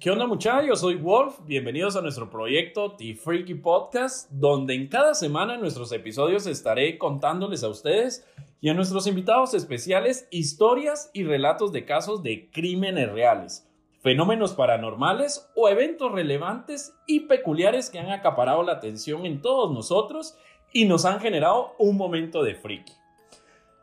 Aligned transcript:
¿Qué 0.00 0.10
onda 0.10 0.26
muchachos? 0.26 0.66
Yo 0.66 0.76
soy 0.76 0.94
Wolf, 0.94 1.40
bienvenidos 1.44 1.94
a 1.94 2.00
nuestro 2.00 2.30
proyecto 2.30 2.92
The 2.92 3.14
Freaky 3.14 3.56
Podcast, 3.56 4.30
donde 4.30 4.72
en 4.72 4.88
cada 4.88 5.12
semana 5.12 5.56
en 5.56 5.60
nuestros 5.60 5.92
episodios 5.92 6.46
estaré 6.46 6.96
contándoles 6.96 7.62
a 7.64 7.68
ustedes 7.68 8.26
y 8.62 8.70
a 8.70 8.74
nuestros 8.74 9.06
invitados 9.06 9.52
especiales 9.52 10.26
historias 10.30 11.10
y 11.12 11.24
relatos 11.24 11.70
de 11.72 11.84
casos 11.84 12.22
de 12.22 12.48
crímenes 12.50 13.12
reales, 13.12 13.68
fenómenos 14.00 14.54
paranormales 14.54 15.50
o 15.54 15.68
eventos 15.68 16.10
relevantes 16.12 16.94
y 17.06 17.20
peculiares 17.20 17.90
que 17.90 17.98
han 17.98 18.10
acaparado 18.10 18.62
la 18.62 18.72
atención 18.72 19.26
en 19.26 19.42
todos 19.42 19.70
nosotros 19.70 20.34
y 20.72 20.86
nos 20.86 21.04
han 21.04 21.20
generado 21.20 21.74
un 21.78 21.98
momento 21.98 22.42
de 22.42 22.54
freaky. 22.54 22.94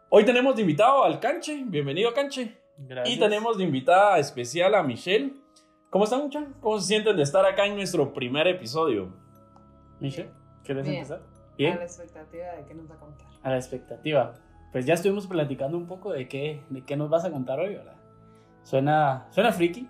Hoy 0.10 0.26
tenemos 0.26 0.56
de 0.56 0.64
invitado 0.64 1.04
al 1.04 1.20
Canche, 1.20 1.62
bienvenido 1.64 2.12
Canche. 2.16 2.58
Gracias. 2.80 3.16
Y 3.16 3.20
tenemos 3.20 3.60
de 3.60 3.66
invitada 3.66 4.18
especial 4.18 4.74
a 4.74 4.82
Michelle. 4.82 5.46
¿Cómo 5.90 6.04
están, 6.04 6.22
muchachos? 6.22 6.50
¿Cómo 6.62 6.80
se 6.80 6.88
sienten 6.88 7.16
de 7.16 7.24
estar 7.24 7.46
acá 7.46 7.66
en 7.66 7.76
nuestro 7.76 8.14
primer 8.14 8.48
episodio? 8.48 9.10
Michelle, 10.00 10.30
¿quieres 10.64 10.84
Bien. 10.86 10.98
empezar? 10.98 11.20
A 11.20 11.56
Bien, 11.58 11.78
la 11.78 11.84
expectativa 11.86 12.46
de 12.56 12.66
qué 12.68 12.74
nos 12.76 12.90
va 12.90 12.96
a 12.96 13.00
contar. 13.00 13.28
a 13.44 13.50
la 13.50 13.56
expectativa. 13.56 14.34
Pues 14.72 14.86
ya 14.86 14.94
estuvimos 14.94 15.26
platicando 15.28 15.78
un 15.78 15.88
poco 15.88 16.12
de 16.12 16.28
qué, 16.28 16.62
de 16.70 16.82
qué 16.84 16.98
nos 16.98 17.10
vas 17.10 17.24
a 17.26 17.32
contar 17.32 17.60
hoy, 17.60 17.76
¿verdad? 17.76 17.96
Suena, 18.64 19.28
suena 19.32 19.52
friki. 19.54 19.88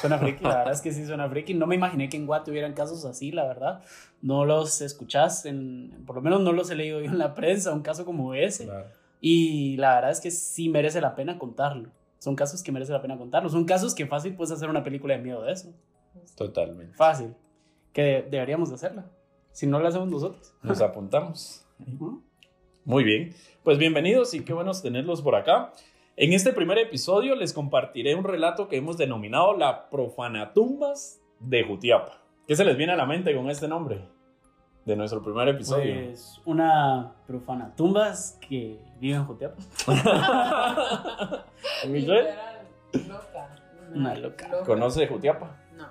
Suena 0.00 0.18
friki, 0.18 0.42
la 0.42 0.56
verdad 0.58 0.72
es 0.72 0.80
que 0.82 0.90
sí 0.92 1.06
suena 1.06 1.28
friki. 1.28 1.54
No 1.54 1.66
me 1.68 1.76
imaginé 1.76 2.08
que 2.08 2.16
en 2.16 2.26
Guate 2.26 2.50
hubieran 2.50 2.72
casos 2.74 3.04
así, 3.04 3.30
la 3.30 3.46
verdad. 3.46 3.82
No 4.20 4.44
los 4.44 4.80
escuchás, 4.80 5.46
en, 5.46 6.02
por 6.06 6.16
lo 6.16 6.22
menos 6.22 6.40
no 6.40 6.52
los 6.52 6.68
he 6.70 6.74
leído 6.74 6.98
yo 7.00 7.06
en 7.06 7.18
la 7.18 7.34
prensa, 7.34 7.72
un 7.72 7.82
caso 7.82 8.04
como 8.04 8.34
ese. 8.34 8.68
Y 9.20 9.76
la 9.76 9.94
verdad 9.94 10.10
es 10.10 10.20
que 10.20 10.32
sí 10.32 10.68
merece 10.68 11.00
la 11.00 11.14
pena 11.14 11.38
contarlo. 11.38 11.90
Son 12.26 12.34
casos 12.34 12.60
que 12.60 12.72
merece 12.72 12.92
la 12.92 13.00
pena 13.00 13.16
contarlo. 13.16 13.48
Son 13.48 13.64
casos 13.64 13.94
que 13.94 14.04
fácil 14.04 14.34
puedes 14.34 14.50
hacer 14.50 14.68
una 14.68 14.82
película 14.82 15.16
de 15.16 15.22
miedo 15.22 15.42
de 15.42 15.52
eso. 15.52 15.72
Totalmente. 16.34 16.96
Fácil. 16.96 17.36
Que 17.92 18.26
deberíamos 18.28 18.68
de 18.68 18.74
hacerla. 18.74 19.08
Si 19.52 19.64
no 19.68 19.78
la 19.78 19.90
hacemos 19.90 20.08
nosotros. 20.08 20.52
Nos 20.60 20.80
apuntamos. 20.80 21.64
Muy 22.84 23.04
bien. 23.04 23.32
Pues 23.62 23.78
bienvenidos 23.78 24.34
y 24.34 24.40
qué 24.40 24.52
buenos 24.52 24.82
tenerlos 24.82 25.22
por 25.22 25.36
acá. 25.36 25.72
En 26.16 26.32
este 26.32 26.52
primer 26.52 26.78
episodio 26.78 27.36
les 27.36 27.52
compartiré 27.52 28.16
un 28.16 28.24
relato 28.24 28.66
que 28.66 28.78
hemos 28.78 28.98
denominado 28.98 29.56
la 29.56 29.88
Profanatumbas 29.88 31.20
de 31.38 31.62
Jutiapa. 31.62 32.20
¿Qué 32.48 32.56
se 32.56 32.64
les 32.64 32.76
viene 32.76 32.94
a 32.94 32.96
la 32.96 33.06
mente 33.06 33.36
con 33.36 33.48
este 33.50 33.68
nombre? 33.68 34.00
De 34.86 34.94
nuestro 34.94 35.20
primer 35.20 35.48
episodio. 35.48 36.06
Pues 36.06 36.40
una 36.44 37.12
profana 37.26 37.72
tumbas 37.76 38.38
que 38.40 38.78
vive 39.00 39.16
en 39.16 39.24
Jutiapa. 39.24 39.56
Michelle, 41.88 42.34
loca. 43.08 43.48
Una 43.92 44.14
loca. 44.14 44.48
¿conoce 44.64 45.08
Jutiapa? 45.08 45.56
No. 45.76 45.88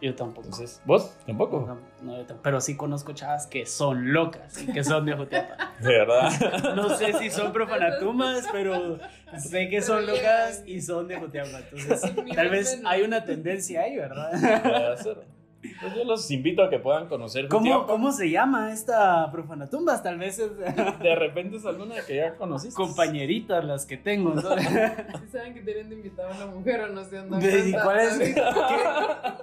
Yo 0.00 0.14
tampoco. 0.14 0.46
Entonces, 0.46 0.80
¿vos? 0.84 1.16
¿Tampoco? 1.26 1.64
No, 1.66 1.78
no, 2.02 2.12
yo 2.16 2.18
tampoco. 2.18 2.42
Pero 2.44 2.60
sí 2.60 2.76
conozco 2.76 3.12
chavas 3.12 3.48
que 3.48 3.66
son 3.66 4.12
locas 4.12 4.62
y 4.62 4.72
que 4.72 4.84
son 4.84 5.04
de 5.04 5.16
Jutiapa. 5.16 5.72
De 5.80 5.88
verdad. 5.88 6.30
No 6.76 6.90
sé 6.90 7.14
si 7.14 7.28
son 7.28 7.52
profanatumbas, 7.52 8.46
pero 8.52 9.00
sé 9.36 9.68
que 9.68 9.82
son 9.82 10.06
locas 10.06 10.62
y 10.64 10.80
son 10.80 11.08
de 11.08 11.18
Jutiapa. 11.18 11.58
Entonces, 11.58 12.14
tal 12.36 12.50
vez 12.50 12.80
hay 12.84 13.02
una 13.02 13.24
tendencia 13.24 13.80
ahí, 13.80 13.96
¿verdad? 13.96 14.30
Puede 14.62 14.96
ser. 14.98 15.41
Pues 15.80 15.94
yo 15.94 16.04
los 16.04 16.28
invito 16.30 16.62
a 16.62 16.68
que 16.68 16.78
puedan 16.80 17.08
conocer 17.08 17.46
¿Cómo. 17.48 17.86
¿Cómo 17.86 18.10
se 18.10 18.28
llama 18.30 18.72
esta 18.72 19.30
profanatumbas? 19.30 20.02
Tal 20.02 20.18
vez 20.18 20.38
es 20.38 20.56
De 20.58 21.14
repente 21.14 21.56
es 21.58 21.64
alguna 21.66 21.94
que 22.04 22.16
ya 22.16 22.34
conociste. 22.34 22.74
compañeritas 22.74 23.64
las 23.64 23.86
que 23.86 23.96
tengo. 23.96 24.34
¿no? 24.34 24.42
Si 25.20 25.28
saben 25.30 25.54
que 25.54 25.62
tienen 25.62 25.88
de 25.88 25.94
invitado 25.96 26.32
a 26.32 26.36
una 26.36 26.46
mujer 26.46 26.80
o 26.80 26.88
no 26.88 27.04
se 27.04 27.18
andan 27.18 27.40
¿Y 27.40 27.48
cuenta 27.48 27.82
cuál 27.84 27.98
es? 28.00 28.18
¿Qué, 28.18 28.34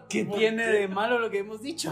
qué 0.09 0.25
tiene 0.25 0.67
de 0.67 0.87
malo 0.87 1.19
lo 1.19 1.29
que 1.29 1.39
hemos 1.39 1.61
dicho? 1.61 1.91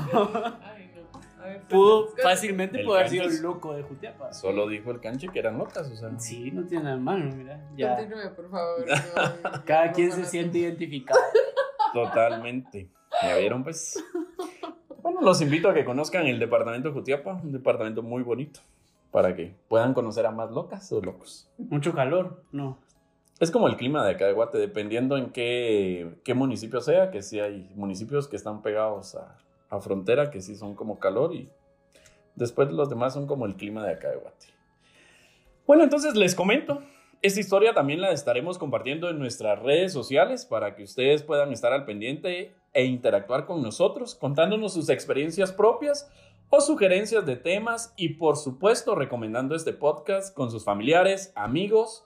Ay, 0.61 0.91
no. 0.93 1.19
A 1.41 1.45
ver, 1.47 1.61
Pudo 1.61 2.09
fácilmente 2.21 2.83
pudo 2.83 2.95
haber 2.95 3.09
sido 3.09 3.25
el 3.25 3.41
loco 3.41 3.73
de 3.73 3.83
Jutiapa. 3.83 4.33
Solo 4.33 4.67
dijo 4.67 4.91
el 4.91 4.99
canche 4.99 5.29
que 5.29 5.39
eran 5.39 5.57
locas, 5.57 5.89
o 5.89 5.95
sea. 5.95 6.09
Sí, 6.19 6.51
no 6.51 6.65
tiene 6.65 6.83
nada 6.85 6.97
malo, 6.97 7.31
mira. 7.33 7.65
Ya. 7.77 7.95
Continúe, 7.95 8.35
por 8.35 8.49
favor. 8.49 8.85
No, 8.87 9.63
Cada 9.65 9.85
no, 9.85 9.93
quien 9.93 10.11
se 10.11 10.25
siente 10.25 10.57
identificado. 10.57 11.19
Totalmente. 11.93 12.89
¿Ya 13.21 13.37
vieron, 13.37 13.63
pues? 13.63 14.03
Bueno, 14.99 15.21
los 15.21 15.41
invito 15.41 15.69
a 15.69 15.73
que 15.73 15.85
conozcan 15.85 16.25
el 16.25 16.37
departamento 16.37 16.89
de 16.89 16.93
Jutiapa, 16.93 17.39
un 17.41 17.53
departamento 17.53 18.03
muy 18.03 18.23
bonito, 18.23 18.59
para 19.09 19.33
que 19.33 19.55
puedan 19.69 19.93
conocer 19.93 20.25
a 20.25 20.31
más 20.31 20.51
locas 20.51 20.91
o 20.91 20.99
locos. 20.99 21.49
Mucho 21.57 21.93
calor, 21.93 22.43
no. 22.51 22.77
Es 23.39 23.49
como 23.49 23.69
el 23.69 23.77
clima 23.77 24.03
de 24.03 24.11
acá 24.11 24.25
de 24.25 24.33
Guate, 24.33 24.57
dependiendo 24.57 25.15
en 25.15 25.29
qué, 25.29 26.19
qué 26.25 26.33
municipio 26.33 26.81
sea, 26.81 27.09
que 27.09 27.21
sí 27.21 27.39
hay 27.39 27.71
municipios 27.75 28.27
que 28.27 28.35
están 28.35 28.61
pegados 28.61 29.15
a, 29.15 29.37
a 29.69 29.79
frontera, 29.79 30.29
que 30.29 30.41
sí 30.41 30.55
son 30.55 30.75
como 30.75 30.99
calor, 30.99 31.33
y 31.33 31.49
después 32.35 32.69
los 32.71 32.89
demás 32.89 33.13
son 33.13 33.27
como 33.27 33.45
el 33.45 33.55
clima 33.55 33.85
de 33.85 33.93
acá 33.93 34.09
de 34.09 34.17
Guate. 34.17 34.47
Bueno, 35.65 35.83
entonces 35.83 36.15
les 36.15 36.35
comento. 36.35 36.81
Esta 37.21 37.39
historia 37.39 37.73
también 37.73 38.01
la 38.01 38.11
estaremos 38.11 38.57
compartiendo 38.57 39.09
en 39.09 39.19
nuestras 39.19 39.59
redes 39.59 39.91
sociales 39.93 40.45
para 40.45 40.75
que 40.75 40.83
ustedes 40.83 41.23
puedan 41.23 41.51
estar 41.51 41.73
al 41.73 41.85
pendiente 41.85 42.53
e 42.77 42.85
interactuar 42.85 43.47
con 43.47 43.63
nosotros, 43.63 44.13
contándonos 44.13 44.75
sus 44.75 44.89
experiencias 44.89 45.51
propias 45.51 46.07
o 46.49 46.61
sugerencias 46.61 47.25
de 47.25 47.35
temas 47.35 47.91
y 47.97 48.09
por 48.09 48.37
supuesto 48.37 48.93
recomendando 48.93 49.55
este 49.55 49.73
podcast 49.73 50.31
con 50.35 50.51
sus 50.51 50.63
familiares, 50.63 51.33
amigos, 51.35 52.05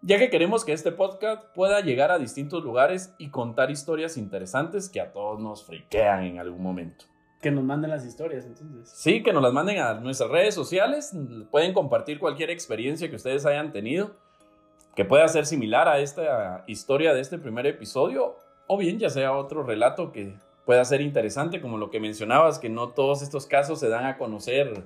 ya 0.00 0.20
que 0.20 0.30
queremos 0.30 0.64
que 0.64 0.74
este 0.74 0.92
podcast 0.92 1.42
pueda 1.56 1.80
llegar 1.80 2.12
a 2.12 2.20
distintos 2.20 2.62
lugares 2.62 3.12
y 3.18 3.30
contar 3.30 3.72
historias 3.72 4.16
interesantes 4.16 4.88
que 4.88 5.00
a 5.00 5.12
todos 5.12 5.40
nos 5.40 5.64
friquean 5.64 6.22
en 6.22 6.38
algún 6.38 6.62
momento. 6.62 7.06
Que 7.40 7.50
nos 7.50 7.64
manden 7.64 7.90
las 7.90 8.06
historias, 8.06 8.46
entonces. 8.46 8.92
Sí, 8.94 9.24
que 9.24 9.32
nos 9.32 9.42
las 9.42 9.52
manden 9.52 9.80
a 9.80 9.94
nuestras 9.94 10.30
redes 10.30 10.54
sociales. 10.54 11.10
Pueden 11.50 11.74
compartir 11.74 12.20
cualquier 12.20 12.50
experiencia 12.50 13.10
que 13.10 13.16
ustedes 13.16 13.44
hayan 13.44 13.72
tenido 13.72 14.12
que 14.94 15.04
pueda 15.04 15.26
ser 15.28 15.46
similar 15.46 15.88
a 15.88 15.98
esta 16.00 16.64
historia 16.66 17.14
de 17.14 17.20
este 17.20 17.38
primer 17.38 17.66
episodio 17.66 18.36
o 18.66 18.76
bien 18.76 18.98
ya 18.98 19.10
sea 19.10 19.36
otro 19.36 19.62
relato 19.62 20.12
que 20.12 20.34
pueda 20.64 20.84
ser 20.84 21.00
interesante 21.00 21.60
como 21.60 21.78
lo 21.78 21.90
que 21.90 22.00
mencionabas, 22.00 22.58
que 22.58 22.68
no 22.68 22.90
todos 22.90 23.22
estos 23.22 23.46
casos 23.46 23.80
se 23.80 23.88
dan 23.88 24.04
a 24.04 24.16
conocer 24.16 24.84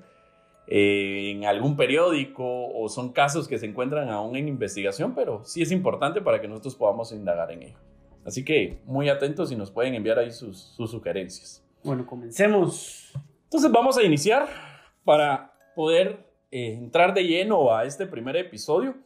eh, 0.66 1.32
en 1.32 1.44
algún 1.44 1.76
periódico 1.76 2.44
o 2.44 2.88
son 2.88 3.12
casos 3.12 3.46
que 3.46 3.58
se 3.58 3.66
encuentran 3.66 4.08
aún 4.08 4.36
en 4.36 4.48
investigación, 4.48 5.14
pero 5.14 5.44
sí 5.44 5.62
es 5.62 5.70
importante 5.70 6.20
para 6.20 6.40
que 6.40 6.48
nosotros 6.48 6.74
podamos 6.74 7.12
indagar 7.12 7.52
en 7.52 7.62
ello. 7.62 7.78
Así 8.24 8.44
que 8.44 8.80
muy 8.84 9.08
atentos 9.08 9.52
y 9.52 9.56
nos 9.56 9.70
pueden 9.70 9.94
enviar 9.94 10.18
ahí 10.18 10.32
sus, 10.32 10.58
sus 10.58 10.90
sugerencias. 10.90 11.64
Bueno, 11.84 12.04
comencemos. 12.04 13.12
Entonces 13.44 13.70
vamos 13.70 13.96
a 13.96 14.02
iniciar 14.02 14.48
para 15.04 15.52
poder 15.76 16.26
eh, 16.50 16.74
entrar 16.74 17.14
de 17.14 17.22
lleno 17.22 17.72
a 17.72 17.84
este 17.84 18.06
primer 18.06 18.36
episodio. 18.36 18.96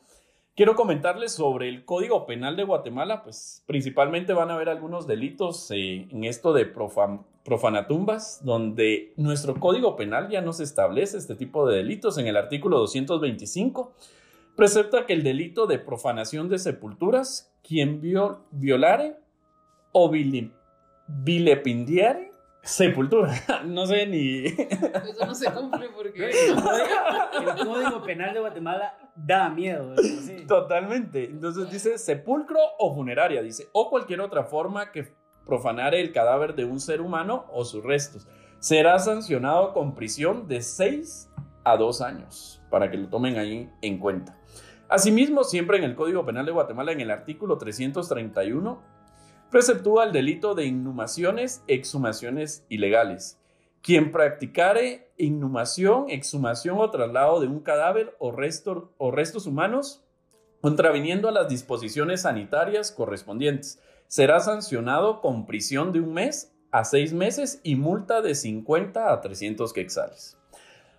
Quiero 0.61 0.75
comentarles 0.77 1.33
sobre 1.33 1.71
el 1.71 1.87
Código 1.87 2.27
Penal 2.27 2.55
de 2.55 2.65
Guatemala, 2.65 3.23
pues 3.23 3.65
principalmente 3.65 4.35
van 4.35 4.51
a 4.51 4.57
haber 4.57 4.69
algunos 4.69 5.07
delitos 5.07 5.71
eh, 5.71 6.07
en 6.11 6.25
esto 6.25 6.53
de 6.53 6.71
profan- 6.71 7.25
profanatumbas, 7.47 8.45
donde 8.45 9.15
nuestro 9.17 9.55
Código 9.55 9.97
Penal 9.97 10.29
ya 10.29 10.43
nos 10.43 10.61
establece 10.61 11.17
este 11.17 11.35
tipo 11.35 11.67
de 11.67 11.79
delitos. 11.79 12.19
En 12.19 12.27
el 12.27 12.37
artículo 12.37 12.77
225 12.81 13.95
precepta 14.55 15.07
que 15.07 15.15
el 15.15 15.23
delito 15.23 15.67
de 15.67 15.79
profanación 15.79 16.51
de 16.51 16.59
sepulturas, 16.59 17.51
quien 17.67 18.03
viol- 18.03 18.41
violare 18.51 19.17
o 19.93 20.11
vile- 20.11 20.51
vilepindiare 21.09 22.30
sepultura, 22.63 23.33
no 23.67 23.87
sé 23.87 24.07
ni... 24.07 24.47
Eso 24.47 25.27
no 25.27 25.35
se 25.35 25.51
cumple 25.53 25.89
porque. 25.95 26.31
El 26.31 27.67
Código 27.67 28.03
Penal 28.03 28.35
de 28.35 28.41
Guatemala 28.41 28.99
da 29.15 29.49
miedo. 29.49 29.95
sí. 29.97 30.45
Totalmente. 30.47 31.25
Entonces 31.25 31.71
dice 31.71 31.99
sepulcro 31.99 32.59
o 32.79 32.95
funeraria, 32.95 33.43
dice, 33.43 33.69
o 33.73 33.91
cualquier 33.91 34.21
otra 34.21 34.45
forma 34.45 34.93
que 34.93 35.15
profanare 35.47 36.01
el 36.01 36.13
cadáver 36.13 36.55
de 36.55 36.65
un 36.65 36.81
ser 36.81 37.01
humano 37.01 37.47
o 37.53 37.65
sus 37.65 37.83
restos. 37.83 38.29
Será 38.59 38.99
sancionado 38.99 39.73
con 39.73 39.95
prisión 39.95 40.47
de 40.47 40.61
6 40.61 41.31
a 41.65 41.77
2 41.77 42.01
años, 42.03 42.63
para 42.71 42.91
que 42.91 42.99
lo 42.99 43.09
tomen 43.09 43.39
ahí 43.39 43.71
en 43.83 43.99
cuenta. 43.99 44.39
Asimismo, 44.89 45.45
siempre 45.45 45.79
en 45.79 45.85
el 45.85 45.95
Código 45.95 46.25
Penal 46.27 46.47
de 46.47 46.53
Guatemala, 46.53 46.93
en 46.93 47.01
el 47.01 47.11
artículo 47.11 47.59
331, 47.59 48.83
preceptúa 49.51 50.05
el 50.05 50.13
delito 50.13 50.55
de 50.55 50.67
inhumaciones, 50.67 51.63
exhumaciones 51.67 52.65
ilegales. 52.69 53.39
Quien 53.83 54.13
practicare 54.13 55.11
inhumación, 55.17 56.07
exhumación 56.09 56.79
o 56.79 56.91
traslado 56.91 57.41
de 57.41 57.49
un 57.49 57.61
cadáver 57.61 58.15
o, 58.19 58.31
resto- 58.31 58.91
o 58.99 59.11
restos 59.11 59.47
humanos, 59.47 60.05
contraviniendo 60.61 61.29
a 61.29 61.33
las 61.33 61.49
disposiciones 61.49 62.23
sanitarias 62.23 62.93
correspondientes, 62.93 63.81
será 64.07 64.41
sancionado 64.41 65.21
con 65.21 65.47
prisión 65.47 65.93
de 65.93 66.01
un 66.01 66.13
mes 66.13 66.53
a 66.71 66.85
seis 66.85 67.13
meses 67.13 67.61
y 67.65 67.75
multa 67.77 68.21
de 68.21 68.35
50 68.35 69.13
a 69.13 69.21
300 69.21 69.73
quetzales. 69.73 70.37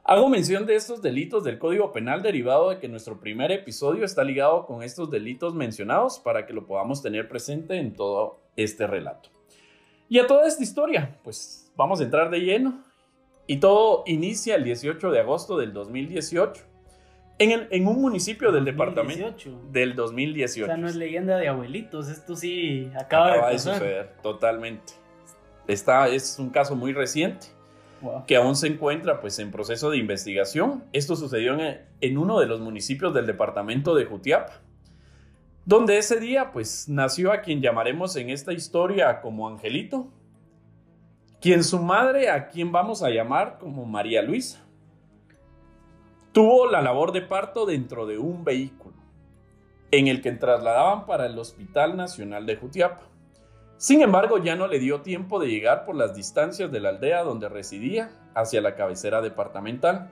Hago 0.03 0.27
mención 0.29 0.65
de 0.65 0.75
estos 0.75 1.03
delitos 1.03 1.43
del 1.43 1.59
Código 1.59 1.91
Penal 1.91 2.23
derivado 2.23 2.71
de 2.71 2.79
que 2.79 2.87
nuestro 2.87 3.19
primer 3.19 3.51
episodio 3.51 4.03
está 4.03 4.23
ligado 4.23 4.65
con 4.65 4.81
estos 4.81 5.11
delitos 5.11 5.53
mencionados 5.53 6.19
para 6.19 6.47
que 6.47 6.53
lo 6.53 6.65
podamos 6.65 7.03
tener 7.03 7.29
presente 7.29 7.77
en 7.77 7.93
todo 7.93 8.40
este 8.55 8.87
relato. 8.87 9.29
Y 10.09 10.19
a 10.19 10.27
toda 10.27 10.47
esta 10.47 10.61
historia, 10.63 11.17
pues 11.23 11.71
vamos 11.75 12.01
a 12.01 12.03
entrar 12.03 12.29
de 12.29 12.39
lleno. 12.39 12.83
Y 13.47 13.57
todo 13.57 14.03
inicia 14.05 14.55
el 14.55 14.63
18 14.63 15.11
de 15.11 15.19
agosto 15.19 15.57
del 15.57 15.73
2018 15.73 16.63
en, 17.39 17.51
el- 17.51 17.67
en 17.71 17.87
un 17.87 17.99
municipio 18.01 18.51
del 18.51 18.65
departamento 18.65 19.23
2018. 19.31 19.71
del 19.71 19.91
O 19.93 19.95
2018. 19.95 20.65
sea, 20.67 20.77
no 20.77 20.87
es 20.87 20.95
leyenda 20.95 21.37
de 21.37 21.47
abuelitos, 21.47 22.07
esto 22.09 22.35
sí 22.35 22.89
acaba, 22.95 23.31
Acaba 23.33 23.47
de 23.47 23.53
de 23.53 23.59
suceder, 23.59 24.13
totalmente. 24.21 24.93
Está, 25.67 26.07
es 26.09 26.37
un 26.39 26.49
caso 26.49 26.75
muy 26.75 26.93
reciente 26.93 27.47
Wow. 28.01 28.25
que 28.25 28.35
aún 28.35 28.55
se 28.55 28.65
encuentra 28.67 29.21
pues, 29.21 29.37
en 29.39 29.51
proceso 29.51 29.89
de 29.91 29.97
investigación. 29.97 30.83
Esto 30.91 31.15
sucedió 31.15 31.53
en, 31.59 31.81
en 32.01 32.17
uno 32.17 32.39
de 32.39 32.47
los 32.47 32.59
municipios 32.59 33.13
del 33.13 33.27
departamento 33.27 33.93
de 33.95 34.05
Jutiapa, 34.05 34.59
donde 35.65 35.97
ese 35.97 36.19
día 36.19 36.51
pues, 36.51 36.89
nació 36.89 37.31
a 37.31 37.41
quien 37.41 37.61
llamaremos 37.61 38.15
en 38.15 38.29
esta 38.29 38.53
historia 38.53 39.21
como 39.21 39.47
Angelito, 39.47 40.07
quien 41.39 41.63
su 41.63 41.79
madre, 41.79 42.29
a 42.29 42.47
quien 42.49 42.71
vamos 42.71 43.03
a 43.03 43.09
llamar 43.09 43.57
como 43.59 43.85
María 43.85 44.21
Luisa, 44.21 44.63
tuvo 46.31 46.69
la 46.69 46.81
labor 46.81 47.11
de 47.11 47.21
parto 47.21 47.65
dentro 47.65 48.05
de 48.05 48.17
un 48.17 48.43
vehículo 48.43 48.95
en 49.91 50.07
el 50.07 50.21
que 50.21 50.31
trasladaban 50.31 51.05
para 51.05 51.25
el 51.25 51.37
Hospital 51.37 51.97
Nacional 51.97 52.45
de 52.45 52.55
Jutiapa. 52.55 53.01
Sin 53.77 54.01
embargo, 54.01 54.37
ya 54.37 54.55
no 54.55 54.67
le 54.67 54.79
dio 54.79 55.01
tiempo 55.01 55.39
de 55.39 55.47
llegar 55.47 55.85
por 55.85 55.95
las 55.95 56.15
distancias 56.15 56.71
de 56.71 56.79
la 56.79 56.89
aldea 56.89 57.23
donde 57.23 57.49
residía 57.49 58.11
hacia 58.35 58.61
la 58.61 58.75
cabecera 58.75 59.21
departamental, 59.21 60.11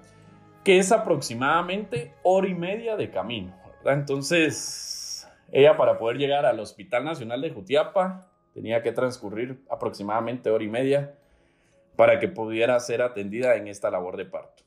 que 0.63 0.79
es 0.79 0.91
aproximadamente 0.91 2.13
hora 2.23 2.47
y 2.47 2.55
media 2.55 2.97
de 2.97 3.11
camino. 3.11 3.55
Entonces, 3.85 4.98
ella 5.51 5.77
para 5.77 5.97
poder 5.97 6.17
llegar 6.17 6.45
al 6.45 6.59
Hospital 6.59 7.03
Nacional 7.05 7.41
de 7.41 7.51
Jutiapa 7.51 8.27
tenía 8.53 8.81
que 8.81 8.91
transcurrir 8.91 9.63
aproximadamente 9.69 10.49
hora 10.49 10.63
y 10.63 10.67
media 10.69 11.15
para 11.95 12.19
que 12.19 12.27
pudiera 12.27 12.79
ser 12.79 13.01
atendida 13.01 13.55
en 13.55 13.67
esta 13.67 13.89
labor 13.91 14.17
de 14.17 14.25
parto. 14.25 14.63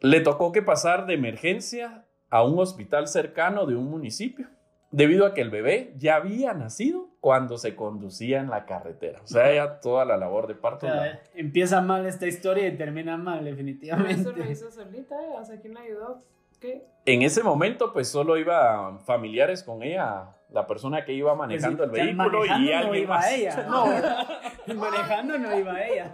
Le 0.00 0.20
tocó 0.20 0.50
que 0.52 0.62
pasar 0.62 1.06
de 1.06 1.14
emergencia 1.14 2.06
a 2.30 2.42
un 2.44 2.58
hospital 2.58 3.06
cercano 3.08 3.66
de 3.66 3.76
un 3.76 3.90
municipio, 3.90 4.46
debido 4.92 5.26
a 5.26 5.34
que 5.34 5.40
el 5.40 5.50
bebé 5.50 5.92
ya 5.96 6.16
había 6.16 6.52
nacido 6.54 7.08
cuando 7.20 7.58
se 7.58 7.76
conducía 7.76 8.40
en 8.40 8.50
la 8.50 8.64
carretera. 8.66 9.20
O 9.22 9.26
sea, 9.26 9.52
ya 9.54 9.80
toda 9.80 10.04
la 10.04 10.16
labor 10.16 10.46
de 10.46 10.54
O 10.54 10.60
parto. 10.60 10.86
sea, 10.86 10.94
la- 10.96 11.20
empieza 11.34 11.80
mal 11.80 12.06
esta 12.06 12.26
historia 12.26 12.66
y 12.66 12.76
termina 12.76 13.16
mal, 13.16 13.40
Pero 13.40 13.48
eso 13.50 13.50
lo 13.52 13.56
definitivamente. 13.56 14.52
hizo 14.52 14.70
solita, 14.70 15.14
¿eh? 15.22 15.28
O 15.38 15.44
sea, 15.44 15.60
¿quién 15.60 15.74
la 15.74 15.80
ayudó? 15.82 16.18
¿Qué? 16.60 16.86
En 17.06 17.22
ese 17.22 17.42
momento, 17.42 17.92
pues 17.92 18.08
solo 18.08 18.36
iba 18.36 18.98
familiares 19.00 19.62
con 19.64 19.82
ella, 19.82 20.36
la 20.50 20.66
persona 20.66 21.04
que 21.04 21.12
iba 21.14 21.34
manejando 21.34 21.84
el 21.84 21.90
Pues, 21.90 22.02
o 22.02 22.04
sea, 22.04 22.14
vehículo 22.14 22.44
y 22.44 22.48
manejando 22.48 22.70
no 22.72 22.78
alguien 22.78 23.02
iba 23.04 23.14
más. 23.16 23.32
ella. 23.32 23.66
No, 24.66 24.74
Manejando 24.80 25.38
no 25.38 25.58
iba 25.58 25.82
ella. 25.86 26.12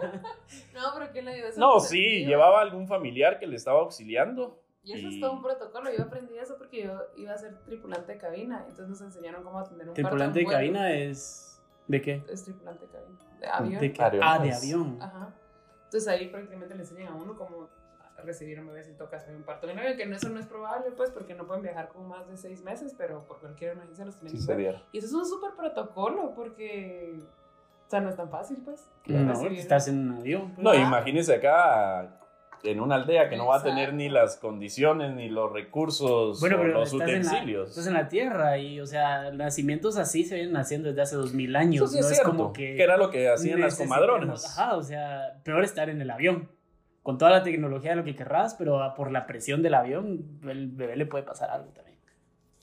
No, 0.73 0.81
pero 0.93 1.11
¿quién 1.11 1.25
la 1.25 1.31
ayudó? 1.31 1.47
Eso 1.49 1.59
no, 1.59 1.77
es 1.77 1.87
sí, 1.89 2.03
sentido. 2.03 2.29
llevaba 2.29 2.61
algún 2.61 2.87
familiar 2.87 3.39
que 3.39 3.47
le 3.47 3.55
estaba 3.57 3.79
auxiliando. 3.81 4.63
Y 4.83 4.93
eso 4.93 5.07
y- 5.09 5.15
es 5.15 5.19
todo 5.19 5.33
un 5.33 5.41
protocolo. 5.41 5.89
Yo 5.95 6.03
aprendí 6.03 6.37
eso 6.37 6.55
porque 6.57 6.83
yo 6.83 6.93
iba 7.17 7.33
a 7.33 7.37
ser 7.37 7.57
tripulante 7.65 8.13
de 8.13 8.17
cabina. 8.17 8.59
Entonces 8.61 8.87
nos 8.87 9.01
enseñaron 9.01 9.43
cómo 9.43 9.59
atender 9.59 9.89
un 9.89 9.93
parto 9.93 10.01
Tripulante 10.09 10.39
de 10.39 10.45
cabina 10.45 10.91
es. 10.93 11.61
¿De 11.87 12.01
qué? 12.01 12.23
Es 12.29 12.43
tripulante 12.45 12.85
de 12.85 12.91
cabina. 12.91 13.19
De 13.39 13.47
avión. 13.47 13.81
¿De 13.81 13.93
qué? 13.93 14.01
Avión. 14.03 14.23
Ah, 14.25 14.39
de 14.39 14.53
avión. 14.53 14.97
Ajá. 15.01 15.33
Entonces 15.85 16.07
ahí 16.07 16.27
prácticamente 16.29 16.73
le 16.75 16.81
enseñan 16.81 17.07
a 17.13 17.15
uno 17.15 17.35
cómo 17.35 17.69
recibir 18.23 18.59
un 18.59 18.67
bebé 18.67 18.83
si 18.83 18.93
toca 18.93 19.17
hacer 19.17 19.35
un 19.35 19.43
parto 19.43 19.67
avión, 19.69 19.95
que 19.95 20.05
no, 20.05 20.15
eso 20.15 20.29
no 20.29 20.39
es 20.39 20.47
probable, 20.47 20.91
pues, 20.95 21.11
porque 21.11 21.33
no 21.35 21.45
pueden 21.45 21.63
viajar 21.63 21.89
con 21.89 22.07
más 22.07 22.27
de 22.27 22.35
seis 22.37 22.63
meses, 22.63 22.93
pero 22.97 23.25
por 23.25 23.39
cualquier 23.39 23.73
emergencia 23.73 24.05
los 24.05 24.17
tienen 24.19 24.39
Sí 24.41 24.47
que 24.47 24.55
ver. 24.55 24.81
Y 24.91 24.97
eso 24.97 25.07
es 25.07 25.13
un 25.13 25.25
súper 25.25 25.51
protocolo, 25.55 26.33
porque, 26.35 27.19
o 27.19 27.89
sea, 27.89 28.01
no 28.01 28.09
es 28.09 28.15
tan 28.15 28.29
fácil, 28.29 28.57
pues. 28.65 28.89
No, 29.05 29.33
recibir- 29.33 29.59
estás 29.59 29.87
en 29.87 30.09
un 30.11 30.17
avión. 30.17 30.51
pues. 30.55 30.63
No, 30.63 30.71
Ah. 30.71 30.75
imagínese 30.75 31.35
acá 31.35 32.19
en 32.63 32.81
una 32.81 32.95
aldea 32.95 33.29
que 33.29 33.37
no 33.37 33.45
va 33.45 33.57
a 33.57 33.63
tener 33.63 33.93
ni 33.93 34.09
las 34.09 34.35
condiciones, 34.35 35.13
ni 35.13 35.29
los 35.29 35.53
recursos, 35.53 36.39
Bueno, 36.39 36.59
o 36.59 36.63
los 36.63 36.91
estás 36.91 37.07
en, 37.07 37.13
la, 37.13 37.21
utensilios. 37.29 37.69
estás 37.69 37.87
en 37.87 37.93
la 37.93 38.09
tierra 38.09 38.57
y, 38.57 38.81
o 38.81 38.85
sea, 38.87 39.31
nacimientos 39.31 39.95
así 39.97 40.25
se 40.25 40.35
vienen 40.35 40.57
haciendo 40.57 40.89
desde 40.89 41.03
hace 41.03 41.15
dos 41.15 41.33
mil 41.33 41.55
años. 41.55 41.83
Eso 41.83 41.87
sí 41.87 41.93
no 41.99 42.05
es 42.07 42.11
es 42.11 42.17
cierto, 42.17 42.31
como 42.35 42.51
que, 42.53 42.75
que. 42.75 42.83
era 42.83 42.97
lo 42.97 43.11
que 43.11 43.29
hacían 43.29 43.61
las 43.61 43.77
comadronas. 43.77 44.57
Ajá, 44.57 44.75
o 44.75 44.81
sea, 44.81 45.39
peor 45.43 45.63
estar 45.63 45.87
en 45.89 46.01
el 46.01 46.09
avión. 46.09 46.49
Con 47.07 47.17
toda 47.17 47.31
la 47.31 47.41
tecnología, 47.41 47.95
lo 47.95 48.03
que 48.03 48.17
querrás, 48.17 48.55
pero 48.55 48.81
por 48.97 49.13
la 49.13 49.25
presión 49.25 49.63
del 49.63 49.75
avión, 49.75 50.25
el 50.45 50.67
bebé 50.67 50.97
le 50.97 51.05
puede 51.05 51.23
pasar 51.23 51.49
algo 51.49 51.69
también. 51.71 51.97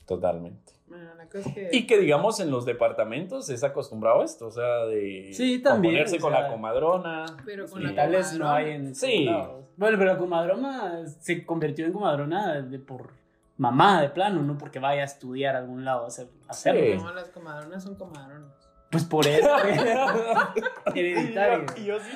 Totalmente. 0.05 0.73
Bueno, 0.85 1.15
la 1.15 1.25
cosa 1.25 1.49
es 1.49 1.55
que... 1.55 1.69
Y 1.71 1.87
que 1.87 1.97
digamos 1.97 2.39
en 2.39 2.51
los 2.51 2.63
departamentos 2.63 3.49
es 3.49 3.63
acostumbrado 3.63 4.21
a 4.21 4.25
esto, 4.25 4.45
o 4.45 4.51
sea, 4.51 4.85
de 4.85 5.31
Sí, 5.33 5.63
también, 5.63 5.95
ponerse 5.95 6.17
o 6.17 6.19
con 6.19 6.31
la 6.31 6.47
comadrona. 6.47 7.25
Pero 7.43 7.65
con 7.67 7.81
Sí. 7.81 7.87
la 7.87 7.95
Tales 7.95 8.33
no 8.33 8.37
comadrona. 8.45 8.55
hay 8.55 8.71
en 8.75 8.93
Sí. 8.93 9.25
todos 9.25 9.35
lados. 9.41 9.65
Bueno, 9.77 9.97
pero 9.97 10.13
la 10.13 10.17
comadrona 10.19 11.07
se 11.07 11.43
convirtió 11.43 11.87
en 11.87 11.91
comadrona 11.93 12.61
de, 12.61 12.77
por 12.77 13.13
mamá 13.57 13.99
de 14.03 14.09
plano, 14.09 14.43
no 14.43 14.59
porque 14.59 14.77
vaya 14.77 15.01
a 15.01 15.05
estudiar 15.05 15.55
a 15.55 15.57
algún 15.57 15.83
lado 15.85 16.03
a 16.03 16.07
hacer, 16.09 16.27
a 16.47 16.51
hacerlo. 16.51 16.81
Sí. 16.99 17.03
No, 17.03 17.13
las 17.15 17.29
comadronas 17.29 17.83
son 17.83 17.95
comadronas. 17.95 18.51
Pues 18.91 19.03
por 19.05 19.25
eso. 19.25 19.49
Hereditario. 20.93 21.65
Y 21.77 21.85
yo 21.85 21.99
sí. 21.99 22.11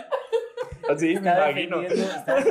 Así 0.90 1.16
me 1.20 1.30
imagino. 1.30 1.82
está 1.82 2.44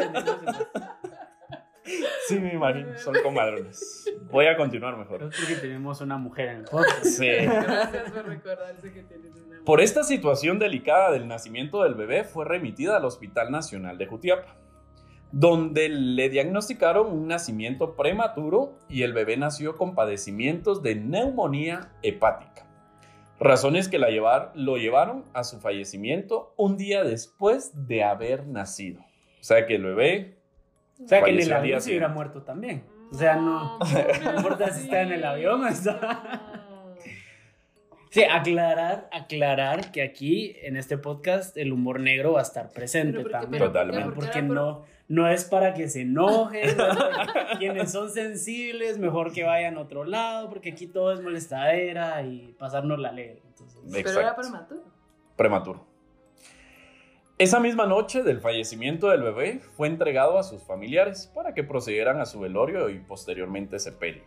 Sí, 2.29 2.39
me 2.39 2.53
imagino. 2.53 2.99
Son 2.99 3.15
comadronas. 3.23 4.05
Voy 4.31 4.47
a 4.47 4.57
continuar 4.57 4.97
mejor. 4.97 5.23
es 5.23 5.39
porque 5.39 5.57
tenemos 5.57 6.01
una 6.01 6.19
mujer 6.19 6.49
en 6.49 6.57
el 6.59 6.65
podcast. 6.65 7.05
Sí. 7.05 7.27
Gracias 7.27 8.11
por 8.11 8.27
recordarse 8.27 8.93
que 8.93 9.03
tienes 9.03 9.35
una... 9.35 9.65
Por 9.65 9.81
esta 9.81 10.05
situación 10.05 10.59
delicada 10.59 11.11
del 11.11 11.27
nacimiento 11.27 11.83
del 11.83 11.95
bebé, 11.95 12.25
fue 12.25 12.45
remitida 12.45 12.97
al 12.97 13.05
Hospital 13.05 13.51
Nacional 13.51 13.99
de 13.99 14.07
Jutiapa, 14.07 14.57
donde 15.33 15.89
le 15.89 16.29
diagnosticaron 16.29 17.11
un 17.11 17.27
nacimiento 17.27 17.97
prematuro 17.97 18.79
y 18.89 19.03
el 19.03 19.13
bebé 19.13 19.37
nació 19.37 19.77
con 19.77 19.95
padecimientos 19.95 20.83
de 20.83 20.95
neumonía 20.95 21.93
hepática. 22.03 22.68
Razones 23.41 23.89
que 23.89 23.99
la 23.99 24.09
llevar, 24.09 24.53
lo 24.55 24.77
llevaron 24.77 25.25
a 25.33 25.45
su 25.45 25.61
fallecimiento 25.61 26.53
un 26.57 26.77
día 26.77 27.05
después 27.05 27.87
de 27.87 28.03
haber 28.03 28.47
nacido. 28.47 29.01
O 29.01 29.45
sea 29.45 29.67
que 29.67 29.77
el 29.77 29.85
bebé 29.85 30.39
O 31.03 31.07
sea 31.09 31.23
que 31.23 31.31
en 31.31 31.41
el 31.41 31.53
avión 31.53 31.81
se 31.81 31.91
hubiera 31.91 32.09
muerto 32.09 32.43
también. 32.43 32.85
O 33.13 33.15
sea, 33.15 33.37
no. 33.37 33.79
No 34.25 34.37
importa 34.37 34.71
si 34.73 34.85
está 34.85 35.03
en 35.03 35.13
el 35.13 35.25
avión 35.25 35.63
o 35.63 35.69
está- 35.69 36.58
Sí, 38.11 38.25
aclarar, 38.25 39.09
aclarar 39.13 39.93
que 39.93 40.03
aquí 40.03 40.57
en 40.63 40.77
este 40.77 40.97
podcast 40.97 41.57
el 41.57 41.73
humor 41.73 42.01
negro 42.01 42.33
va 42.33 42.41
a 42.41 42.43
estar 42.43 42.73
presente 42.73 43.23
también. 43.25 43.63
Totalmente. 43.63 44.05
¿Por 44.05 44.15
qué 44.15 44.21
Porque 44.21 44.43
no, 44.43 44.85
no 45.09 45.29
es 45.29 45.45
para 45.45 45.75
que 45.75 45.89
se 45.89 46.03
enojen, 46.03 46.77
no 46.77 47.59
quienes 47.59 47.93
son 47.93 48.11
sensibles, 48.11 48.99
mejor 48.99 49.33
que 49.33 49.45
vayan 49.45 49.77
a 49.77 49.81
otro 49.81 50.05
lado, 50.05 50.49
porque 50.49 50.71
aquí 50.71 50.87
todo 50.87 51.13
es 51.13 51.21
molestadera 51.21 52.23
y 52.23 52.55
pasarnos 52.59 52.99
la 52.99 53.13
ley. 53.13 53.41
Entonces, 53.47 53.81
Pero 53.93 54.21
era 54.21 54.37
prematuro. 54.37 54.83
prematuro. 55.37 55.89
Esa 57.39 57.61
misma 57.61 57.87
noche 57.87 58.25
del 58.25 58.41
fallecimiento 58.41 59.11
del 59.11 59.23
bebé 59.23 59.61
fue 59.77 59.87
entregado 59.87 60.39
a 60.39 60.43
sus 60.43 60.65
familiares 60.65 61.31
para 61.35 61.55
que 61.55 61.63
procedieran 61.63 62.21
a 62.21 62.27
su 62.27 62.41
velorio 62.41 62.89
y 62.89 62.99
posteriormente 62.99 63.79
sepelio. 63.79 64.23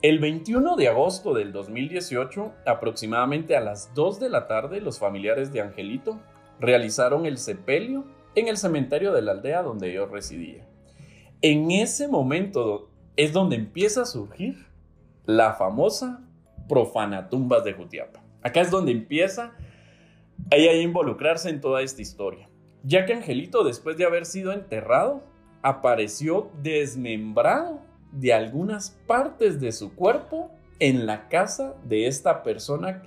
El 0.00 0.20
21 0.20 0.76
de 0.76 0.86
agosto 0.86 1.34
del 1.34 1.50
2018, 1.50 2.52
aproximadamente 2.64 3.56
a 3.56 3.60
las 3.60 3.92
2 3.94 4.20
de 4.20 4.28
la 4.28 4.46
tarde, 4.46 4.80
los 4.80 5.00
familiares 5.00 5.52
de 5.52 5.60
Angelito 5.60 6.20
realizaron 6.60 7.26
el 7.26 7.36
sepelio 7.36 8.04
en 8.36 8.46
el 8.46 8.58
cementerio 8.58 9.12
de 9.12 9.22
la 9.22 9.32
aldea 9.32 9.64
donde 9.64 9.90
ellos 9.90 10.08
residían. 10.08 10.68
En 11.42 11.72
ese 11.72 12.06
momento 12.06 12.90
es 13.16 13.32
donde 13.32 13.56
empieza 13.56 14.02
a 14.02 14.06
surgir 14.06 14.66
la 15.26 15.54
famosa 15.54 16.20
profanatumbas 16.68 17.64
de 17.64 17.72
Jutiapa. 17.72 18.22
Acá 18.42 18.60
es 18.60 18.70
donde 18.70 18.92
empieza 18.92 19.54
ella 20.52 20.70
a 20.70 20.76
involucrarse 20.76 21.50
en 21.50 21.60
toda 21.60 21.82
esta 21.82 22.02
historia, 22.02 22.48
ya 22.84 23.04
que 23.04 23.14
Angelito, 23.14 23.64
después 23.64 23.96
de 23.96 24.04
haber 24.04 24.26
sido 24.26 24.52
enterrado, 24.52 25.24
apareció 25.60 26.52
desmembrado 26.62 27.87
de 28.12 28.32
algunas 28.32 28.90
partes 29.06 29.60
de 29.60 29.72
su 29.72 29.94
cuerpo 29.94 30.50
en 30.80 31.06
la 31.06 31.28
casa 31.28 31.74
de 31.84 32.06
esta 32.06 32.42
persona 32.42 33.02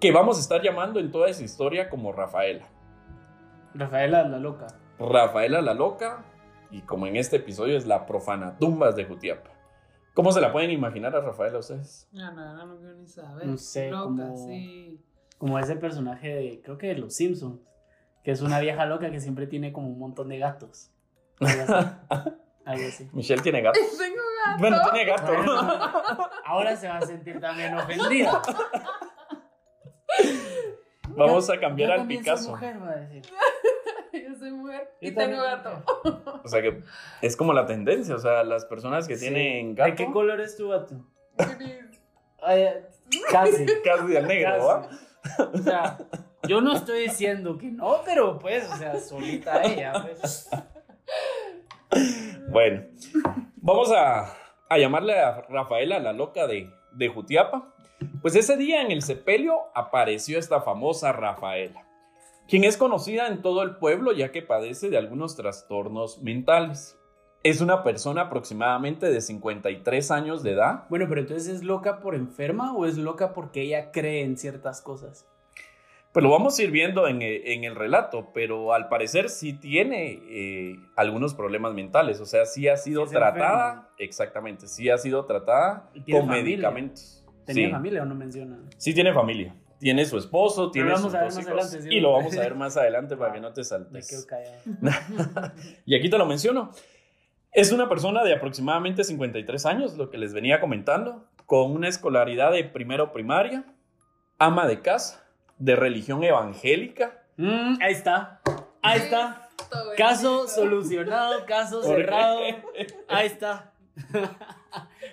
que 0.00 0.12
vamos 0.12 0.36
a 0.38 0.40
estar 0.40 0.62
llamando 0.62 1.00
en 1.00 1.10
toda 1.10 1.28
esa 1.28 1.42
historia 1.44 1.88
como 1.88 2.12
Rafaela. 2.12 2.66
Rafaela 3.74 4.26
la 4.28 4.38
loca. 4.38 4.66
Rafaela 4.98 5.60
la 5.62 5.74
loca 5.74 6.24
y 6.70 6.82
como 6.82 7.06
en 7.06 7.16
este 7.16 7.36
episodio 7.36 7.76
es 7.76 7.86
la 7.86 8.06
profana 8.06 8.56
tumbas 8.58 8.96
de 8.96 9.04
Jutiapa. 9.04 9.50
¿Cómo 10.14 10.32
se 10.32 10.40
la 10.40 10.52
pueden 10.52 10.70
imaginar 10.70 11.14
a 11.14 11.20
Rafaela 11.20 11.58
ustedes? 11.58 12.08
No, 12.12 12.32
no, 12.32 12.54
no, 12.56 12.66
no 12.66 12.76
quiero 12.78 12.94
ni 12.96 13.06
saber. 13.06 13.46
No 13.46 13.56
sé, 13.56 13.90
Loca, 13.90 14.02
como- 14.04 14.36
sí. 14.48 15.00
Como 15.38 15.58
ese 15.60 15.76
personaje 15.76 16.34
de, 16.34 16.60
creo 16.62 16.76
que 16.78 16.88
de 16.88 16.94
Los 16.96 17.14
Simpsons, 17.14 17.60
que 18.24 18.32
es 18.32 18.42
una 18.42 18.58
vieja 18.58 18.84
loca 18.86 19.10
que 19.12 19.20
siempre 19.20 19.46
tiene 19.46 19.72
como 19.72 19.88
un 19.88 19.98
montón 20.00 20.28
de 20.28 20.38
gatos. 20.38 20.90
Algo 22.68 22.86
así. 22.86 23.08
Michelle 23.12 23.40
tiene 23.40 23.62
gato. 23.62 23.80
Tengo 23.98 24.22
gato. 24.44 24.58
Bueno, 24.58 24.78
tiene 24.92 25.10
gato. 25.10 25.32
Bueno, 25.32 25.90
ahora 26.44 26.76
se 26.76 26.86
va 26.86 26.98
a 26.98 27.02
sentir 27.02 27.40
también 27.40 27.74
ofendida. 27.74 28.42
Vamos 31.08 31.48
a 31.48 31.58
cambiar 31.58 31.88
Yo 31.88 31.92
al 31.94 32.00
también 32.00 32.24
soy 32.24 32.32
Picasso. 32.34 32.50
mujer, 32.50 32.82
va 32.82 32.90
a 32.90 32.96
decir. 32.96 33.22
Yo 34.12 34.34
soy 34.38 34.50
mujer 34.52 34.90
y 35.00 35.10
tengo 35.12 35.42
gato. 35.42 35.82
O 36.44 36.48
sea 36.48 36.60
que 36.60 36.82
es 37.22 37.36
como 37.36 37.54
la 37.54 37.64
tendencia, 37.64 38.14
o 38.14 38.18
sea, 38.18 38.44
las 38.44 38.66
personas 38.66 39.08
que 39.08 39.16
tienen 39.16 39.74
gato 39.74 39.90
¿De 39.90 39.96
qué 39.96 40.12
color 40.12 40.40
es 40.40 40.56
tu 40.56 40.68
gato? 40.68 40.94
Casi. 43.30 43.66
casi 43.82 44.16
al 44.16 44.26
negro, 44.28 44.66
¿va? 44.66 44.88
O 45.54 45.58
sea, 45.58 45.98
yo 46.46 46.60
no 46.60 46.74
estoy 46.74 47.00
diciendo 47.04 47.56
que 47.56 47.70
no, 47.70 48.02
pero 48.04 48.38
pues, 48.38 48.70
o 48.70 48.76
sea, 48.76 48.98
solita 49.00 49.62
ella, 49.62 49.92
pues. 50.02 50.48
Bueno, 52.50 52.84
vamos 53.56 53.92
a, 53.94 54.34
llamarle 54.70 55.18
a 55.18 55.42
Rafaela, 55.50 55.98
la 55.98 56.14
loca 56.14 56.46
de, 56.46 56.70
de 56.92 57.08
Jutiapa. 57.08 57.74
Pues 58.22 58.36
ese 58.36 58.56
día 58.56 58.80
en 58.80 58.90
el 58.90 59.02
sepelio 59.02 59.64
apareció 59.74 60.38
esta 60.38 60.62
famosa 60.62 61.12
Rafaela, 61.12 61.86
quien 62.48 62.64
es 62.64 62.78
conocida 62.78 63.28
en 63.28 63.42
todo 63.42 63.62
el 63.62 63.76
pueblo 63.76 64.12
ya 64.12 64.32
que 64.32 64.40
padece 64.40 64.88
de 64.88 64.96
algunos 64.96 65.36
trastornos 65.36 66.22
mentales. 66.22 66.98
Es 67.42 67.60
una 67.60 67.82
persona 67.82 68.22
aproximadamente 68.22 69.10
de 69.10 69.20
53 69.20 70.10
años 70.10 70.42
de 70.42 70.52
edad. 70.52 70.84
Bueno, 70.88 71.06
pero 71.08 71.20
entonces 71.20 71.48
es 71.48 71.62
loca 71.62 72.00
por 72.00 72.14
enferma 72.14 72.74
o 72.74 72.86
es 72.86 72.96
loca 72.96 73.32
porque 73.34 73.62
ella 73.62 73.92
cree 73.92 74.24
en 74.24 74.38
ciertas 74.38 74.80
cosas. 74.80 75.26
Pues 76.18 76.24
lo 76.24 76.30
vamos 76.32 76.58
a 76.58 76.62
ir 76.64 76.72
viendo 76.72 77.06
en, 77.06 77.22
eh, 77.22 77.52
en 77.54 77.62
el 77.62 77.76
relato, 77.76 78.32
pero 78.34 78.74
al 78.74 78.88
parecer 78.88 79.28
sí 79.30 79.52
tiene 79.52 80.18
eh, 80.28 80.76
algunos 80.96 81.32
problemas 81.32 81.74
mentales, 81.74 82.18
o 82.20 82.26
sea, 82.26 82.44
sí 82.44 82.66
ha 82.66 82.76
sido 82.76 83.06
Sí 83.06 83.14
tratada, 83.14 83.68
enferma. 83.70 83.88
exactamente, 83.98 84.66
sí 84.66 84.90
ha 84.90 84.98
sido 84.98 85.24
tratada 85.26 85.88
con 85.92 86.26
familia. 86.26 86.42
medicamentos. 86.42 87.24
¿Tenía 87.46 87.66
Sí. 87.68 87.72
familia 87.72 88.02
o 88.02 88.04
no 88.04 88.16
menciona? 88.16 88.58
Sí 88.78 88.92
tiene 88.94 89.14
familia. 89.14 89.54
Tiene 89.78 90.04
su 90.06 90.18
esposo, 90.18 90.72
tiene 90.72 90.96
sus 90.96 91.12
dos 91.12 91.38
hijos. 91.38 91.70
¿sí? 91.70 91.88
Y 91.88 92.00
lo 92.00 92.10
vamos 92.14 92.36
a 92.36 92.40
ver 92.40 92.56
más 92.56 92.76
adelante 92.76 93.16
para 93.16 93.32
que 93.34 93.40
no 93.40 93.52
te 93.52 93.60
Me 93.60 93.64
saltes. 93.64 94.08
quedo 94.08 94.26
callado. 94.26 95.52
Y 95.86 95.94
aquí 95.94 96.10
te 96.10 96.18
lo 96.18 96.26
menciono. 96.26 96.72
Es 97.52 97.70
una 97.70 97.88
persona 97.88 98.24
de 98.24 98.34
aproximadamente 98.34 99.04
53 99.04 99.66
años, 99.66 99.96
lo 99.96 100.10
que 100.10 100.18
les 100.18 100.34
venía 100.34 100.58
comentando, 100.60 101.28
con 101.46 101.70
una 101.70 101.86
escolaridad 101.86 102.50
de 102.50 102.64
primero 102.64 103.12
primaria, 103.12 103.64
ama 104.40 104.66
de 104.66 104.80
casa, 104.82 105.24
de 105.58 105.76
religión 105.76 106.22
evangélica. 106.24 107.18
Mm, 107.36 107.76
ahí 107.82 107.92
está. 107.92 108.40
Ahí 108.82 108.98
está. 109.00 109.48
Todo 109.70 109.92
Caso 109.96 110.36
bendito. 110.38 110.54
solucionado, 110.54 111.44
caso 111.46 111.82
cerrado. 111.82 112.40
Ahí 113.08 113.26
está. 113.26 113.72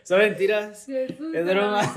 Son 0.04 0.20
mentiras. 0.20 0.86
Jesús 0.86 1.34
Es 1.34 1.46
broma. 1.46 1.82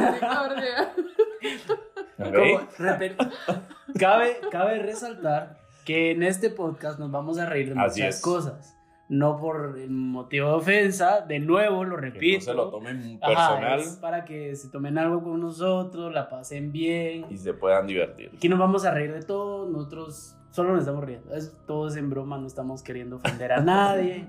cabe, 3.99 4.41
cabe 4.51 4.79
resaltar 4.81 5.59
que 5.85 6.11
en 6.13 6.23
este 6.23 6.51
podcast 6.51 6.99
nos 6.99 7.11
vamos 7.11 7.39
a 7.39 7.47
reír 7.47 7.75
de 7.75 7.81
Así 7.81 8.01
muchas 8.01 8.17
es. 8.17 8.23
cosas. 8.23 8.77
No 9.09 9.39
por 9.41 9.75
motivo 9.89 10.49
de 10.49 10.55
ofensa, 10.57 11.23
de 11.23 11.39
nuevo 11.41 11.83
lo 11.85 11.97
Que 11.97 12.03
repito. 12.03 12.39
no 12.39 12.45
se 12.45 12.55
lo 12.55 12.69
tomen 12.71 13.19
personal 13.19 13.81
para 14.03 14.25
que 14.27 14.55
se 14.55 14.69
tomen 14.69 14.99
algo 14.99 15.23
con 15.23 15.41
nosotros, 15.41 16.13
la 16.13 16.29
pasen 16.29 16.73
bien. 16.73 17.25
y 17.31 17.39
se 17.39 17.55
puedan 17.55 17.87
divertir. 17.87 18.31
Aquí 18.37 18.49
nos 18.51 18.59
vamos 18.59 18.85
a 18.85 18.91
reír 18.93 19.13
de 19.15 19.23
todo, 19.23 19.67
nosotros 19.67 20.37
solo 20.51 20.73
nos 20.73 20.81
estamos 20.81 21.05
riendo. 21.05 21.35
Es, 21.35 21.57
todo 21.67 21.89
es 21.89 21.97
en 21.97 22.11
broma, 22.11 22.37
no 22.37 22.47
estamos 22.47 22.83
queriendo 22.83 23.17
ofender 23.17 23.53
a 23.53 23.61
nadie. 23.63 24.27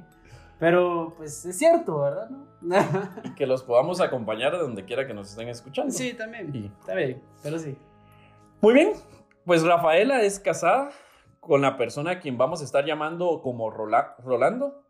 Pero 0.60 1.14
pues 1.18 1.46
es 1.46 1.58
cierto, 1.58 2.00
¿verdad? 2.02 2.30
¿No? 2.62 2.76
Y 3.26 3.34
que 3.36 3.46
los 3.48 3.64
podamos 3.64 4.00
acompañar 4.02 4.52
de 4.54 4.60
donde 4.60 4.86
quiera 4.86 5.06
que 5.08 5.14
nos 5.14 5.30
estén 5.32 5.50
escuchando. 5.50 5.92
sí, 5.92 6.14
también. 6.14 6.56
Y- 6.56 6.66
Está 6.80 6.96
bien, 6.96 7.22
pero 7.44 7.60
sí. 7.60 7.78
Muy 8.62 8.74
bien, 8.74 8.92
pues 9.46 9.64
Rafaela 9.64 10.22
es 10.22 10.40
casada 10.40 10.90
con 11.40 11.62
la 11.62 11.78
persona 11.78 12.12
a 12.12 12.20
quien 12.20 12.38
vamos 12.38 12.62
a 12.62 12.64
estar 12.66 12.86
llamando 12.86 13.42
como 13.42 13.70
Rola- 13.70 14.16
Rolando, 14.24 14.84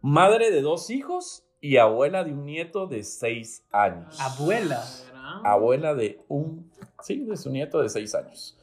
madre 0.00 0.50
de 0.50 0.62
dos 0.62 0.90
hijos 0.90 1.44
y 1.60 1.76
abuela 1.78 2.24
de 2.24 2.32
un 2.32 2.44
nieto 2.44 2.86
de 2.86 3.02
seis 3.02 3.64
años. 3.72 4.18
Abuela. 4.20 4.84
¿Verdad? 5.06 5.40
Abuela 5.44 5.94
de 5.94 6.20
un, 6.28 6.70
sí, 7.02 7.24
de 7.24 7.36
su 7.36 7.50
nieto 7.50 7.80
de 7.80 7.88
seis 7.88 8.14
años. 8.14 8.56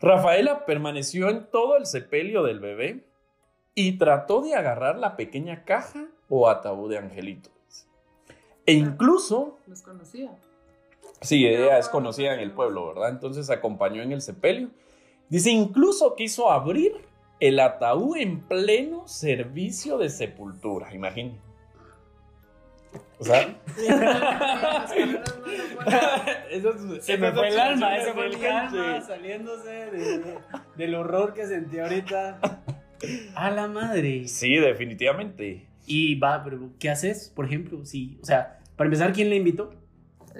Rafaela 0.00 0.64
permaneció 0.64 1.28
en 1.28 1.46
todo 1.50 1.76
el 1.76 1.84
sepelio 1.86 2.42
del 2.42 2.60
bebé 2.60 3.04
y 3.74 3.98
trató 3.98 4.40
de 4.40 4.54
agarrar 4.54 4.96
la 4.98 5.16
pequeña 5.16 5.64
caja 5.64 6.06
o 6.28 6.48
ataúd 6.48 6.90
de 6.90 6.98
Angelito. 6.98 7.50
E 8.66 8.72
incluso 8.74 9.58
Los 9.66 9.82
conocía. 9.82 10.30
Sí, 11.22 11.46
ella 11.46 11.78
es 11.78 11.88
conocida 11.88 12.32
en 12.34 12.40
el 12.40 12.52
pueblo, 12.52 12.86
¿verdad? 12.88 13.10
Entonces 13.10 13.50
acompañó 13.50 14.00
en 14.02 14.12
el 14.12 14.22
sepelio. 14.22 14.70
Dice, 15.30 15.50
incluso 15.50 16.14
quiso 16.16 16.50
abrir 16.50 16.92
el 17.38 17.58
ataúd 17.60 18.18
en 18.18 18.40
pleno 18.40 19.08
servicio 19.08 19.96
de 19.96 20.10
sepultura, 20.10 20.92
imagínate. 20.94 21.38
O 23.18 23.24
sea, 23.24 23.56
eso 26.50 26.70
es- 26.70 27.04
Se 27.04 27.16
me 27.16 27.28
eso 27.28 27.36
fue 27.36 27.48
el 27.48 27.58
alma, 27.58 27.96
ese 27.96 28.12
fue 28.12 28.26
el 28.26 28.44
alma 28.46 29.00
saliéndose 29.00 29.70
de- 29.70 30.18
de- 30.18 30.38
del 30.76 30.94
horror 30.94 31.34
que 31.34 31.46
sentí 31.46 31.78
ahorita. 31.78 32.40
A 33.34 33.50
la 33.50 33.66
madre. 33.68 34.28
Sí, 34.28 34.56
definitivamente. 34.56 35.66
Y 35.86 36.16
va, 36.16 36.42
pero 36.44 36.70
¿qué 36.78 36.90
haces? 36.90 37.32
Por 37.34 37.46
ejemplo, 37.46 37.84
sí, 37.84 38.18
o 38.22 38.26
sea, 38.26 38.58
para 38.76 38.88
empezar, 38.88 39.12
¿quién 39.12 39.30
le 39.30 39.36
invitó? 39.36 39.74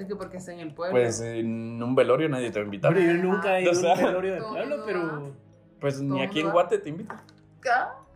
Es 0.01 0.07
que 0.07 0.17
porque 0.17 0.39
está 0.39 0.53
en 0.53 0.61
el 0.61 0.73
pueblo. 0.75 0.93
Pues 0.99 1.21
en 1.21 1.83
un 1.83 1.95
velorio 1.95 2.29
nadie 2.29 2.51
te 2.51 2.59
va 2.59 2.63
a 2.63 2.65
invitar. 2.65 2.95
Pero 2.95 3.07
yo 3.13 3.23
nunca 3.23 3.59
he 3.59 3.63
ido 3.63 3.71
a 3.91 3.95
un 3.95 4.03
velorio 4.05 4.35
de 4.35 4.41
pueblo, 4.43 4.83
pero 4.87 5.33
Pues 5.81 6.01
ni 6.01 6.23
aquí 6.23 6.41
en. 6.41 6.51
Guate 6.51 6.79
te 6.79 6.89
invitan. 6.89 7.21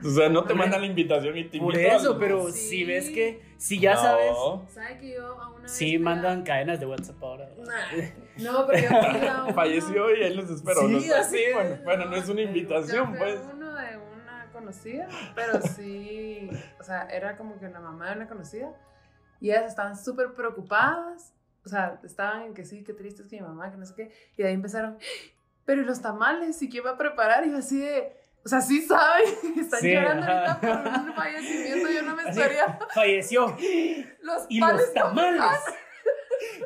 O 0.03 0.09
sea, 0.11 0.29
no 0.29 0.45
te 0.45 0.55
mandan 0.55 0.81
la 0.81 0.87
invitación 0.87 1.37
y 1.37 1.45
te 1.45 1.59
por 1.59 1.75
invitan. 1.75 1.97
eso, 1.97 2.19
pero 2.19 2.49
Sí. 2.50 2.69
si 2.69 2.85
ves 2.85 3.11
que, 3.11 3.43
si 3.59 3.79
ya 3.79 3.95
No. 3.95 4.00
sabes, 4.00 4.33
¿Sabe 4.75 4.99
que 4.99 5.14
yo 5.14 5.26
a 5.41 5.50
una 5.50 5.62
vez 5.62 5.71
sí 5.73 5.99
mandan 5.99 6.43
cadenas 6.43 6.81
de 6.81 6.87
WhatsApp 6.87 7.23
ahora. 7.23 7.49
Nah. 7.59 8.43
No, 8.43 8.67
pero 8.67 8.83
yo 8.83 8.88
Falleció 9.55 10.14
y 10.17 10.23
ahí 10.23 10.35
los 10.35 10.50
espero. 10.50 10.88
Sí, 10.88 11.11
así 11.12 11.38
es. 11.38 11.55
bueno, 11.55 11.76
bueno, 11.85 12.05
no 12.07 12.17
es 12.17 12.29
una 12.29 12.41
invitación, 12.43 13.14
pues. 13.17 13.41
uno 13.55 13.73
de 13.75 13.97
una 13.99 14.49
conocida, 14.53 15.07
pero 15.35 15.61
sí, 15.61 16.49
o 16.81 16.83
sea, 16.83 17.03
era 17.09 17.37
como 17.37 17.59
que 17.59 17.69
la 17.69 17.81
mamá 17.81 18.11
de 18.11 18.17
una 18.17 18.29
conocida 18.29 18.73
y 19.41 19.50
ellas 19.50 19.67
estaban 19.67 19.97
súper 19.97 20.33
preocupadas, 20.35 21.35
o 21.64 21.68
sea, 21.68 22.00
estaban 22.04 22.42
en 22.42 22.54
que 22.54 22.64
sí, 22.64 22.85
qué 22.85 22.92
triste 22.92 23.23
es 23.23 23.28
que 23.28 23.37
mi 23.37 23.42
mamá, 23.42 23.71
que 23.71 23.76
no 23.76 23.87
sé 23.87 23.94
qué, 23.94 24.12
y 24.37 24.42
de 24.42 24.49
ahí 24.49 24.54
empezaron, 24.54 24.99
pero 25.64 25.83
¿y 25.83 25.85
los 25.85 26.00
tamales? 26.02 26.61
¿Y 26.62 26.68
quién 26.68 26.85
va 26.85 26.90
a 26.90 26.99
preparar? 26.99 27.47
Y 27.47 27.50
yo 27.50 27.59
así 27.59 27.78
de, 27.78 28.16
o 28.44 28.49
sea, 28.49 28.61
sí 28.61 28.83
saben, 28.83 29.25
están 29.59 29.80
Sí, 29.80 29.92
llorando 29.92 30.23
ajá. 30.25 30.52
ahorita 30.54 30.61
por 30.61 31.02
un 31.09 31.14
fallecimiento, 31.16 31.90
yo 31.90 32.02
no 32.02 32.16
me 32.16 32.23
Así, 32.23 32.30
esperaría 32.40 32.78
Falleció. 32.94 33.47
los 34.23 34.47
Y 34.49 34.61
los 34.61 34.92
tamales. 34.94 35.42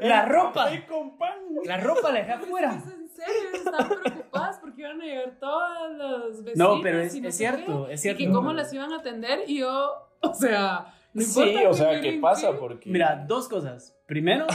La 0.01 0.25
ropa. 0.27 0.65
Café 0.65 0.87
con 0.87 1.17
pan. 1.19 1.39
La 1.65 1.77
ropa 1.79 2.11
la 2.11 2.21
dejé 2.21 2.33
Es 2.33 2.37
afuera. 2.43 2.73
en 2.73 3.09
serio, 3.09 3.49
estaban 3.55 3.89
preocupadas 4.03 4.59
porque 4.59 4.81
iban 4.83 5.01
a 5.01 5.05
llegar 5.05 5.37
todas 5.39 5.93
las 5.93 6.43
vecinas. 6.45 6.57
No, 6.57 6.81
pero 6.83 7.01
es, 7.01 7.15
y 7.15 7.21
no 7.21 7.29
es 7.29 7.37
cierto, 7.37 7.87
qué, 7.87 7.93
es 7.95 8.01
Y 8.01 8.03
cierto. 8.03 8.19
que 8.19 8.31
cómo 8.31 8.53
las 8.53 8.73
iban 8.73 8.93
a 8.93 8.97
atender 8.97 9.41
y 9.47 9.59
yo, 9.59 10.09
o 10.23 10.35
sea, 10.35 10.95
no 11.13 11.23
importa. 11.23 11.51
Sí, 11.61 11.67
o 11.67 11.75
sea, 11.75 12.01
¿qué 12.01 12.19
pasa? 12.21 12.51
qué. 12.53 12.57
Porque. 12.59 12.91
Mira, 12.91 13.25
dos 13.27 13.49
cosas. 13.49 13.97
Primero, 14.07 14.47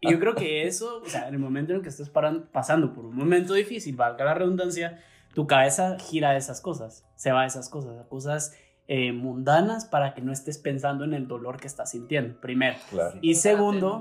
y 0.00 0.10
yo 0.10 0.18
creo 0.18 0.34
que 0.34 0.66
eso, 0.66 1.00
o 1.02 1.06
sea, 1.08 1.28
en 1.28 1.34
el 1.34 1.40
momento 1.40 1.72
en 1.72 1.76
el 1.78 1.82
que 1.82 1.88
estés 1.90 2.10
paran- 2.10 2.48
pasando 2.52 2.92
por 2.92 3.04
un 3.06 3.14
momento 3.16 3.54
difícil, 3.54 3.94
valga 3.96 4.24
la 4.24 4.34
redundancia, 4.34 4.98
tu 5.34 5.46
cabeza 5.46 5.96
gira 5.98 6.30
a 6.30 6.36
esas 6.36 6.60
cosas, 6.60 7.04
se 7.16 7.30
va 7.32 7.42
a 7.42 7.46
esas 7.46 7.68
cosas, 7.68 7.98
a 7.98 8.08
cosas 8.08 8.52
eh, 8.88 9.12
mundanas 9.12 9.84
para 9.84 10.14
que 10.14 10.20
no 10.22 10.32
estés 10.32 10.58
pensando 10.58 11.04
en 11.04 11.14
el 11.14 11.28
dolor 11.28 11.58
que 11.60 11.68
estás 11.68 11.90
sintiendo, 11.92 12.40
primero. 12.40 12.76
Claro. 12.90 13.16
Y 13.20 13.36
segundo, 13.36 14.00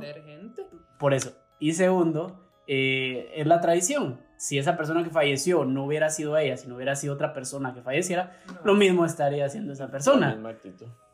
por 0.97 1.13
eso. 1.13 1.33
Y 1.59 1.73
segundo, 1.73 2.49
eh, 2.67 3.31
es 3.35 3.45
la 3.45 3.61
tradición. 3.61 4.19
Si 4.37 4.57
esa 4.57 4.77
persona 4.77 5.03
que 5.03 5.09
falleció 5.09 5.65
no 5.65 5.83
hubiera 5.85 6.09
sido 6.09 6.37
ella, 6.37 6.55
si 6.57 6.67
no 6.67 6.75
hubiera 6.77 6.95
sido 6.95 7.13
otra 7.13 7.33
persona 7.33 7.73
que 7.73 7.81
falleciera, 7.81 8.39
No. 8.47 8.61
lo 8.63 8.73
mismo 8.75 9.05
estaría 9.05 9.45
haciendo 9.45 9.73
esa 9.73 9.85
La 9.85 9.91
persona. 9.91 10.55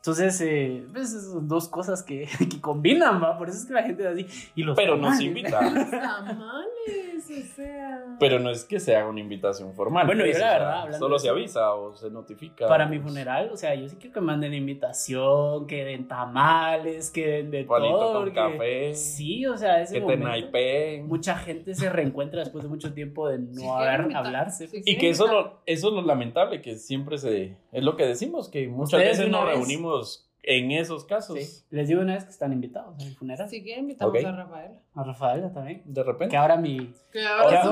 Entonces, 0.06 0.40
eh, 0.40 0.84
pues, 0.92 1.10
son 1.10 1.48
dos 1.48 1.68
cosas 1.68 2.00
que, 2.04 2.28
que 2.38 2.60
combinan, 2.60 3.20
¿va? 3.20 3.36
Por 3.36 3.48
eso 3.48 3.58
es 3.58 3.66
que 3.66 3.72
la 3.72 3.82
gente 3.82 4.04
es 4.04 4.08
así. 4.08 4.50
Y 4.54 4.62
los 4.62 4.76
Pero 4.76 4.92
nos 4.96 5.18
tamales. 5.18 5.26
invita. 5.26 5.60
Los 5.70 5.90
tamales, 5.90 7.24
o 7.30 7.54
sea. 7.56 8.04
Pero 8.20 8.38
no 8.38 8.50
es 8.50 8.64
que 8.64 8.78
se 8.78 8.94
haga 8.94 9.08
una 9.08 9.18
invitación 9.20 9.74
formal. 9.74 10.06
Bueno, 10.06 10.24
yo 10.24 10.30
la 10.32 10.36
o 10.36 10.38
sea, 10.38 10.52
verdad, 10.84 10.98
Solo 11.00 11.18
se 11.18 11.28
avisa 11.28 11.74
o 11.74 11.94
se 11.96 12.08
notifica. 12.10 12.66
Para 12.68 12.86
mi 12.86 12.98
pues, 12.98 13.08
funeral, 13.08 13.50
o 13.52 13.56
sea, 13.56 13.74
yo 13.74 13.88
sí 13.88 13.96
quiero 13.96 14.14
que 14.14 14.20
manden 14.20 14.54
invitación, 14.54 15.66
que 15.66 15.84
den 15.84 16.06
tamales, 16.08 17.10
que 17.10 17.26
den 17.26 17.50
de 17.50 17.64
Palito 17.64 17.98
todo. 17.98 18.20
con 18.20 18.30
café. 18.30 18.94
Sí, 18.94 19.44
o 19.46 19.56
sea, 19.56 19.82
ese 19.82 19.94
Que 19.94 20.00
te 20.00 20.04
momento, 20.04 20.28
naipeen. 20.28 21.06
mucha 21.08 21.34
gente 21.36 21.74
se 21.74 21.90
reencuentra 21.90 22.40
después 22.40 22.62
de 22.64 22.70
mucho 22.70 22.92
tiempo 22.94 23.28
de 23.28 23.38
no 23.38 23.52
Si 23.60 23.66
haber, 23.68 24.14
hablarse. 24.16 24.68
si 24.68 24.82
Y 24.84 24.96
que 24.98 25.10
eso, 25.10 25.26
lo, 25.26 25.60
eso 25.66 25.88
es 25.88 25.94
lo 25.94 26.02
lamentable, 26.02 26.62
que 26.62 26.76
siempre 26.76 27.18
se... 27.18 27.56
Es 27.72 27.82
lo 27.84 27.96
que 27.96 28.06
decimos, 28.06 28.48
que 28.48 28.68
muchas 28.68 28.94
Ustedes 29.00 29.18
veces 29.18 29.30
nos 29.32 29.44
vez- 29.44 29.54
reunimos 29.56 29.95
en 30.42 30.70
esos 30.70 31.04
casos. 31.04 31.38
Sí. 31.38 31.64
Les 31.70 31.88
digo 31.88 32.00
una 32.00 32.14
vez 32.14 32.24
que 32.24 32.30
están 32.30 32.52
invitados 32.52 32.94
al 33.02 33.10
funeral. 33.14 33.48
Si 33.48 33.62
quieren, 33.62 33.84
invitamos 33.84 34.24
a 34.24 34.32
Rafaela. 34.32 34.80
A 34.94 35.02
Rafaela 35.02 35.52
también. 35.52 35.82
De 35.84 36.02
repente. 36.04 36.30
Que 36.30 36.36
ahora 36.36 36.56
mi. 36.56 36.92
Que 37.12 37.26
Ahora- 37.26 37.62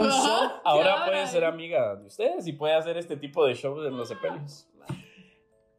Ahora 0.65 0.95
que 1.05 1.11
puede 1.11 1.27
ser 1.29 1.45
amiga 1.45 1.95
de 1.97 2.07
ustedes 2.07 2.47
y 2.47 2.53
puede 2.53 2.75
hacer 2.75 2.97
este 2.97 3.17
tipo 3.17 3.45
de 3.47 3.55
shows 3.55 3.87
en 3.87 3.97
los 3.97 4.09
sepelios. 4.09 4.69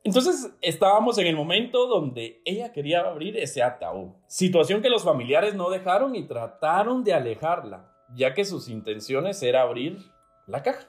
Entonces 0.04 0.52
estábamos 0.62 1.18
en 1.18 1.26
el 1.28 1.36
momento 1.36 1.88
donde 1.88 2.40
ella 2.46 2.72
quería 2.72 3.00
abrir 3.02 3.38
ese 3.38 3.64
ataúd, 3.64 4.12
situación 4.28 4.84
que 4.84 4.90
los 4.90 5.04
familiares 5.04 5.56
no 5.56 5.72
dejaron 5.72 6.16
y 6.16 6.28
trataron 6.28 7.04
de 7.04 7.14
alejarla, 7.16 7.92
ya 8.14 8.36
que 8.36 8.46
sus 8.46 8.70
intenciones 8.70 9.42
era 9.42 9.64
abrir 9.64 9.98
la 10.46 10.62
caja. 10.62 10.88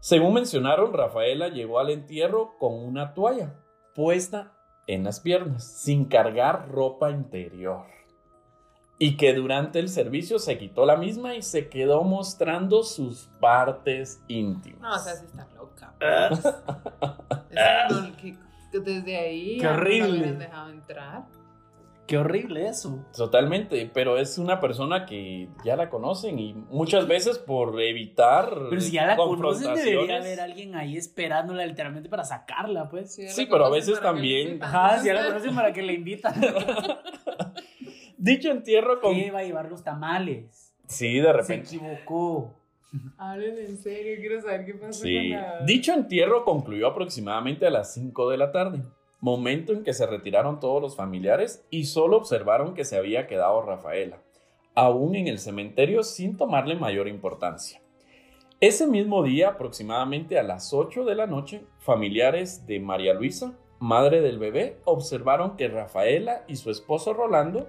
Según 0.00 0.32
mencionaron, 0.32 0.94
Rafaela 0.94 1.48
llegó 1.48 1.78
al 1.78 1.90
entierro 1.90 2.56
con 2.58 2.72
una 2.74 3.12
toalla 3.12 3.52
puesta 3.96 4.52
en 4.86 5.02
las 5.02 5.18
piernas, 5.18 5.64
sin 5.64 6.04
cargar 6.04 6.68
ropa 6.68 7.10
interior. 7.10 7.86
Y 8.98 9.16
que 9.16 9.34
durante 9.34 9.78
el 9.78 9.88
servicio 9.88 10.38
se 10.38 10.56
quitó 10.56 10.86
la 10.86 10.96
misma 10.96 11.34
y 11.34 11.42
se 11.42 11.68
quedó 11.68 12.02
mostrando 12.04 12.82
sus 12.82 13.28
partes 13.40 14.22
íntimas. 14.28 14.80
No, 14.80 14.94
o 14.94 14.98
sea, 14.98 15.16
sí 15.16 15.26
está 15.26 15.46
loca. 15.56 15.92
No, 17.90 18.16
que, 18.16 18.36
desde 18.80 19.16
ahí. 19.16 19.58
Qué 19.58 19.64
no 19.64 19.70
horrible. 19.72 20.10
hubieran 20.10 20.38
dejado 20.38 20.70
entrar. 20.70 21.24
Qué 22.06 22.18
horrible 22.18 22.68
eso. 22.68 23.04
Totalmente, 23.16 23.90
pero 23.92 24.16
es 24.18 24.38
una 24.38 24.60
persona 24.60 25.06
que 25.06 25.48
ya 25.64 25.74
la 25.76 25.90
conocen 25.90 26.38
y 26.38 26.54
muchas 26.54 27.08
veces 27.08 27.38
por 27.38 27.80
evitar 27.82 28.48
Pero 28.70 28.80
si 28.80 28.92
ya 28.92 29.06
la 29.06 29.16
conocen, 29.16 29.74
debería 29.74 30.18
haber 30.18 30.40
alguien 30.40 30.74
ahí 30.76 30.96
esperándola 30.96 31.66
literalmente 31.66 32.08
para 32.08 32.24
sacarla, 32.24 32.88
pues. 32.88 33.14
Sí, 33.14 33.28
Sí, 33.28 33.46
pero 33.50 33.64
a 33.66 33.70
veces 33.70 34.00
también-. 34.00 34.62
Ajá, 34.62 34.98
si 35.00 35.06
ya 35.08 35.14
la 35.14 35.26
conocen 35.26 35.54
para 35.54 35.72
que 35.72 35.82
la 35.82 35.92
invitan. 35.92 36.34
Dicho 38.18 38.50
entierro 38.50 39.00
con... 39.00 39.14
¿Qué 39.14 39.30
va 39.30 39.40
a 39.40 39.44
llevar 39.44 39.68
los 39.68 39.82
tamales? 39.84 40.72
Sí, 40.86 41.14
de 41.16 41.22
Se 41.26 41.32
repente. 41.32 41.66
equivocó. 41.76 42.54
Hablen 43.18 43.58
en 43.58 43.76
serio, 43.76 44.16
quiero 44.20 44.40
saber 44.40 44.64
qué 44.64 44.74
pasó 44.74 45.02
Sí. 45.02 45.14
con 45.30 45.30
la. 45.40 45.60
Dicho 45.66 45.92
entierro 45.92 46.44
concluyó 46.44 46.86
aproximadamente 46.86 47.66
a 47.66 47.70
las 47.70 47.92
5 47.92 48.30
de 48.30 48.38
la 48.38 48.52
tarde, 48.52 48.80
momento 49.26 49.72
en 49.72 49.82
que 49.82 49.92
se 49.92 50.06
retiraron 50.06 50.60
todos 50.60 50.80
los 50.80 50.94
familiares 50.94 51.66
y 51.68 51.86
solo 51.86 52.16
observaron 52.16 52.74
que 52.74 52.84
se 52.84 52.96
había 52.96 53.26
quedado 53.26 53.60
Rafaela, 53.60 54.22
aún 54.76 55.16
en 55.16 55.26
el 55.26 55.40
cementerio 55.40 56.04
sin 56.04 56.36
tomarle 56.36 56.76
mayor 56.76 57.08
importancia. 57.08 57.82
Ese 58.60 58.86
mismo 58.86 59.24
día, 59.24 59.48
aproximadamente 59.48 60.38
a 60.38 60.44
las 60.44 60.72
8 60.72 61.04
de 61.04 61.16
la 61.16 61.26
noche, 61.26 61.64
familiares 61.78 62.68
de 62.68 62.78
María 62.78 63.14
Luisa, 63.14 63.58
madre 63.80 64.20
del 64.20 64.38
bebé, 64.38 64.78
observaron 64.84 65.56
que 65.56 65.66
Rafaela 65.66 66.44
y 66.46 66.54
su 66.54 66.70
esposo 66.70 67.12
Rolando 67.12 67.68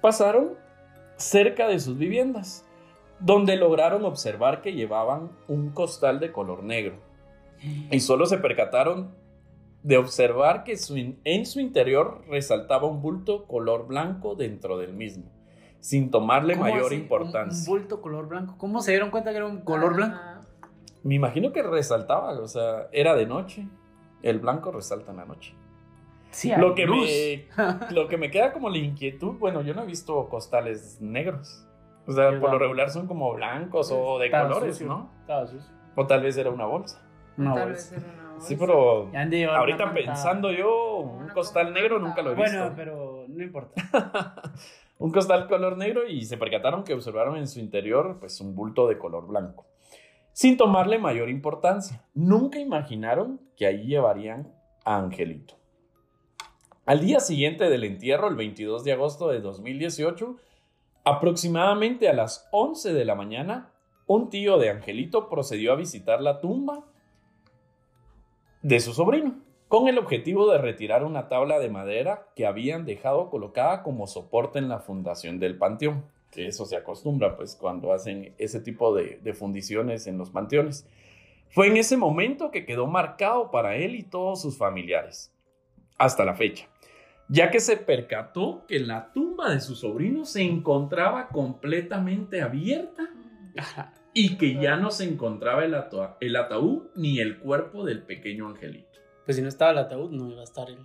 pasaron 0.00 0.54
cerca 1.16 1.68
de 1.68 1.80
sus 1.80 1.98
viviendas, 1.98 2.64
donde 3.20 3.56
lograron 3.56 4.06
observar 4.06 4.62
que 4.62 4.72
llevaban 4.72 5.32
un 5.48 5.68
costal 5.68 6.18
de 6.18 6.32
color 6.32 6.64
negro. 6.64 6.96
Y 7.90 8.00
solo 8.00 8.24
se 8.24 8.38
percataron 8.38 9.27
de 9.82 9.96
observar 9.96 10.64
que 10.64 10.76
su 10.76 10.96
in- 10.96 11.20
en 11.24 11.46
su 11.46 11.60
interior 11.60 12.22
resaltaba 12.28 12.86
un 12.86 13.00
bulto 13.00 13.46
color 13.46 13.86
blanco 13.86 14.34
dentro 14.34 14.76
del 14.78 14.92
mismo, 14.92 15.24
sin 15.80 16.10
tomarle 16.10 16.54
¿Cómo 16.54 16.64
mayor 16.68 16.86
así? 16.86 16.96
Importancia. 16.96 17.58
Un, 17.60 17.64
bulto 17.66 18.00
color 18.00 18.28
blanco. 18.28 18.56
¿Cómo 18.58 18.80
se 18.80 18.90
dieron 18.92 19.10
cuenta 19.10 19.30
que 19.30 19.36
era 19.36 19.46
un 19.46 19.60
color 19.62 19.94
blanco? 19.94 20.18
Me 21.04 21.14
imagino 21.14 21.52
que 21.52 21.62
resaltaba, 21.62 22.32
o 22.40 22.48
sea, 22.48 22.88
era 22.92 23.14
de 23.14 23.26
noche. 23.26 23.68
El 24.22 24.40
blanco 24.40 24.72
resalta 24.72 25.12
en 25.12 25.18
la 25.18 25.24
noche. 25.26 25.54
Sí, 26.30 26.52
Lo 26.58 26.74
que, 26.74 26.84
luz. 26.84 27.08
me, 27.08 27.46
lo 27.94 28.08
que 28.08 28.18
me 28.18 28.30
queda 28.30 28.52
como 28.52 28.68
la 28.68 28.78
inquietud, 28.78 29.36
bueno, 29.38 29.62
yo 29.62 29.74
no 29.74 29.82
he 29.84 29.86
visto 29.86 30.28
costales 30.28 31.00
negros. 31.00 31.64
O 32.06 32.12
sea, 32.12 32.38
por 32.40 32.50
lo 32.50 32.58
regular 32.58 32.90
son 32.90 33.06
como 33.06 33.32
blancos 33.34 33.90
o 33.92 34.18
de 34.18 34.26
Estaba 34.26 34.48
colores, 34.48 34.74
sucio. 34.76 34.88
¿no? 34.88 35.10
Estaba 35.20 35.46
sucio. 35.46 35.70
O 35.94 36.06
tal 36.06 36.22
vez 36.22 36.36
era 36.36 36.50
una 36.50 36.66
bolsa. 36.66 37.00
No, 37.36 37.54
Tal 37.54 37.70
vez 37.70 37.92
era 37.92 38.02
una 38.20 38.27
Sí, 38.40 38.56
pero 38.56 39.10
ahorita 39.50 39.92
pensando 39.92 40.52
yo, 40.52 40.98
un 40.98 41.28
costal 41.28 41.72
negro 41.72 41.98
nunca 41.98 42.22
lo 42.22 42.32
he 42.32 42.34
visto. 42.34 42.50
Bueno, 42.58 42.74
pero 42.76 43.24
no 43.28 43.42
importa. 43.42 44.42
un 44.98 45.12
costal 45.12 45.46
color 45.48 45.76
negro 45.76 46.06
y 46.06 46.24
se 46.24 46.36
percataron 46.36 46.84
que 46.84 46.94
observaron 46.94 47.36
en 47.36 47.48
su 47.48 47.60
interior 47.60 48.18
pues 48.20 48.40
un 48.40 48.54
bulto 48.54 48.88
de 48.88 48.98
color 48.98 49.26
blanco. 49.26 49.66
Sin 50.32 50.56
tomarle 50.56 50.98
mayor 50.98 51.28
importancia. 51.28 52.04
Nunca 52.14 52.58
imaginaron 52.58 53.40
que 53.56 53.66
allí 53.66 53.86
llevarían 53.86 54.52
a 54.84 54.98
Angelito. 54.98 55.54
Al 56.86 57.00
día 57.00 57.20
siguiente 57.20 57.68
del 57.68 57.84
entierro, 57.84 58.28
el 58.28 58.36
22 58.36 58.82
de 58.84 58.92
agosto 58.92 59.28
de 59.28 59.40
2018, 59.40 60.36
aproximadamente 61.04 62.08
a 62.08 62.14
las 62.14 62.48
11 62.52 62.94
de 62.94 63.04
la 63.04 63.14
mañana, 63.14 63.72
un 64.06 64.30
tío 64.30 64.58
de 64.58 64.70
Angelito 64.70 65.28
procedió 65.28 65.72
a 65.72 65.76
visitar 65.76 66.22
la 66.22 66.40
tumba 66.40 66.86
de 68.62 68.80
su 68.80 68.92
sobrino, 68.92 69.40
con 69.68 69.88
el 69.88 69.98
objetivo 69.98 70.50
de 70.50 70.58
retirar 70.58 71.04
una 71.04 71.28
tabla 71.28 71.58
de 71.58 71.68
madera 71.68 72.28
que 72.34 72.46
habían 72.46 72.84
dejado 72.84 73.30
colocada 73.30 73.82
como 73.82 74.06
soporte 74.06 74.58
en 74.58 74.68
la 74.68 74.80
fundación 74.80 75.38
del 75.38 75.58
panteón. 75.58 76.04
Eso 76.34 76.64
se 76.66 76.76
acostumbra, 76.76 77.36
pues, 77.36 77.56
cuando 77.56 77.92
hacen 77.92 78.34
ese 78.38 78.60
tipo 78.60 78.94
de, 78.94 79.18
de 79.22 79.34
fundiciones 79.34 80.06
en 80.06 80.18
los 80.18 80.30
panteones. 80.30 80.86
Fue 81.50 81.68
en 81.68 81.76
ese 81.76 81.96
momento 81.96 82.50
que 82.50 82.66
quedó 82.66 82.86
marcado 82.86 83.50
para 83.50 83.76
él 83.76 83.94
y 83.94 84.02
todos 84.02 84.42
sus 84.42 84.58
familiares, 84.58 85.32
hasta 85.96 86.24
la 86.24 86.34
fecha, 86.34 86.68
ya 87.28 87.50
que 87.50 87.60
se 87.60 87.76
percató 87.76 88.66
que 88.66 88.78
la 88.78 89.12
tumba 89.12 89.50
de 89.50 89.60
su 89.60 89.74
sobrino 89.74 90.26
se 90.26 90.42
encontraba 90.42 91.28
completamente 91.28 92.42
abierta 92.42 93.08
y 94.20 94.36
que 94.36 94.54
ya 94.60 94.76
no 94.76 94.90
se 94.90 95.04
encontraba 95.04 95.64
el, 95.64 95.74
atua- 95.74 96.16
el 96.20 96.34
ataúd 96.36 96.88
ni 96.96 97.20
el 97.20 97.38
cuerpo 97.38 97.84
del 97.84 98.02
pequeño 98.02 98.48
angelito. 98.48 98.98
Pues 99.24 99.36
si 99.36 99.42
no 99.42 99.48
estaba 99.48 99.72
el 99.72 99.78
ataúd, 99.78 100.10
no 100.10 100.28
iba 100.30 100.40
a 100.40 100.44
estar 100.44 100.68
el, 100.70 100.78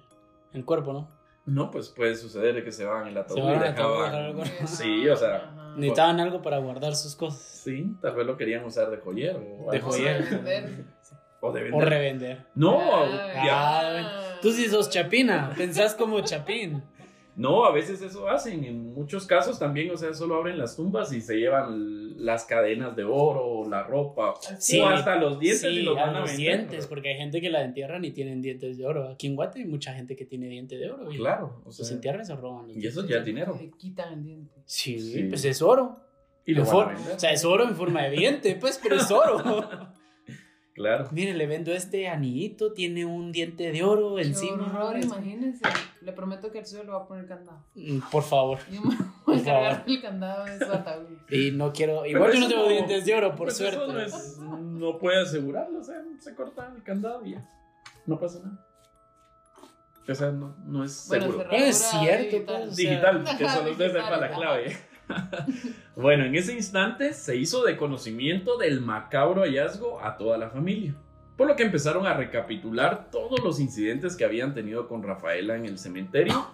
el 0.53 0.65
cuerpo, 0.65 0.93
¿no? 0.93 1.09
No, 1.45 1.71
pues 1.71 1.89
puede 1.89 2.15
suceder 2.15 2.63
que 2.63 2.71
se 2.71 2.85
van 2.85 3.07
el 3.07 3.17
ataúd 3.17 3.39
y 3.39 3.59
dejaban-. 3.59 4.43
Sí, 4.67 5.07
o 5.09 5.15
sea, 5.15 5.35
Ajá. 5.37 5.73
Necesitaban 5.75 6.19
algo 6.19 6.41
para 6.41 6.59
guardar 6.59 6.95
sus 6.95 7.15
cosas. 7.15 7.41
Sí, 7.41 7.95
tal 8.01 8.15
vez 8.15 8.25
lo 8.27 8.37
querían 8.37 8.63
usar 8.63 8.89
de 8.91 8.97
joyero. 8.97 9.43
o 9.65 9.71
De 9.71 9.79
joyero. 9.81 10.23
O 11.41 11.51
de 11.51 11.61
O 11.61 11.63
vender. 11.63 11.89
revender. 11.89 12.45
No, 12.55 12.79
Ah, 12.79 13.43
ya- 13.45 14.39
Tú 14.41 14.51
sí 14.51 14.65
sos 14.67 14.89
chapina, 14.89 15.51
pensás 15.57 15.95
como 15.95 16.19
chapín. 16.21 16.83
No, 17.35 17.65
a 17.65 17.71
veces 17.71 18.01
eso 18.01 18.27
hacen. 18.29 18.63
En 18.63 18.93
muchos 18.93 19.25
casos 19.25 19.57
también, 19.59 19.89
o 19.91 19.97
sea, 19.97 20.13
solo 20.13 20.35
abren 20.35 20.57
las 20.57 20.75
tumbas 20.75 21.11
y 21.13 21.21
se 21.21 21.35
llevan 21.37 22.23
las 22.23 22.45
cadenas 22.45 22.95
de 22.95 23.03
oro, 23.03 23.67
la 23.69 23.83
ropa, 23.83 24.33
Sí, 24.59 24.79
o 24.79 24.87
hasta 24.87 25.15
los 25.15 25.39
dientes 25.39 25.63
y 25.63 25.75
Sí, 25.77 25.81
los 25.81 25.97
a 25.97 26.01
van 26.05 26.15
a 26.15 26.19
los 26.21 26.29
vender. 26.31 26.57
dientes, 26.57 26.87
porque 26.87 27.09
hay 27.09 27.17
gente 27.17 27.41
que 27.41 27.49
la 27.49 27.63
entierran 27.63 28.05
y 28.05 28.11
tienen 28.11 28.41
dientes 28.41 28.77
de 28.77 28.85
oro. 28.85 29.09
Aquí 29.09 29.27
en 29.27 29.35
Guate 29.35 29.59
hay 29.59 29.65
mucha 29.65 29.93
gente 29.93 30.15
que 30.15 30.25
tiene 30.25 30.47
diente 30.47 30.77
de 30.77 30.91
oro. 30.91 31.11
Y 31.11 31.17
Claro, 31.17 31.61
o 31.63 31.65
Los 31.65 31.75
sea, 31.77 31.95
entierran 31.95 32.21
y 32.21 32.25
se 32.25 32.35
roban. 32.35 32.67
los 32.67 32.77
y 32.77 32.85
eso 32.87 33.05
ya 33.07 33.17
es 33.17 33.25
dinero. 33.25 33.57
Le 33.59 33.71
quitan 33.71 34.13
el 34.13 34.23
diente. 34.23 34.61
Sí, 34.65 34.99
Sí. 34.99 35.23
pues 35.23 35.43
es 35.45 35.61
oro. 35.61 35.97
Y 36.45 36.53
lo 36.53 36.65
van 36.65 36.95
a. 36.95 37.15
O 37.15 37.19
sea, 37.19 37.31
es 37.31 37.43
oro 37.45 37.63
en 37.67 37.75
forma 37.75 38.03
de 38.03 38.11
diente, 38.11 38.55
pues, 38.59 38.79
pero 38.81 38.95
es 38.97 39.09
oro. 39.09 39.41
Claro. 40.73 41.07
Mire, 41.11 41.35
le 41.35 41.45
vendo 41.45 41.71
este 41.71 42.07
anillito, 42.07 42.73
tiene 42.73 43.05
un 43.05 43.31
diente 43.31 43.71
de 43.71 43.83
oro 43.83 44.15
Qué 44.15 44.23
encima. 44.23 44.65
horror, 44.65 44.97
imagínense. 44.97 45.63
Le 46.01 46.11
prometo 46.13 46.51
que 46.51 46.59
el 46.59 46.65
suyo 46.65 46.83
lo 46.83 46.93
va 46.93 46.99
a 47.03 47.07
poner 47.07 47.27
candado. 47.27 47.63
Mm, 47.75 47.99
Por 48.11 48.23
favor. 48.23 48.57
Yo 48.71 48.81
me 48.81 48.95
voy 48.95 49.05
Por 49.23 49.35
a 49.35 49.37
encargar 49.37 49.71
favor. 49.75 49.85
del 49.85 50.01
candado 50.01 50.45
de 50.45 50.57
su 50.65 50.71
ataúd. 50.71 51.17
Y 51.29 51.51
no 51.51 51.71
quiero. 51.71 52.01
Pero 52.01 52.17
Igual 52.17 52.33
yo 52.33 52.39
no 52.39 52.47
tengo 52.47 52.67
dientes 52.69 53.05
de 53.05 53.13
oro, 53.15 53.29
por 53.35 53.45
pues 53.47 53.57
suerte. 53.57 53.77
Eso 53.83 53.93
no, 53.93 53.99
es- 54.01 54.37
no 54.39 54.97
puede 54.97 55.21
asegurarlo, 55.21 55.79
o 55.79 55.83
sea, 55.83 56.01
se 56.19 56.33
corta 56.33 56.73
el 56.75 56.81
candado 56.81 57.23
y 57.23 57.33
ya. 57.33 57.47
No 58.07 58.19
pasa 58.19 58.39
nada. 58.43 58.65
O 60.09 60.15
sea, 60.15 60.31
no, 60.31 60.55
no 60.65 60.83
es 60.83 61.05
Bueno, 61.07 61.25
seguro. 61.25 61.43
cerradura 61.43 61.67
Es 61.69 61.77
cierto, 61.77 62.25
digital. 62.35 62.61
pues. 62.63 62.75
Digital, 62.75 63.23
que 63.37 63.49
solo 63.49 63.71
usted 63.71 63.91
sepa 63.93 64.17
la 64.17 64.29
clave. 64.31 64.77
bueno, 65.95 66.25
en 66.25 66.35
ese 66.35 66.53
instante 66.53 67.13
se 67.13 67.35
hizo 67.35 67.63
de 67.63 67.77
conocimiento 67.77 68.57
del 68.57 68.81
macabro 68.81 69.41
hallazgo 69.41 70.01
a 70.01 70.17
toda 70.17 70.37
la 70.37 70.49
familia. 70.49 70.95
Por 71.37 71.47
lo 71.47 71.55
que 71.55 71.63
empezaron 71.63 72.05
a 72.05 72.13
recapitular 72.13 73.09
todos 73.09 73.39
los 73.43 73.59
incidentes 73.59 74.15
que 74.15 74.25
habían 74.25 74.53
tenido 74.53 74.87
con 74.87 75.01
Rafaela 75.03 75.55
en 75.55 75.65
el 75.65 75.79
cementerio 75.79 76.47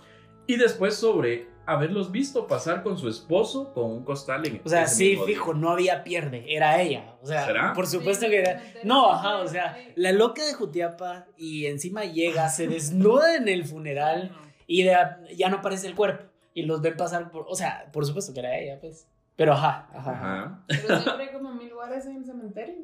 y 0.47 0.55
después 0.55 0.95
sobre 0.95 1.47
haberlos 1.65 2.11
visto 2.11 2.47
pasar 2.47 2.81
con 2.81 2.97
su 2.97 3.07
esposo 3.07 3.71
con 3.73 3.91
un 3.91 4.03
costal 4.03 4.47
en 4.47 4.61
O 4.63 4.69
sea, 4.69 4.87
sí, 4.87 5.19
fijo, 5.25 5.53
no 5.53 5.69
había 5.69 6.03
pierde, 6.03 6.45
era 6.47 6.81
ella. 6.81 7.15
O 7.21 7.27
sea, 7.27 7.45
¿Será? 7.45 7.73
por 7.73 7.85
supuesto 7.85 8.25
Sí, 8.25 8.31
que 8.31 8.39
era. 8.39 8.63
No, 8.83 9.11
ajá, 9.11 9.37
o 9.37 9.47
sea, 9.47 9.77
la 9.95 10.11
loca 10.11 10.43
de 10.43 10.53
Jutiapa 10.53 11.27
y 11.37 11.67
encima 11.67 12.05
llega, 12.05 12.49
se 12.49 12.67
desnuda 12.67 13.35
en 13.35 13.47
el 13.47 13.65
funeral 13.65 14.31
y 14.65 14.83
de- 14.83 14.97
ya 15.37 15.49
no 15.49 15.57
aparece 15.57 15.85
el 15.87 15.93
cuerpo. 15.93 16.25
Y 16.53 16.63
los 16.63 16.81
ven 16.81 16.97
pasar 16.97 17.31
por. 17.31 17.45
O 17.47 17.55
sea, 17.55 17.89
por 17.91 18.05
supuesto 18.05 18.33
que 18.33 18.39
era 18.39 18.57
ella, 18.57 18.79
pues. 18.79 19.07
Pero 19.35 19.53
ajá, 19.53 19.87
ajá. 19.93 20.11
ajá. 20.11 20.65
Pero 20.67 20.99
siempre 20.99 21.25
hay 21.27 21.33
como 21.33 21.53
mil 21.53 21.69
lugares 21.69 22.05
en 22.05 22.17
el 22.17 22.25
cementerio. 22.25 22.75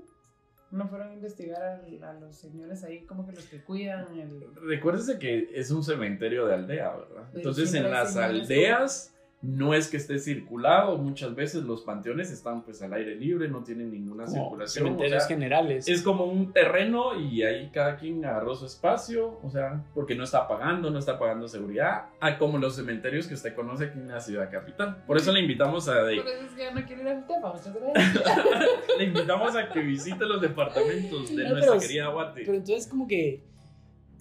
No 0.71 0.87
fueron 0.87 1.09
a 1.09 1.13
investigar 1.13 1.61
a, 1.61 2.09
a 2.09 2.13
los 2.13 2.35
señores 2.35 2.83
ahí, 2.83 3.05
como 3.05 3.25
que 3.25 3.33
los 3.33 3.45
que 3.45 3.63
cuidan 3.63 4.17
el... 4.19 4.43
Recuérdese 4.55 5.19
que 5.19 5.49
es 5.53 5.71
un 5.71 5.83
cementerio 5.83 6.47
de 6.47 6.55
aldea, 6.55 6.89
¿verdad? 6.95 7.23
Pero 7.31 7.37
Entonces 7.37 7.73
en 7.75 7.89
las 7.89 8.17
aldeas 8.17 9.14
no 9.47 9.73
es 9.73 9.89
que 9.89 9.97
esté 9.97 10.17
circulado, 10.17 10.97
muchas 10.97 11.35
veces 11.35 11.63
los 11.63 11.81
panteones 11.83 12.31
están 12.31 12.63
pues 12.63 12.81
al 12.81 12.93
aire 12.93 13.15
libre, 13.15 13.47
no 13.47 13.63
tienen 13.63 13.91
ninguna 13.91 14.25
Como 14.25 14.35
circulación. 14.43 14.85
o 14.85 14.87
cementerios 14.87 15.23
sea, 15.23 15.27
generales. 15.35 15.87
es 15.87 16.01
como 16.01 16.25
un 16.25 16.51
terreno 16.51 17.19
y 17.19 17.43
ahí 17.43 17.69
cada 17.73 17.97
quien 17.97 18.23
agarró 18.25 18.55
su 18.55 18.65
espacio, 18.65 19.39
o 19.43 19.49
sea, 19.49 19.83
porque 19.93 20.15
no 20.15 20.23
está 20.23 20.47
pagando, 20.47 20.89
no 20.89 20.97
está 20.99 21.19
pagando 21.19 21.47
seguridad, 21.47 22.05
a 22.19 22.37
como 22.37 22.57
los 22.57 22.75
cementerios 22.75 23.27
que 23.27 23.35
usted 23.35 23.53
conoce 23.53 23.85
aquí 23.85 23.99
en 23.99 24.07
la 24.07 24.19
ciudad 24.19 24.49
capital. 24.49 25.03
Por 25.05 25.17
eso 25.17 25.31
le 25.31 25.41
invitamos 25.41 25.87
a, 25.89 26.03
de- 26.03 26.15
Por 26.17 26.27
eso 26.27 26.45
es 26.45 26.51
que 26.53 26.61
ya 26.63 26.73
no 26.73 26.85
quiero 26.85 27.01
ir 27.03 27.07
al 27.09 27.27
tema, 27.27 27.53
muchas 27.53 27.73
gracias. 27.73 28.25
le 28.97 29.03
invitamos 29.03 29.55
a 29.55 29.69
que 29.69 29.79
visite 29.81 30.25
los 30.25 30.41
departamentos 30.41 31.35
de 31.35 31.43
No, 31.43 31.49
nuestra 31.51 31.73
pero- 31.73 31.81
querida 31.81 32.07
Guate. 32.07 32.41
Pero 32.45 32.53
entonces 32.57 32.87
como 32.87 33.07
que 33.07 33.43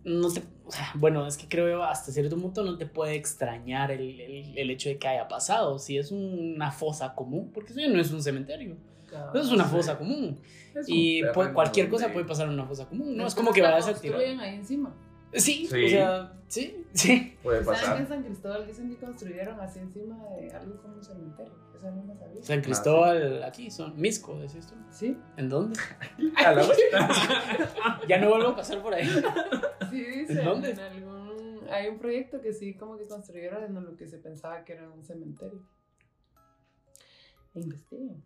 no 0.04 0.28
sea, 0.28 0.42
bueno, 0.94 1.26
es 1.26 1.36
que 1.36 1.46
creo 1.48 1.82
hasta 1.84 2.10
cierto 2.12 2.36
punto 2.36 2.62
no 2.64 2.76
te 2.78 2.86
puede 2.86 3.14
extrañar 3.14 3.90
el, 3.90 4.20
el- 4.20 4.58
el 4.58 4.70
hecho 4.70 4.88
de 4.88 4.98
que 4.98 5.08
haya 5.08 5.28
pasado. 5.28 5.78
Si 5.78 5.98
es 5.98 6.10
una 6.10 6.70
fosa 6.70 7.14
común, 7.14 7.50
porque 7.52 7.72
eso 7.72 7.80
ya 7.80 7.88
no 7.88 8.00
es 8.00 8.10
un 8.10 8.22
cementerio. 8.22 8.76
Eso 9.32 9.44
es 9.44 9.52
una 9.52 9.64
sí. 9.64 9.70
fosa 9.70 9.96
común. 9.96 10.40
Es 10.74 10.88
un 10.88 10.94
Y 10.94 11.22
cualquier 11.52 11.88
cosa 11.88 12.12
puede 12.12 12.24
pasar 12.26 12.48
en 12.48 12.54
una 12.54 12.64
fosa 12.66 12.88
común. 12.88 13.16
No 13.16 13.26
es 13.26 13.34
como 13.34 13.52
que 13.52 13.62
vayas 13.62 13.86
a 13.86 13.94
tirar. 14.00 14.20
ahí 14.20 14.56
encima. 14.56 14.92
Sí, 15.34 15.66
Sí. 15.66 15.84
o 15.86 15.88
sea, 15.88 16.32
sí, 16.48 16.86
sí. 16.92 17.36
Puede 17.42 17.64
¿Saben 17.64 17.78
que 17.80 17.82
pasar. 17.82 18.00
en 18.00 18.08
San 18.08 18.22
Cristóbal 18.22 18.66
dicen 18.66 18.88
que 18.90 18.96
construyeron 18.96 19.60
así 19.60 19.78
encima 19.80 20.16
de 20.40 20.50
algo 20.52 20.80
como 20.80 20.94
un 20.94 21.04
cementerio? 21.04 21.52
Eso 21.76 21.90
no 21.90 22.04
lo 22.04 22.14
sabía. 22.16 22.42
San 22.42 22.60
Cristóbal, 22.62 23.42
aquí 23.42 23.70
son 23.70 24.00
Misco, 24.00 24.38
decís 24.38 24.66
tú. 24.66 24.74
Sí, 24.90 25.18
¿En 25.36 25.48
dónde? 25.48 25.78
A 26.36 26.52
la 26.52 26.64
vuelta. 26.64 27.08
Ya 28.08 28.18
no 28.18 28.28
vuelvo 28.28 28.48
a 28.50 28.56
pasar 28.56 28.80
por 28.82 28.94
ahí. 28.94 29.06
sí 29.90 30.04
dicen. 30.04 30.38
¿En 30.38 30.44
dónde? 30.44 30.70
En 30.70 30.78
algún... 30.80 31.60
Hay 31.70 31.88
un 31.88 31.98
proyecto 31.98 32.40
que 32.40 32.52
sí 32.52 32.74
como 32.74 32.96
que 32.98 33.06
construyeron 33.08 33.64
en 33.64 33.74
lo 33.84 33.96
que 33.96 34.06
se 34.06 34.18
pensaba 34.18 34.64
que 34.64 34.74
era 34.74 34.88
un 34.90 35.02
cementerio. 35.02 35.62
Investiguen. 37.54 38.22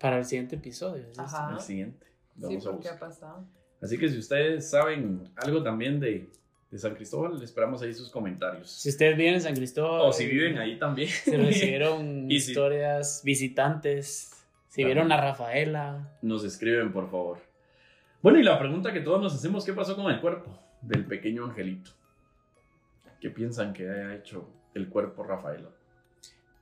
Para 0.00 0.18
el 0.18 0.24
siguiente 0.24 0.56
episodio. 0.56 1.04
tú. 1.12 1.20
Ajá. 1.20 1.52
El 1.54 1.60
siguiente. 1.60 2.06
Sí, 2.34 2.40
Vamos 2.42 2.66
a 2.66 2.70
porque 2.72 2.88
ha 2.88 2.98
pasado. 2.98 3.46
Así 3.82 3.98
que 3.98 4.08
si 4.08 4.18
ustedes 4.18 4.70
saben 4.70 5.28
algo 5.36 5.62
también 5.62 5.98
de, 5.98 6.28
de 6.70 6.78
San 6.78 6.94
Cristóbal, 6.94 7.42
esperamos 7.42 7.82
ahí 7.82 7.92
sus 7.92 8.10
comentarios. 8.10 8.70
Si 8.70 8.88
ustedes 8.88 9.16
viven 9.16 9.34
en 9.34 9.40
San 9.42 9.54
Cristóbal. 9.54 10.02
O 10.02 10.12
si 10.12 10.26
viven 10.26 10.56
ahí 10.58 10.78
también. 10.78 11.08
Si 11.24 11.36
recibieron 11.36 12.30
Y 12.30 12.40
si- 12.40 12.50
historias 12.52 13.22
visitantes. 13.24 14.30
Si 14.68 14.82
También. 14.82 14.86
vieron 14.98 15.12
a 15.12 15.20
Rafaela. 15.20 16.16
Nos 16.22 16.44
escriben, 16.44 16.92
por 16.92 17.10
favor. 17.10 17.38
Bueno, 18.22 18.38
y 18.38 18.42
la 18.44 18.58
pregunta 18.58 18.92
que 18.92 19.00
todos 19.00 19.20
nos 19.20 19.34
hacemos, 19.34 19.64
¿qué 19.64 19.72
pasó 19.72 19.96
con 19.96 20.10
el 20.10 20.20
cuerpo 20.20 20.56
del 20.80 21.04
pequeño 21.04 21.44
angelito? 21.44 21.90
¿Qué 23.20 23.30
piensan 23.30 23.72
que 23.72 23.88
haya 23.90 24.14
hecho 24.14 24.48
el 24.74 24.88
cuerpo 24.88 25.24
Rafaela? 25.24 25.68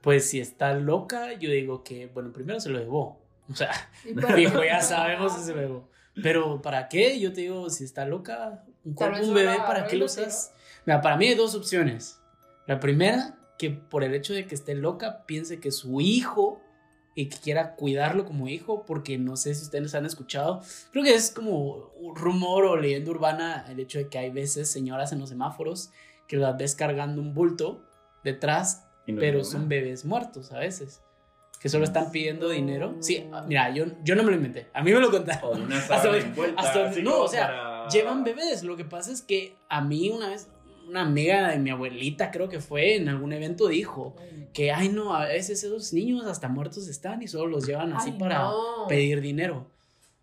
Pues 0.01 0.29
si 0.31 0.41
está 0.41 0.73
loca, 0.75 1.35
yo 1.35 1.51
digo 1.51 1.85
que, 1.85 2.07
bueno, 2.07 2.33
primero 2.33 2.59
se 2.61 2.71
lo 2.71 2.79
llevó. 2.79 3.21
O 3.51 3.55
sea, 3.55 3.73
fijo, 4.35 4.65
ya 4.65 4.81
sabemos 4.81 5.35
que 5.35 5.43
se 5.43 5.55
lo 5.55 5.61
llevó. 5.61 5.90
Pero 6.15 6.61
¿para 6.61 6.89
qué? 6.89 7.19
Yo 7.21 7.33
te 7.33 7.43
digo, 7.43 7.71
si 7.71 7.85
está 7.85 8.05
loca, 8.05 8.65
un 8.85 8.95
cuerpo, 8.95 9.25
un 9.25 9.35
bebé, 9.35 9.57
¿para 9.59 9.87
qué 9.87 9.97
lo 9.97 10.07
usas? 10.07 10.53
Mira, 10.87 11.01
para 11.01 11.17
mí 11.17 11.29
hay 11.29 11.35
dos 11.35 11.55
opciones. 11.55 12.21
La 12.67 12.81
primera, 12.81 13.39
que 13.59 13.71
por 13.71 14.05
el 14.05 14.15
hecho 14.15 14.33
de 14.33 14.47
que 14.47 14.55
esté 14.55 14.75
loca, 14.75 15.25
piense 15.27 15.61
que 15.61 15.69
es 15.69 15.77
su 15.77 16.01
hijo 16.01 16.61
y 17.15 17.29
que 17.29 17.39
quiera 17.39 17.75
cuidarlo 17.75 18.25
como 18.25 18.49
hijo, 18.49 18.85
porque 18.85 19.19
no 19.19 19.37
sé 19.37 19.55
si 19.55 19.65
ustedes 19.65 19.95
han 19.95 20.07
escuchado, 20.07 20.63
creo 20.93 21.05
que 21.05 21.15
es 21.15 21.31
como 21.31 21.93
un 21.99 22.17
rumor 22.17 22.65
o 22.65 22.77
leyenda 22.77 23.11
urbana 23.11 23.67
el 23.69 23.81
hecho 23.81 23.99
de 23.99 24.09
que 24.09 24.19
hay 24.19 24.31
veces 24.31 24.71
señoras 24.71 25.13
en 25.13 25.21
los 25.21 25.29
semáforos 25.29 25.91
que 26.27 26.37
las 26.37 26.57
ves 26.57 26.75
cargando 26.75 27.21
un 27.21 27.35
bulto 27.35 27.85
detrás 28.23 28.87
no 29.07 29.19
pero 29.19 29.45
son 29.45 29.69
bebés 29.69 30.05
muertos 30.05 30.53
a 30.53 30.59
veces. 30.59 31.03
Que 31.61 31.69
solo 31.69 31.85
están 31.85 32.11
pidiendo 32.11 32.49
dinero. 32.49 32.97
Sí, 33.01 33.27
mira, 33.47 33.69
yo, 33.75 33.85
yo 34.03 34.17
no 34.17 34.23
me 34.23 34.31
lo 34.31 34.37
inventé. 34.39 34.69
A 34.73 34.83
mí 34.83 34.93
me 34.93 34.99
lo 34.99 35.11
contaron. 35.11 35.61
O 35.61 35.65
una 35.65 35.77
Hasta 35.91 36.17
envuelta, 36.17 36.61
hasta 36.61 36.91
no, 37.03 37.19
o 37.21 37.29
sea, 37.29 37.47
para- 37.49 37.89
Llevan 37.89 38.25
bebés. 38.25 38.63
Lo 38.65 38.77
que 38.77 38.85
pasa 38.87 39.13
es 39.13 39.21
que 39.21 39.57
a 39.69 39.83
mí 39.83 40.09
una 40.09 40.31
vez, 40.31 40.49
una 40.89 41.03
amiga 41.03 41.49
de 41.51 41.59
mi 41.59 41.69
abuelita, 41.71 42.31
creo 42.31 42.49
que 42.49 42.61
fue 42.61 42.97
en 42.97 43.09
algún 43.11 43.33
evento, 43.35 43.69
dijo 43.69 44.17
que, 44.55 44.73
ay, 44.73 44.89
no, 44.89 45.15
a 45.15 45.27
veces 45.27 45.63
esos 45.63 45.93
niños 45.93 46.25
hasta 46.27 46.49
muertos 46.49 46.89
están 46.89 47.21
y 47.23 47.29
solo 47.29 47.47
los 47.49 47.67
llevan 47.67 47.93
así 47.93 48.11
Ay, 48.15 48.19
para 48.19 48.39
no. 48.45 48.87
pedir 48.89 49.21
dinero. 49.21 49.67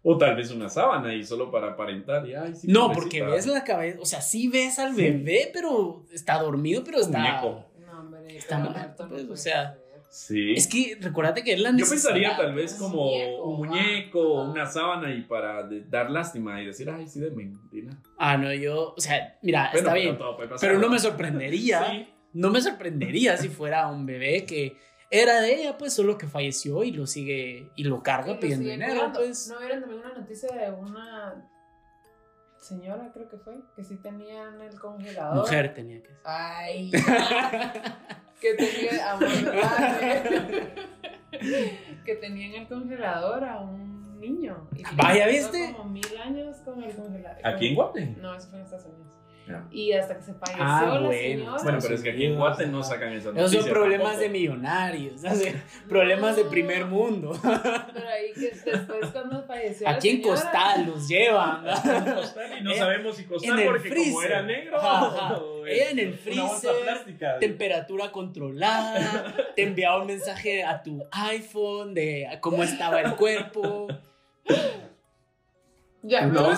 O 0.03 0.17
tal 0.17 0.35
vez 0.35 0.49
una 0.51 0.69
sábana 0.69 1.13
y 1.13 1.23
solo 1.23 1.51
para 1.51 1.73
aparentar. 1.73 2.27
Y, 2.27 2.33
ay, 2.33 2.55
sí, 2.55 2.67
No, 2.67 2.87
pobrecita. 2.87 3.01
porque 3.03 3.23
ves 3.23 3.45
la 3.45 3.63
cabeza, 3.63 3.99
o 4.01 4.05
sea, 4.05 4.21
sí 4.21 4.47
ves 4.47 4.79
al 4.79 4.95
bebé, 4.95 5.51
pero 5.53 6.03
está 6.11 6.41
dormido, 6.41 6.83
pero 6.83 6.99
está... 6.99 7.19
Muñeco. 7.19 7.65
No, 7.85 7.99
hombre, 7.99 8.37
Está 8.37 8.57
muerto 8.59 9.03
no 9.03 9.09
pues, 9.09 9.23
o 9.23 9.27
puede 9.27 9.37
sea, 9.39 9.73
ser. 9.73 9.86
Sí. 10.09 10.53
Es 10.53 10.67
que 10.67 10.97
recuérdate 11.01 11.43
que 11.43 11.53
es 11.53 11.59
la 11.59 11.71
Yo 11.75 11.85
pensaría 11.87 12.35
tal 12.37 12.53
vez 12.55 12.75
como 12.75 13.11
un 13.43 13.57
muñeco, 13.57 14.39
Ah. 14.41 14.49
una 14.49 14.65
sábana 14.65 15.13
y 15.13 15.21
para 15.23 15.63
de- 15.63 15.81
dar 15.83 16.09
lástima 16.09 16.61
y 16.61 16.65
decir, 16.65 16.89
ay, 16.89 17.07
sí, 17.07 17.19
denme 17.19 17.51
dinero. 17.69 17.97
Ah, 18.17 18.37
no, 18.37 18.51
yo, 18.53 18.93
o 18.95 18.99
sea, 19.01 19.37
mira, 19.41 19.69
Bueno, 19.73 19.77
está 19.79 19.91
pero 19.91 20.01
bien. 20.03 20.17
todo 20.17 20.35
puede 20.37 20.49
pasar, 20.49 20.67
Pero 20.69 20.79
no 20.79 20.89
me 20.89 20.99
sorprendería, 20.99 21.85
Sí. 21.91 22.07
no 22.33 22.49
me 22.49 22.61
sorprendería 22.61 23.35
si 23.37 23.49
fuera 23.49 23.87
un 23.87 24.05
bebé 24.05 24.45
que 24.45 24.77
era 25.11 25.39
de 25.41 25.53
ella, 25.61 25.77
pues 25.77 25.93
solo 25.93 26.17
que 26.17 26.27
falleció 26.27 26.83
y 26.83 26.91
lo 26.91 27.05
sigue 27.05 27.69
y 27.75 27.83
lo 27.83 28.01
carga 28.03 28.39
pidiendo 28.39 28.69
dinero, 28.69 29.11
pues. 29.13 29.47
¿No 29.49 29.59
vieron 29.59 29.81
también 29.81 30.01
una 30.01 30.13
noticia 30.13 30.49
de 30.55 30.71
una 30.71 31.49
señora, 32.59 33.11
creo 33.13 33.29
que 33.29 33.37
fue, 33.37 33.55
que 33.75 33.83
sí 33.83 33.97
tenía 33.97 34.49
en 34.53 34.61
el 34.61 34.79
congelador? 34.79 35.35
Mujer 35.37 35.73
tenía 35.73 36.01
que 36.01 36.07
ser. 36.09 36.17
Ay, 36.25 36.91
que 38.39 38.53
tenía, 38.53 39.11
amor, 39.11 39.43
¿verdad? 39.43 39.99
que 42.05 42.15
tenía 42.15 42.47
en 42.47 42.61
el 42.61 42.67
congelador 42.67 43.43
a 43.43 43.61
un 43.61 44.19
niño. 44.19 44.67
Y 44.75 44.83
Vaya, 44.95 45.27
¿viste? 45.27 45.73
Como 45.75 45.89
mil 45.89 46.17
años 46.17 46.57
con 46.57 46.83
el 46.83 46.95
congelador. 46.95 47.45
¿Aquí 47.45 47.67
en 47.67 47.75
Guate? 47.75 48.05
No, 48.21 48.35
eso 48.35 48.49
fue 48.49 48.59
en 48.59 48.65
Estados 48.65 48.85
Unidos. 48.85 49.16
Ya. 49.47 49.65
Y 49.71 49.93
hasta 49.93 50.17
que 50.17 50.23
se 50.23 50.33
falleció 50.33 50.63
Ah, 50.63 50.81
la 50.85 50.99
bueno. 50.99 51.11
señora. 51.11 51.63
Bueno, 51.63 51.77
pero 51.81 51.95
es 51.95 52.01
que 52.01 52.09
aquí 52.11 52.25
en 52.25 52.35
Guate 52.35 52.67
no 52.67 52.83
sacan 52.83 53.13
esas 53.13 53.27
Esos 53.27 53.33
noticias. 53.35 53.63
son 53.63 53.73
problemas 53.73 54.01
tampoco. 54.03 54.21
de 54.23 54.29
millonarios, 54.29 55.23
o 55.23 55.35
sea, 55.35 55.63
problemas 55.87 56.35
de 56.35 56.43
primer 56.45 56.85
mundo. 56.85 57.31
Pero 57.41 58.09
ahí 58.09 58.33
que 58.33 58.51
después 58.71 59.07
cuando 59.13 59.43
falleció 59.43 59.87
Aquí 59.87 60.09
la 60.09 60.15
en 60.17 60.21
señora, 60.23 60.41
Costal 60.41 60.85
los 60.87 61.07
llevan. 61.07 61.63
¿verdad? 61.63 62.57
Y 62.59 62.63
no 62.63 62.71
En- 62.73 62.77
sabemos 62.77 63.15
si 63.15 63.21
en 63.23 63.27
costar 63.29 63.59
el 63.59 63.65
porque 63.67 63.89
como 63.89 64.01
freezer. 64.03 64.31
era 64.31 64.41
negro. 64.41 64.77
Ajá, 64.77 65.07
ajá. 65.07 65.37
o 65.37 65.65
Ella 65.65 65.89
en 65.91 65.99
el 65.99 66.13
freezer. 66.13 66.71
Temperatura 67.39 68.11
controlada, 68.11 69.33
te 69.55 69.63
enviaba 69.63 70.01
un 70.01 70.07
mensaje 70.07 70.63
a 70.63 70.83
tu 70.83 71.05
iPhone 71.11 71.93
de 71.93 72.27
cómo 72.41 72.63
estaba 72.63 73.01
el 73.01 73.15
cuerpo. 73.15 73.87
Ya, 76.03 76.25
No, 76.27 76.41
no, 76.41 76.49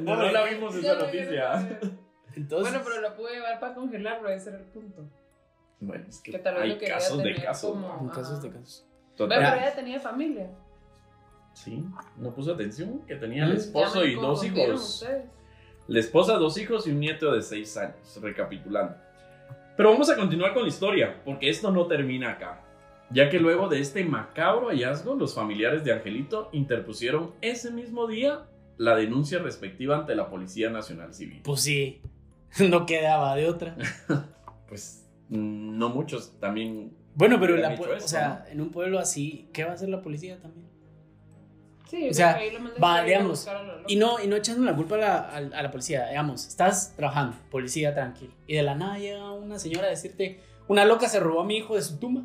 no, 0.00 0.16
no 0.16 0.32
la 0.32 0.44
vimos 0.44 0.74
esa 0.74 0.94
noticia. 0.94 1.78
Entonces, 2.34 2.72
Bueno, 2.72 2.84
pero 2.88 3.00
lo 3.00 3.14
pude 3.16 3.34
llevar 3.34 3.60
para 3.60 3.74
congelarlo, 3.74 4.28
ese 4.28 4.48
era 4.50 4.58
el 4.58 4.64
punto. 4.64 5.04
Bueno, 5.80 6.04
es 6.08 6.20
que, 6.20 6.32
Que 6.32 6.38
tal 6.38 6.54
vez 6.54 6.62
hay 6.64 6.78
casos 6.88 7.22
de 7.22 7.34
casos. 7.34 7.70
como- 7.70 8.10
casos 8.10 8.42
de 8.42 8.50
casos. 8.50 8.86
Total. 9.16 9.38
Pero 9.38 9.54
ella 9.56 9.74
tenía 9.74 10.00
familia. 10.00 10.50
Sí, 11.52 11.84
no 12.16 12.30
puso 12.34 12.54
atención 12.54 13.00
que 13.06 13.14
tenía 13.14 13.44
el 13.44 13.52
esposo 13.52 14.04
y 14.04 14.14
dos 14.16 14.42
hijos. 14.44 15.00
ustedes. 15.02 15.24
La 15.86 16.00
esposa, 16.00 16.34
dos 16.34 16.56
hijos 16.58 16.86
y 16.86 16.90
un 16.90 16.98
nieto 17.00 17.30
de 17.32 17.42
seis 17.42 17.76
años, 17.76 18.18
recapitulando. 18.20 18.96
Pero 19.76 19.90
vamos 19.92 20.08
a 20.10 20.16
continuar 20.16 20.54
con 20.54 20.62
la 20.62 20.68
historia, 20.68 21.20
porque 21.24 21.48
esto 21.50 21.70
no 21.70 21.86
termina 21.86 22.30
acá. 22.32 22.60
Ya 23.10 23.28
que 23.30 23.38
luego 23.38 23.68
de 23.68 23.80
este 23.80 24.04
macabro 24.04 24.68
hallazgo, 24.68 25.14
los 25.14 25.34
familiares 25.34 25.84
de 25.84 25.92
Angelito 25.92 26.48
interpusieron 26.52 27.32
ese 27.40 27.70
mismo 27.70 28.06
día 28.06 28.46
la 28.76 28.96
denuncia 28.96 29.38
respectiva 29.38 29.96
ante 29.96 30.14
la 30.14 30.28
Policía 30.28 30.70
Nacional 30.70 31.14
Civil. 31.14 31.40
Pues 31.44 31.60
sí, 31.60 32.00
no 32.68 32.86
quedaba 32.86 33.34
de 33.36 33.48
otra. 33.48 33.76
Pues 34.66 35.06
no 35.28 35.90
muchos 35.90 36.40
también. 36.40 36.96
Bueno, 37.14 37.38
pero 37.38 37.56
la, 37.56 37.74
o 37.74 38.50
en 38.50 38.60
un 38.60 38.70
pueblo 38.70 38.98
así, 38.98 39.48
¿qué 39.52 39.62
va 39.62 39.72
a 39.72 39.74
hacer 39.74 39.88
la 39.88 40.02
policía 40.02 40.40
también? 40.40 40.66
Sí, 41.86 42.08
O 42.08 42.14
sea, 42.14 42.34
ahí 42.36 42.50
lo 42.50 42.60
va, 42.80 43.04
digamos. 43.04 43.46
Y 43.86 43.96
no, 43.96 44.20
y 44.20 44.26
no 44.26 44.36
echando 44.36 44.64
la 44.64 44.74
culpa 44.74 44.96
a 44.96 44.98
la, 44.98 45.16
a, 45.16 45.36
a 45.36 45.62
la 45.62 45.70
policía. 45.70 46.08
Digamos, 46.08 46.48
estás 46.48 46.94
trabajando, 46.96 47.36
policía 47.50 47.94
tranquilo. 47.94 48.32
Y 48.46 48.54
de 48.56 48.62
la 48.62 48.74
nada 48.74 48.98
llega 48.98 49.30
una 49.32 49.58
señora 49.58 49.86
a 49.86 49.90
decirte, 49.90 50.40
una 50.66 50.84
loca 50.84 51.08
se 51.08 51.20
robó 51.20 51.42
a 51.42 51.44
mi 51.44 51.58
hijo 51.58 51.76
de 51.76 51.82
su 51.82 51.98
tumba. 51.98 52.22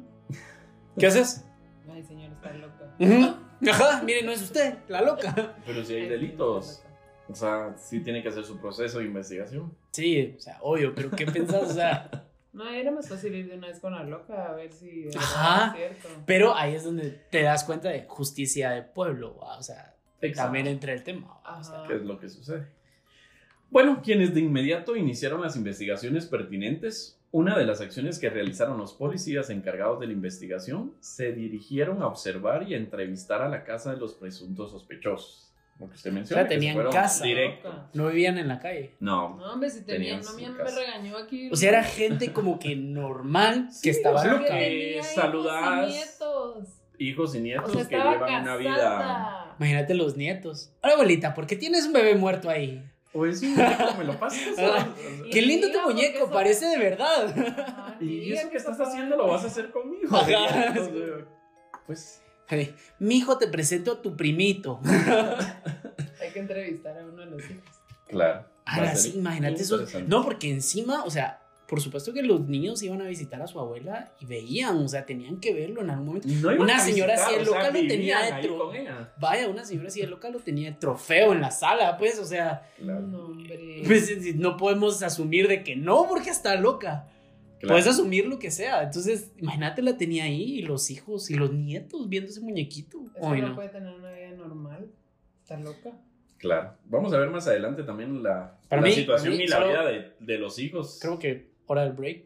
¿Qué 0.99 1.07
haces? 1.07 1.45
Ay, 1.91 2.03
señor, 2.03 2.31
está 2.31 2.53
loca. 2.53 2.95
Ujú. 2.99 3.69
Ajá, 3.69 4.03
mire, 4.03 4.23
no 4.23 4.31
es 4.31 4.41
usted, 4.43 4.75
la 4.87 5.01
loca. 5.01 5.55
Pero 5.65 5.83
si 5.83 5.95
hay 5.95 6.07
delitos. 6.07 6.83
O 7.27 7.35
sea, 7.35 7.75
sí 7.77 7.99
tiene 8.01 8.23
que 8.23 8.29
hacer 8.29 8.43
su 8.43 8.59
proceso 8.59 8.99
de 8.99 9.05
investigación. 9.05 9.75
Sí, 9.91 10.33
o 10.35 10.39
sea, 10.39 10.57
obvio, 10.61 10.93
pero 10.95 11.11
¿qué 11.11 11.25
pensás? 11.25 11.63
O 11.63 11.73
sea, 11.73 12.09
No, 12.53 12.67
era 12.69 12.89
más 12.91 13.07
fácil 13.07 13.35
ir 13.35 13.47
de 13.49 13.57
una 13.57 13.67
vez 13.67 13.79
con 13.79 13.93
la 13.93 14.03
loca 14.03 14.47
a 14.47 14.53
ver 14.53 14.71
si 14.73 15.07
Ajá. 15.15 15.67
es 15.67 15.75
cierto. 15.99 16.23
pero 16.25 16.55
ahí 16.55 16.73
es 16.73 16.83
donde 16.83 17.11
te 17.29 17.43
das 17.43 17.63
cuenta 17.63 17.89
de 17.89 18.05
justicia 18.07 18.71
de 18.71 18.81
pueblo, 18.81 19.37
¿va? 19.37 19.57
o 19.59 19.63
sea, 19.63 19.95
Exacto. 20.21 20.43
también 20.47 20.65
entra 20.67 20.91
el 20.93 21.03
tema. 21.03 21.39
O 21.59 21.63
sea, 21.63 21.83
¿Qué 21.87 21.95
es 21.97 22.01
lo 22.01 22.17
que 22.19 22.27
sucede? 22.29 22.67
Bueno, 23.69 24.01
quienes 24.03 24.33
de 24.33 24.39
inmediato 24.39 24.95
iniciaron 24.95 25.41
las 25.41 25.55
investigaciones 25.55 26.25
pertinentes, 26.25 27.18
una 27.31 27.57
de 27.57 27.65
las 27.65 27.79
acciones 27.81 28.17
que 28.19 28.29
realizaron 28.29 28.77
los 28.77 28.93
policías 28.93 29.49
encargados 29.49 29.99
de 29.99 30.07
la 30.07 30.13
investigación 30.13 30.93
se 30.99 31.31
dirigieron 31.31 32.01
a 32.01 32.07
observar 32.07 32.63
y 32.63 32.73
a 32.73 32.77
entrevistar 32.77 33.41
a 33.41 33.49
la 33.49 33.63
casa 33.63 33.91
de 33.93 33.97
los 33.97 34.15
presuntos 34.15 34.71
sospechosos. 34.71 35.45
Lo 35.79 35.87
que 35.87 35.95
usted 35.95 36.11
menciona. 36.11 36.41
O 36.41 36.45
sea, 36.45 36.49
se 36.51 36.55
tenían 36.59 36.89
casa. 36.91 37.23
Directo. 37.23 37.89
no 37.93 38.07
vivían 38.07 38.37
en 38.37 38.47
la 38.49 38.59
calle. 38.59 38.95
No. 38.99 39.37
No, 39.37 39.53
hombre, 39.53 39.69
si 39.69 39.85
tenía, 39.85 40.19
Tenían 40.19 40.21
no 40.25 40.33
me, 40.33 40.57
me 40.57 40.63
casa. 40.65 40.75
regañó 40.79 41.17
aquí. 41.17 41.49
O 41.51 41.55
sea, 41.55 41.69
era 41.69 41.83
gente 41.83 42.33
como 42.33 42.59
que 42.59 42.75
normal 42.75 43.69
Sí, 43.71 43.83
que 43.83 43.89
estaba 43.91 44.19
o 44.19 44.23
sea, 44.23 44.33
loca. 44.33 44.47
que- 44.57 44.99
saludas. 45.03 45.87
nietos. 45.89 46.67
Hijos 46.97 47.33
y 47.35 47.39
nietos 47.39 47.69
O 47.69 47.73
sea, 47.79 47.87
que 47.87 47.95
llevan 47.95 48.41
una 48.41 48.55
vida. 48.57 48.75
casada. 48.75 49.55
Imagínate 49.57 49.93
los 49.93 50.17
nietos. 50.17 50.73
Hola, 50.83 50.93
abuelita, 50.95 51.33
¿por 51.33 51.47
qué 51.47 51.55
tienes 51.55 51.85
un 51.85 51.93
bebé 51.93 52.15
muerto 52.15 52.49
ahí? 52.49 52.83
Pues 53.11 53.39
sí, 53.39 53.47
muñeco, 53.47 53.95
me 53.97 54.03
lo 54.03 54.19
pasas. 54.19 54.57
Ah, 54.59 54.87
Qué 55.31 55.41
lindo 55.41 55.71
tu 55.71 55.81
muñeco, 55.81 56.17
eso- 56.25 56.31
parece 56.31 56.65
de 56.67 56.77
verdad. 56.77 57.25
Ajá, 57.27 57.97
Y 57.99 58.33
eso 58.33 58.49
que 58.49 58.57
estás 58.57 58.79
haciendo 58.79 59.15
lo 59.17 59.27
vas 59.27 59.43
a 59.43 59.47
hacer 59.47 59.71
conmigo. 59.71 60.15
Ajá. 60.15 60.67
Entonces, 60.67 61.25
Pues 61.87 62.21
Mijo, 62.99 63.37
te 63.37 63.47
presento 63.47 63.93
a 63.93 64.01
tu 64.01 64.15
primito. 64.15 64.79
Hay 66.21 66.31
que 66.33 66.39
entrevistar 66.39 66.97
a 66.97 67.05
uno 67.05 67.23
de 67.23 67.31
los 67.31 67.49
hijos. 67.49 67.63
Claro. 68.07 68.45
Ahora 68.65 68.95
sí, 68.95 69.13
imagínate 69.15 69.61
eso. 69.61 69.79
No, 70.07 70.23
porque 70.23 70.49
encima, 70.49 71.03
o 71.03 71.09
sea, 71.09 71.38
por 71.69 71.79
supuesto 71.81 72.11
que 72.13 72.23
los 72.23 72.41
niños 72.47 72.81
iban 72.81 72.99
a 73.01 73.05
visitar 73.07 73.41
a 73.43 73.47
su 73.47 73.59
abuela 73.59 74.11
y 74.19 74.25
veían, 74.25 74.77
o 74.77 74.87
sea, 74.87 75.05
tenían 75.05 75.39
que 75.39 75.53
verlo 75.53 75.81
en 75.81 75.91
algún 75.91 76.07
momento. 76.07 76.27
No 76.27 76.49
Una 76.63 76.79
señora 76.79 77.13
visitar, 77.13 77.27
así 77.33 77.35
de 77.35 77.41
o 77.41 77.45
sea, 77.45 77.53
loca 77.63 77.67
lo 77.79 77.87
tenía 77.87 78.41
con 78.57 78.75
ella. 78.75 79.13
Vaya, 79.19 79.47
una 79.47 79.63
señora 79.65 79.87
así 79.89 80.01
de 80.01 80.07
loca 80.07 80.29
lo 80.29 80.39
tenía 80.39 80.71
de 80.71 80.77
trofeo 80.77 81.31
en 81.33 81.41
la 81.41 81.51
sala, 81.51 81.97
pues, 81.97 82.17
o 82.17 82.25
sea, 82.25 82.63
Claro. 82.77 83.01
No, 83.01 83.25
hombre. 83.25 83.83
pues 83.85 84.35
no 84.35 84.57
podemos 84.57 85.03
asumir 85.03 85.47
de 85.47 85.63
que 85.63 85.75
no, 85.75 86.07
porque 86.09 86.31
está 86.31 86.55
loca. 86.55 87.07
Claro. 87.59 87.73
Puedes 87.75 87.87
asumir 87.87 88.25
lo 88.25 88.39
que 88.39 88.51
sea. 88.51 88.81
Entonces, 88.83 89.31
imagínate 89.37 89.81
la 89.81 89.97
tenía 89.97 90.23
ahí 90.23 90.59
y 90.59 90.61
los 90.63 90.89
hijos 90.89 91.29
y 91.29 91.35
los 91.35 91.51
nietos 91.53 92.07
viendo 92.09 92.29
ese 92.31 92.39
muñequito. 92.39 92.99
Eso 93.15 93.29
Ay, 93.29 93.41
no 93.41 93.49
no. 93.49 93.55
puede 93.55 93.69
tener 93.69 93.93
una 93.93 94.11
vida 94.11 94.31
normal. 94.31 94.87
Está 95.43 95.59
loca. 95.59 95.91
Claro. 96.37 96.73
Vamos 96.85 97.11
a 97.13 97.17
ver 97.19 97.29
más 97.29 97.45
adelante 97.47 97.83
también 97.83 98.23
la, 98.23 98.57
Para 98.69 98.81
la 98.81 98.87
mí- 98.87 98.93
situación 98.95 99.33
para 99.33 99.37
mí 99.37 99.43
y 99.43 99.47
la 99.47 99.55
solo- 99.57 99.67
vida 99.67 99.85
de, 99.85 100.13
de 100.21 100.37
los 100.37 100.57
hijos. 100.57 100.99
Creo 101.01 101.19
que 101.19 101.49
hora 101.69 101.83
del 101.83 101.93
break 101.93 102.23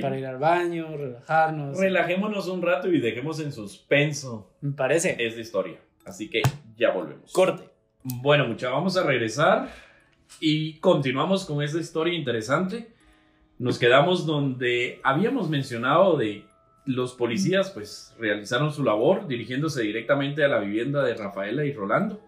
para 0.00 0.18
ir 0.18 0.26
al 0.26 0.38
baño, 0.38 0.96
relajarnos. 0.96 1.78
Relajémonos 1.78 2.48
un 2.48 2.62
rato 2.62 2.88
y 2.88 3.00
dejemos 3.00 3.40
en 3.40 3.52
suspenso 3.52 4.52
Me 4.60 4.72
parece. 4.72 5.16
esta 5.18 5.40
historia. 5.40 5.78
Así 6.04 6.30
que 6.30 6.42
ya 6.76 6.92
volvemos. 6.92 7.32
Corte. 7.32 7.68
Bueno, 8.02 8.46
mucha, 8.46 8.70
vamos 8.70 8.96
a 8.96 9.02
regresar 9.04 9.68
y 10.40 10.78
continuamos 10.78 11.44
con 11.44 11.62
esta 11.62 11.78
historia 11.78 12.14
interesante. 12.14 12.88
Nos 13.58 13.78
quedamos 13.78 14.26
donde 14.26 15.00
habíamos 15.02 15.50
mencionado 15.50 16.16
de 16.16 16.44
los 16.86 17.14
policías, 17.14 17.70
pues 17.70 18.14
realizaron 18.18 18.72
su 18.72 18.82
labor 18.82 19.26
dirigiéndose 19.26 19.82
directamente 19.82 20.44
a 20.44 20.48
la 20.48 20.60
vivienda 20.60 21.02
de 21.04 21.14
Rafaela 21.14 21.64
y 21.64 21.72
Rolando, 21.72 22.20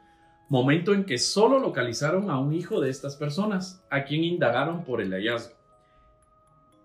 momento 0.48 0.92
en 0.92 1.04
que 1.04 1.18
solo 1.18 1.58
localizaron 1.60 2.30
a 2.30 2.38
un 2.38 2.52
hijo 2.52 2.80
de 2.80 2.90
estas 2.90 3.16
personas, 3.16 3.82
a 3.90 4.04
quien 4.04 4.24
indagaron 4.24 4.84
por 4.84 5.00
el 5.00 5.12
hallazgo. 5.12 5.59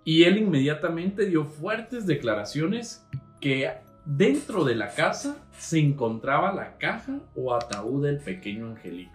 Y 0.05 0.23
él 0.23 0.37
inmediatamente 0.37 1.25
dio 1.25 1.43
fuertes 1.43 2.05
declaraciones 2.05 3.05
que 3.41 3.71
dentro 4.05 4.63
de 4.63 4.75
la 4.75 4.93
casa 4.93 5.35
se 5.57 5.79
encontraba 5.79 6.53
la 6.53 6.77
caja 6.77 7.19
o 7.35 7.53
ataúd 7.53 8.05
del 8.05 8.19
pequeño 8.19 8.67
angelito. 8.67 9.11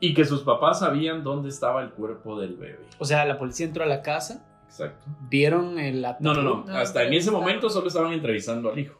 Y 0.00 0.14
que 0.14 0.24
sus 0.24 0.42
papás 0.42 0.78
sabían 0.80 1.22
dónde 1.22 1.48
estaba 1.50 1.82
el 1.82 1.90
cuerpo 1.90 2.40
del 2.40 2.56
bebé. 2.56 2.86
O 2.98 3.04
sea, 3.04 3.24
la 3.24 3.38
policía 3.38 3.66
entró 3.66 3.84
a 3.84 3.86
la 3.86 4.00
casa, 4.00 4.46
Exacto. 4.66 5.04
vieron 5.28 5.78
el 5.78 6.04
ataúd. 6.04 6.24
No, 6.24 6.34
no, 6.34 6.42
no. 6.42 6.64
No, 6.64 6.74
Hasta 6.74 7.02
en 7.04 7.12
ese 7.12 7.30
momento 7.30 7.68
solo 7.68 7.88
estaban 7.88 8.12
entrevistando 8.12 8.70
al 8.72 8.78
hijo. 8.78 8.98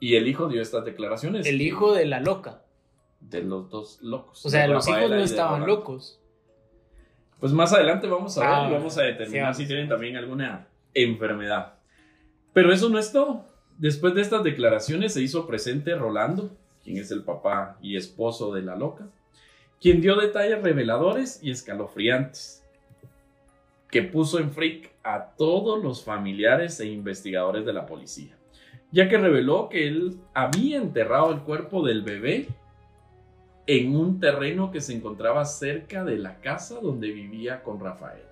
Y 0.00 0.14
el 0.16 0.26
hijo 0.28 0.48
dio 0.48 0.62
estas 0.62 0.84
declaraciones. 0.84 1.46
El 1.46 1.60
hijo 1.60 1.94
de 1.94 2.06
la 2.06 2.20
loca. 2.20 2.62
de 3.20 3.42
los 3.42 3.68
dos 3.70 3.98
locos. 4.02 4.44
O 4.46 4.50
sea, 4.50 4.66
los 4.68 4.86
hijos 4.88 5.10
no 5.10 5.16
estaban 5.16 5.66
locos. 5.66 6.20
Pues 7.40 7.52
más 7.52 7.72
adelante 7.72 8.06
vamos 8.06 8.36
a 8.38 8.40
ver 8.40 8.50
Ah, 8.50 8.66
y 8.68 8.72
vamos 8.72 8.96
a 8.96 9.02
determinar 9.02 9.54
sí, 9.54 9.62
si 9.62 9.68
tienen 9.68 9.88
también 9.88 10.16
alguna 10.16 10.66
enfermedad. 10.94 11.74
Pero 12.52 12.72
eso 12.72 12.88
no 12.88 12.98
es 12.98 13.12
todo. 13.12 13.44
Después 13.78 14.14
de 14.14 14.22
estas 14.22 14.42
declaraciones 14.42 15.12
se 15.12 15.20
hizo 15.20 15.46
presente 15.46 15.94
Rolando, 15.94 16.50
quien 16.82 16.96
es 16.96 17.10
el 17.10 17.22
papá 17.22 17.76
y 17.82 17.96
esposo 17.96 18.54
de 18.54 18.62
la 18.62 18.74
loca, 18.74 19.06
quien 19.80 20.00
dio 20.00 20.16
detalles 20.16 20.62
reveladores 20.62 21.40
y 21.42 21.50
escalofriantes, 21.50 22.64
que 23.90 24.02
puso 24.02 24.38
en 24.38 24.50
freak 24.50 24.90
a 25.04 25.32
todos 25.36 25.82
los 25.82 26.04
familiares 26.04 26.80
e 26.80 26.86
investigadores 26.86 27.66
de 27.66 27.72
la 27.72 27.86
policía, 27.86 28.36
ya 28.90 29.08
que 29.08 29.18
reveló 29.18 29.68
que 29.68 29.86
él 29.86 30.16
había 30.32 30.78
enterrado 30.78 31.32
el 31.32 31.40
cuerpo 31.40 31.84
del 31.84 32.02
bebé 32.02 32.48
en 33.66 33.96
un 33.96 34.20
terreno 34.20 34.70
que 34.70 34.80
se 34.80 34.94
encontraba 34.94 35.44
cerca 35.44 36.04
de 36.04 36.18
la 36.18 36.40
casa 36.40 36.80
donde 36.80 37.10
vivía 37.10 37.62
con 37.62 37.80
Rafael. 37.80 38.22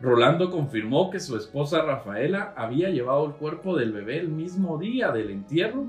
Rolando 0.00 0.50
confirmó 0.50 1.10
que 1.10 1.20
su 1.20 1.36
esposa 1.36 1.82
Rafaela 1.82 2.54
había 2.56 2.88
llevado 2.90 3.26
el 3.26 3.32
cuerpo 3.32 3.76
del 3.76 3.92
bebé 3.92 4.18
el 4.18 4.28
mismo 4.28 4.78
día 4.78 5.10
del 5.10 5.30
entierro, 5.30 5.84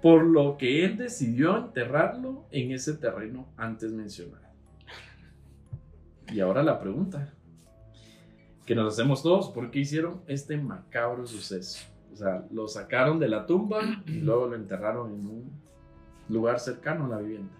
por 0.00 0.24
lo 0.24 0.56
que 0.56 0.84
él 0.84 0.96
decidió 0.96 1.56
enterrarlo 1.56 2.44
en 2.50 2.72
ese 2.72 2.94
terreno 2.94 3.48
antes 3.56 3.92
mencionado. 3.92 4.44
Y 6.32 6.40
ahora 6.40 6.62
la 6.62 6.78
pregunta 6.78 7.34
que 8.64 8.74
nos 8.74 8.94
hacemos 8.94 9.22
todos, 9.22 9.50
¿por 9.50 9.70
qué 9.70 9.80
hicieron 9.80 10.22
este 10.26 10.56
macabro 10.56 11.26
suceso? 11.26 11.86
O 12.12 12.16
sea, 12.16 12.46
lo 12.50 12.68
sacaron 12.68 13.18
de 13.18 13.28
la 13.28 13.44
tumba 13.44 13.80
y 14.06 14.20
luego 14.20 14.46
lo 14.46 14.56
enterraron 14.56 15.12
en 15.12 15.26
un 15.26 15.63
lugar 16.28 16.60
cercano 16.60 17.06
a 17.06 17.08
la 17.08 17.18
vivienda. 17.18 17.52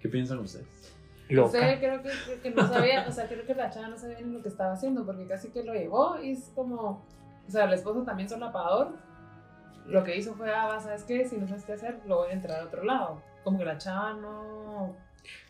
¿Qué 0.00 0.08
piensan 0.08 0.38
ustedes? 0.38 0.96
No 1.30 1.42
Loca. 1.42 1.58
sé, 1.58 1.78
creo 1.78 2.02
que, 2.02 2.10
creo 2.24 2.42
que 2.42 2.50
no 2.50 2.66
sabía, 2.66 3.06
o 3.06 3.12
sea, 3.12 3.28
creo 3.28 3.44
que 3.44 3.54
la 3.54 3.70
chava 3.70 3.88
no 3.88 3.98
sabía 3.98 4.20
ni 4.20 4.32
lo 4.32 4.42
que 4.42 4.48
estaba 4.48 4.72
haciendo, 4.72 5.04
porque 5.04 5.26
casi 5.26 5.50
que 5.50 5.62
lo 5.62 5.74
llevó 5.74 6.18
y 6.22 6.32
es 6.32 6.50
como, 6.54 7.04
o 7.46 7.50
sea, 7.50 7.64
el 7.64 7.74
esposo 7.74 8.02
también 8.02 8.28
solapador, 8.28 8.96
lo 9.86 10.04
que 10.04 10.16
hizo 10.16 10.34
fue, 10.34 10.50
ah, 10.54 10.66
va, 10.66 10.80
¿sabes 10.80 11.04
qué? 11.04 11.26
Si 11.26 11.36
no 11.36 11.46
sabes 11.46 11.64
qué 11.64 11.72
hacer, 11.72 11.98
lo 12.06 12.16
voy 12.16 12.30
a 12.30 12.32
entrar 12.32 12.60
a 12.60 12.64
otro 12.64 12.82
lado. 12.82 13.22
Como 13.44 13.58
que 13.58 13.64
la 13.64 13.78
chava 13.78 14.14
no... 14.14 14.96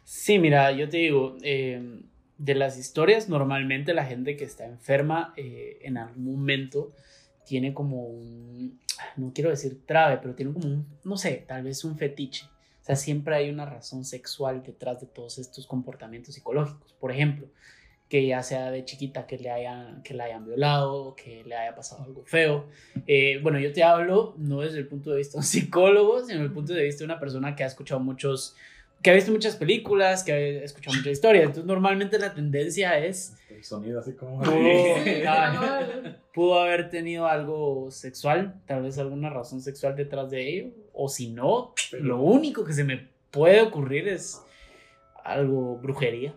Sí, 0.04 0.38
mira, 0.38 0.72
yo 0.72 0.88
te 0.88 0.96
digo, 0.96 1.37
eh, 1.42 2.02
de 2.38 2.54
las 2.54 2.78
historias, 2.78 3.28
normalmente 3.28 3.94
la 3.94 4.04
gente 4.04 4.37
que 4.37 4.44
está 4.44 4.64
enferma 4.64 5.32
eh, 5.37 5.78
en 5.82 5.98
algún 5.98 6.24
momento 6.24 6.92
tiene 7.44 7.74
como 7.74 8.04
un, 8.04 8.80
no 9.16 9.32
quiero 9.34 9.50
decir 9.50 9.84
trave, 9.87 10.18
pero 10.22 10.34
tiene 10.34 10.52
como 10.52 10.66
un, 10.66 10.87
no 11.04 11.16
sé, 11.16 11.44
tal 11.46 11.62
vez 11.62 11.84
un 11.84 11.96
fetiche. 11.96 12.46
O 12.80 12.84
sea, 12.84 12.96
siempre 12.96 13.34
hay 13.34 13.50
una 13.50 13.66
razón 13.66 14.04
sexual 14.04 14.62
detrás 14.62 15.00
de 15.00 15.06
todos 15.06 15.38
estos 15.38 15.66
comportamientos 15.66 16.34
psicológicos. 16.34 16.94
Por 16.94 17.12
ejemplo, 17.12 17.48
que 18.08 18.26
ya 18.26 18.42
sea 18.42 18.70
de 18.70 18.84
chiquita 18.84 19.26
que 19.26 19.37
le 19.37 19.50
hayan, 19.50 20.02
que 20.02 20.14
la 20.14 20.24
hayan 20.24 20.46
violado, 20.46 21.14
que 21.14 21.44
le 21.44 21.54
haya 21.54 21.74
pasado 21.74 22.04
algo 22.04 22.24
feo. 22.24 22.66
Eh, 23.06 23.38
bueno, 23.42 23.58
yo 23.58 23.72
te 23.72 23.82
hablo 23.82 24.34
no 24.38 24.61
desde 24.61 24.78
el 24.78 24.88
punto 24.88 25.11
de 25.11 25.18
vista 25.18 25.32
de 25.32 25.38
un 25.38 25.44
psicólogo, 25.44 26.20
sino 26.20 26.38
desde 26.38 26.44
el 26.44 26.52
punto 26.52 26.72
de 26.72 26.84
vista 26.84 27.00
de 27.00 27.04
una 27.04 27.20
persona 27.20 27.54
que 27.54 27.64
ha 27.64 27.66
escuchado 27.66 28.00
muchos 28.00 28.56
que 29.02 29.11
ha 29.11 29.14
visto 29.14 29.30
muchas 29.30 29.56
películas, 29.56 30.24
que 30.24 30.32
ha 30.32 30.64
escuchado 30.64 30.96
muchas 30.96 31.12
historias. 31.12 31.44
Entonces, 31.46 31.64
normalmente 31.66 32.18
la 32.18 32.34
tendencia 32.34 32.98
es, 32.98 33.34
El 33.48 33.62
sonido 33.64 34.00
así 34.00 34.12
como... 34.14 34.44
Sí, 34.44 34.50
pudo 36.34 36.58
haber 36.61 36.90
tenido 36.90 37.26
algo 37.26 37.90
sexual, 37.90 38.61
tal 38.66 38.82
vez 38.82 38.98
alguna 38.98 39.30
razón 39.30 39.61
sexual 39.61 39.96
detrás 39.96 40.30
de 40.30 40.48
ello, 40.48 40.70
o 40.92 41.08
si 41.08 41.28
no, 41.28 41.74
Pero- 41.90 42.04
lo 42.04 42.22
único 42.22 42.64
que 42.64 42.72
se 42.72 42.84
me 42.84 43.08
puede 43.30 43.61
ocurrir 43.62 44.08
es 44.08 44.42
algo 45.24 45.76
brujería. 45.78 46.34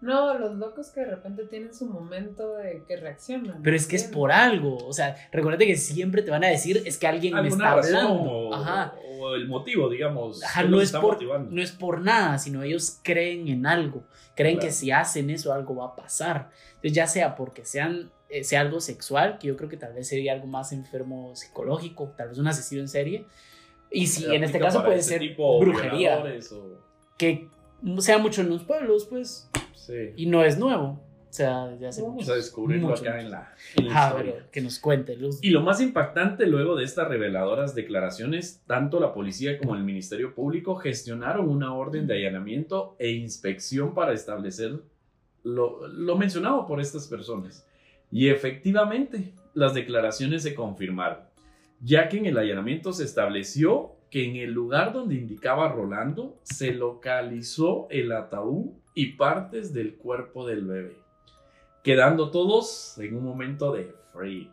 No, 0.00 0.38
los 0.38 0.56
locos 0.56 0.88
que 0.90 1.00
de 1.00 1.06
repente 1.10 1.44
tienen 1.44 1.74
su 1.74 1.86
momento 1.86 2.54
de 2.56 2.84
que 2.88 2.96
reaccionan. 2.96 3.60
Pero 3.62 3.76
es 3.76 3.86
que 3.86 3.96
es 3.96 4.04
por 4.04 4.32
algo, 4.32 4.76
o 4.78 4.92
sea, 4.94 5.14
recuerda 5.30 5.58
que 5.58 5.76
siempre 5.76 6.22
te 6.22 6.30
van 6.30 6.42
a 6.42 6.48
decir 6.48 6.82
es 6.86 6.96
que 6.96 7.06
alguien 7.06 7.34
me 7.34 7.48
está 7.48 7.74
razón 7.76 7.94
hablando. 7.96 8.22
o, 8.22 8.54
Ajá. 8.54 8.94
o 9.18 9.34
el 9.34 9.46
motivo, 9.46 9.90
digamos. 9.90 10.42
Ajá, 10.42 10.62
no 10.62 10.78
es, 10.80 10.84
está 10.88 11.02
por, 11.02 11.14
motivando. 11.14 11.50
no 11.54 11.60
es 11.62 11.72
por 11.72 12.00
nada, 12.00 12.38
sino 12.38 12.62
ellos 12.62 12.98
creen 13.02 13.46
en 13.48 13.66
algo, 13.66 14.04
creen 14.34 14.56
Claro. 14.56 14.68
que 14.68 14.72
si 14.72 14.90
hacen 14.90 15.28
eso 15.28 15.52
algo 15.52 15.74
va 15.76 15.86
a 15.88 15.96
pasar. 15.96 16.48
Entonces 16.76 16.92
ya 16.92 17.06
sea 17.06 17.36
porque 17.36 17.66
sean, 17.66 18.10
eh, 18.30 18.42
sea 18.42 18.62
algo 18.62 18.80
sexual, 18.80 19.36
que 19.38 19.48
yo 19.48 19.56
creo 19.58 19.68
que 19.68 19.76
tal 19.76 19.92
vez 19.92 20.08
sería 20.08 20.32
algo 20.32 20.46
más 20.46 20.72
enfermo 20.72 21.36
psicológico, 21.36 22.14
tal 22.16 22.28
vez 22.30 22.38
un 22.38 22.48
asesino 22.48 22.80
en 22.80 22.88
serie, 22.88 23.26
y 23.90 24.06
si 24.06 24.24
en 24.34 24.44
este 24.44 24.58
caso 24.58 24.82
puede 24.82 25.02
ser 25.02 25.18
tipo 25.20 25.60
brujería, 25.60 26.22
o- 26.24 26.80
que 27.18 27.50
sea 27.98 28.18
mucho 28.18 28.40
en 28.42 28.48
los 28.50 28.62
pueblos, 28.64 29.06
pues, 29.06 29.48
sí. 29.74 30.12
y 30.16 30.26
no 30.26 30.44
es 30.44 30.58
nuevo. 30.58 31.00
O 31.28 31.32
sea, 31.32 31.68
desde 31.68 31.86
hace 31.86 32.02
Vamos 32.02 32.16
mucho. 32.16 32.32
a 32.32 32.36
descubrirlo 32.36 32.88
mucho, 32.88 33.02
acá 33.02 33.12
mucho. 33.12 33.24
en 33.26 33.30
la, 33.30 33.54
en 33.76 33.88
la 33.88 33.92
Ah, 34.04 34.08
historia. 34.08 34.32
pero 34.34 34.50
que 34.50 34.60
nos 34.62 34.78
cuente, 34.80 35.16
Luz. 35.16 35.38
Y 35.42 35.50
lo 35.50 35.60
más 35.62 35.80
impactante 35.80 36.44
luego 36.46 36.74
de 36.74 36.84
estas 36.84 37.06
reveladoras 37.06 37.74
declaraciones, 37.76 38.62
tanto 38.66 38.98
la 38.98 39.12
policía 39.14 39.56
como 39.58 39.76
el 39.76 39.84
Ministerio 39.84 40.34
Público 40.34 40.74
gestionaron 40.74 41.48
una 41.48 41.72
orden 41.72 42.08
de 42.08 42.14
allanamiento 42.14 42.96
e 42.98 43.10
inspección 43.12 43.94
para 43.94 44.12
establecer 44.12 44.80
lo, 45.44 45.86
lo 45.86 46.16
mencionado 46.18 46.66
por 46.66 46.80
estas 46.80 47.06
personas. 47.06 47.64
Y 48.10 48.28
efectivamente, 48.28 49.32
las 49.54 49.72
declaraciones 49.72 50.42
se 50.42 50.52
confirmaron, 50.56 51.20
ya 51.80 52.08
que 52.08 52.18
en 52.18 52.26
el 52.26 52.38
allanamiento 52.38 52.92
se 52.92 53.04
estableció 53.04 53.92
que 54.10 54.24
en 54.24 54.36
el 54.36 54.52
lugar 54.52 54.92
donde 54.92 55.14
indicaba 55.14 55.68
Rolando 55.68 56.38
se 56.42 56.72
localizó 56.72 57.86
el 57.90 58.12
ataúd 58.12 58.72
y 58.94 59.12
partes 59.12 59.72
del 59.72 59.96
cuerpo 59.96 60.46
del 60.46 60.64
bebé, 60.66 60.96
quedando 61.82 62.30
todos 62.30 62.98
en 62.98 63.16
un 63.16 63.24
momento 63.24 63.72
de 63.72 63.94
freak. 64.12 64.50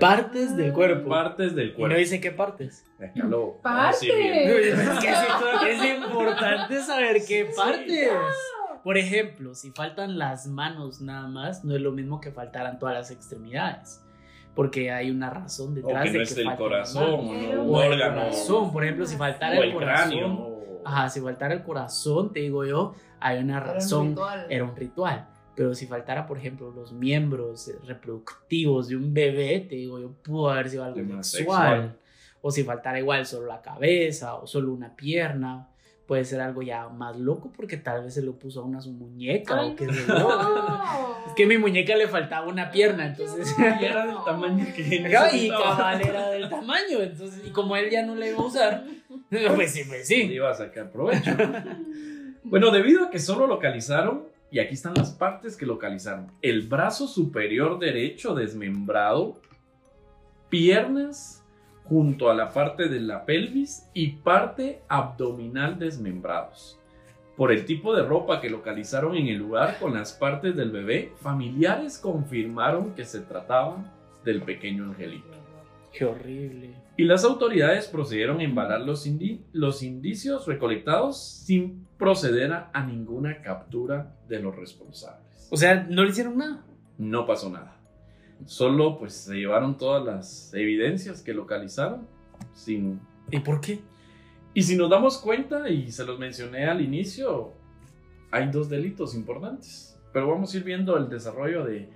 Partes 0.00 0.56
del 0.56 0.72
cuerpo. 0.72 1.08
Partes 1.08 1.56
del 1.56 1.68
Y 1.68 1.70
no 1.72 1.76
cuerpo. 1.76 1.98
dice 1.98 2.20
qué 2.20 2.30
partes. 2.30 2.84
Acá 3.00 3.26
lo 3.26 3.56
Partes. 3.62 4.02
Es 4.02 4.98
que 5.00 5.10
es, 5.10 5.82
es 5.82 5.96
importante 5.96 6.80
saber 6.82 7.16
qué 7.26 7.50
partes. 7.56 8.10
Por 8.84 8.96
ejemplo, 8.96 9.54
si 9.54 9.72
faltan 9.72 10.18
las 10.18 10.46
manos 10.46 11.00
nada 11.00 11.26
más, 11.26 11.64
no 11.64 11.74
es 11.74 11.80
lo 11.82 11.90
mismo 11.90 12.20
que 12.20 12.30
faltaran 12.30 12.78
todas 12.78 12.94
las 12.94 13.10
extremidades. 13.10 14.04
Porque 14.54 14.90
hay 14.90 15.10
una 15.10 15.30
razón 15.30 15.68
O 15.72 15.74
detrás 15.74 16.04
que 16.04 16.10
de 16.10 16.18
no 16.18 16.34
que 16.34 16.40
el 16.42 16.56
corazón, 16.56 17.04
o 17.04 17.16
no, 17.22 17.62
un 17.62 17.74
O 17.74 17.82
el 17.82 17.92
órgano, 17.92 18.14
corazón, 18.22 18.72
por 18.72 18.82
ejemplo, 18.84 19.06
si 19.06 19.16
faltara 19.16 19.58
o 19.58 19.62
el 19.62 19.68
el 19.68 19.74
corazón. 19.74 20.08
cráneo. 20.10 20.32
o- 20.34 20.58
Ajá, 20.84 21.08
si 21.10 21.20
faltara 21.20 21.54
el 21.54 21.62
corazón, 21.62 22.32
te 22.32 22.40
digo 22.40 22.64
yo, 22.64 22.94
hay 23.20 23.38
una 23.40 23.58
Era 23.58 23.66
un 23.68 23.74
razón. 23.74 24.08
ritual. 24.08 24.46
Era 24.48 24.64
un 24.64 24.76
ritual. 24.76 25.26
Pero 25.54 25.74
si 25.74 25.86
faltara, 25.86 26.26
por 26.26 26.38
ejemplo, 26.38 26.70
los 26.70 26.92
miembros 26.92 27.68
eh, 27.68 27.78
reproductivos 27.86 28.88
de 28.88 28.96
un 28.96 29.12
bebé, 29.12 29.60
te 29.68 29.74
digo 29.76 29.98
yo, 29.98 30.12
pudo 30.22 30.50
haber 30.50 30.68
sido 30.70 30.84
algo 30.84 31.22
sexual. 31.22 31.96
O 32.40 32.50
si 32.50 32.62
faltara 32.62 32.98
igual 33.00 33.26
solo 33.26 33.46
la 33.46 33.60
cabeza 33.60 34.36
o 34.36 34.46
solo 34.46 34.72
una 34.72 34.94
pierna. 34.94 35.68
Puede 36.08 36.24
ser 36.24 36.40
algo 36.40 36.62
ya 36.62 36.88
más 36.88 37.18
loco 37.18 37.52
porque 37.54 37.76
tal 37.76 38.02
vez 38.04 38.14
se 38.14 38.22
lo 38.22 38.32
puso 38.38 38.62
a 38.62 38.64
una 38.64 38.80
su 38.80 38.92
muñeca 38.92 39.60
Ay, 39.60 39.72
o 39.72 39.76
qué 39.76 39.92
sé 39.92 40.06
yo. 40.08 40.14
no. 40.18 41.26
Es 41.26 41.34
que 41.36 41.44
a 41.44 41.46
mi 41.46 41.58
muñeca 41.58 41.94
le 41.96 42.08
faltaba 42.08 42.46
una 42.48 42.70
pierna, 42.70 43.08
entonces. 43.08 43.54
Y 43.78 43.84
era 43.84 44.06
del 44.06 44.16
tamaño 44.24 44.64
que 44.74 44.80
y 45.34 45.48
cabal 45.50 46.00
era 46.00 46.28
del 46.30 46.48
tamaño, 46.48 47.00
entonces, 47.02 47.42
y 47.46 47.50
como 47.50 47.76
él 47.76 47.90
ya 47.90 48.06
no 48.06 48.14
le 48.14 48.30
iba 48.30 48.38
a 48.38 48.46
usar, 48.46 48.84
pues 49.54 49.70
sí, 49.72 49.82
pues 49.86 50.08
Le 50.08 50.16
sí. 50.16 50.22
iba 50.32 50.50
a 50.50 50.54
sacar 50.54 50.90
provecho. 50.90 51.30
bueno, 52.42 52.70
debido 52.70 53.04
a 53.04 53.10
que 53.10 53.18
solo 53.18 53.46
localizaron, 53.46 54.24
y 54.50 54.60
aquí 54.60 54.72
están 54.72 54.94
las 54.94 55.10
partes 55.10 55.58
que 55.58 55.66
localizaron: 55.66 56.32
el 56.40 56.62
brazo 56.66 57.06
superior 57.06 57.78
derecho 57.78 58.34
desmembrado, 58.34 59.36
piernas 60.48 61.44
junto 61.88 62.30
a 62.30 62.34
la 62.34 62.52
parte 62.52 62.88
de 62.88 63.00
la 63.00 63.24
pelvis 63.24 63.88
y 63.94 64.08
parte 64.08 64.82
abdominal 64.88 65.78
desmembrados. 65.78 66.78
Por 67.36 67.52
el 67.52 67.64
tipo 67.64 67.94
de 67.94 68.02
ropa 68.02 68.40
que 68.40 68.50
localizaron 68.50 69.14
en 69.16 69.28
el 69.28 69.38
lugar 69.38 69.78
con 69.78 69.94
las 69.94 70.12
partes 70.12 70.56
del 70.56 70.70
bebé, 70.72 71.12
familiares 71.20 71.98
confirmaron 71.98 72.94
que 72.94 73.04
se 73.04 73.20
trataba 73.20 73.84
del 74.24 74.42
pequeño 74.42 74.84
angelito. 74.84 75.28
Qué 75.92 76.04
horrible. 76.04 76.74
Y 76.96 77.04
las 77.04 77.24
autoridades 77.24 77.86
procedieron 77.86 78.40
a 78.40 78.44
embalar 78.44 78.80
los, 78.82 79.06
indi- 79.06 79.40
los 79.52 79.82
indicios 79.82 80.46
recolectados 80.46 81.22
sin 81.22 81.86
proceder 81.96 82.52
a, 82.52 82.70
a 82.74 82.84
ninguna 82.84 83.40
captura 83.40 84.14
de 84.28 84.40
los 84.40 84.54
responsables. 84.54 85.48
O 85.50 85.56
sea, 85.56 85.86
no 85.88 86.02
le 86.04 86.10
hicieron 86.10 86.36
nada. 86.36 86.66
No 86.98 87.24
pasó 87.24 87.48
nada. 87.48 87.77
Solo 88.46 88.98
pues 88.98 89.14
se 89.14 89.34
llevaron 89.34 89.76
todas 89.76 90.04
las 90.04 90.54
evidencias 90.54 91.22
que 91.22 91.34
localizaron 91.34 92.06
sin... 92.52 93.00
¿Y 93.30 93.40
por 93.40 93.60
qué? 93.60 93.80
Y 94.54 94.62
si 94.62 94.76
nos 94.76 94.90
damos 94.90 95.18
cuenta, 95.18 95.68
y 95.68 95.92
se 95.92 96.04
los 96.04 96.18
mencioné 96.18 96.66
al 96.66 96.80
inicio, 96.80 97.52
hay 98.30 98.50
dos 98.50 98.68
delitos 98.68 99.14
importantes. 99.14 99.98
Pero 100.12 100.28
vamos 100.28 100.52
a 100.52 100.56
ir 100.56 100.64
viendo 100.64 100.96
el 100.96 101.08
desarrollo 101.08 101.64
de, 101.64 101.90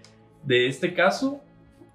de 0.45 0.67
este 0.69 0.95
caso, 0.95 1.41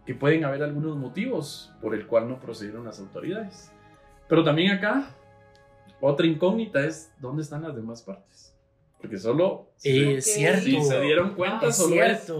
que 0.06 0.16
pueden 0.16 0.46
haber 0.46 0.64
algunos 0.64 0.96
motivos 0.98 1.72
por 1.82 1.94
el 1.94 2.08
cual 2.08 2.30
no 2.30 2.40
procedieron 2.40 2.86
las 2.86 3.00
autoridades. 3.00 3.72
Pero 4.28 4.44
también 4.44 4.72
acá, 4.72 5.14
otra 6.02 6.26
incógnita 6.26 6.84
es 6.86 7.12
dónde 7.20 7.44
están 7.44 7.64
las 7.64 7.76
demás 7.76 8.02
partes. 8.02 8.56
Porque 9.00 9.18
solo, 9.18 9.70
Eh. 9.84 10.16
Es 10.18 10.34
cierto. 10.34 10.64
si 10.64 10.82
se 10.82 11.02
dieron 11.02 11.36
cuenta, 11.36 11.68
es 11.68 11.78
solo 11.78 12.02
es 12.04 12.32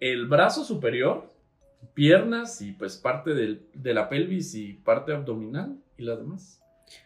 el 0.00 0.26
brazo 0.26 0.64
superior, 0.64 1.33
piernas 1.94 2.60
y 2.62 2.72
pues 2.72 2.96
parte 2.96 3.34
del- 3.34 3.66
de 3.74 3.94
la 3.94 4.08
pelvis 4.08 4.54
y 4.54 4.72
parte 4.74 5.12
abdominal 5.12 5.78
y 5.98 6.04
las 6.04 6.18
demás. 6.18 6.60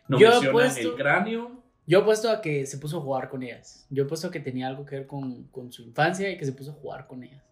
No 0.09 0.19
Yo 0.19 0.29
mencionan 0.31 0.51
apuesto- 0.51 0.91
el 0.91 0.95
cráneo. 0.97 1.63
Yo 1.87 2.01
he 2.01 2.03
puesto 2.03 2.29
a 2.31 2.41
que 2.43 2.67
se 2.67 2.77
puso 2.79 2.99
a 2.99 3.01
jugar 3.01 3.29
con 3.31 3.43
ellas. 3.43 3.87
Yo 3.91 4.05
he 4.05 4.07
puesto 4.07 4.31
que 4.31 4.41
tenía 4.41 4.67
algo 4.69 4.85
que 4.85 4.97
ver 4.97 5.07
con, 5.07 5.45
con 5.45 5.73
su 5.73 5.83
infancia 5.83 6.31
y 6.31 6.37
que 6.37 6.45
se 6.45 6.53
puso 6.53 6.73
a 6.73 6.75
jugar 6.75 7.07
con 7.07 7.23
ellas. 7.23 7.43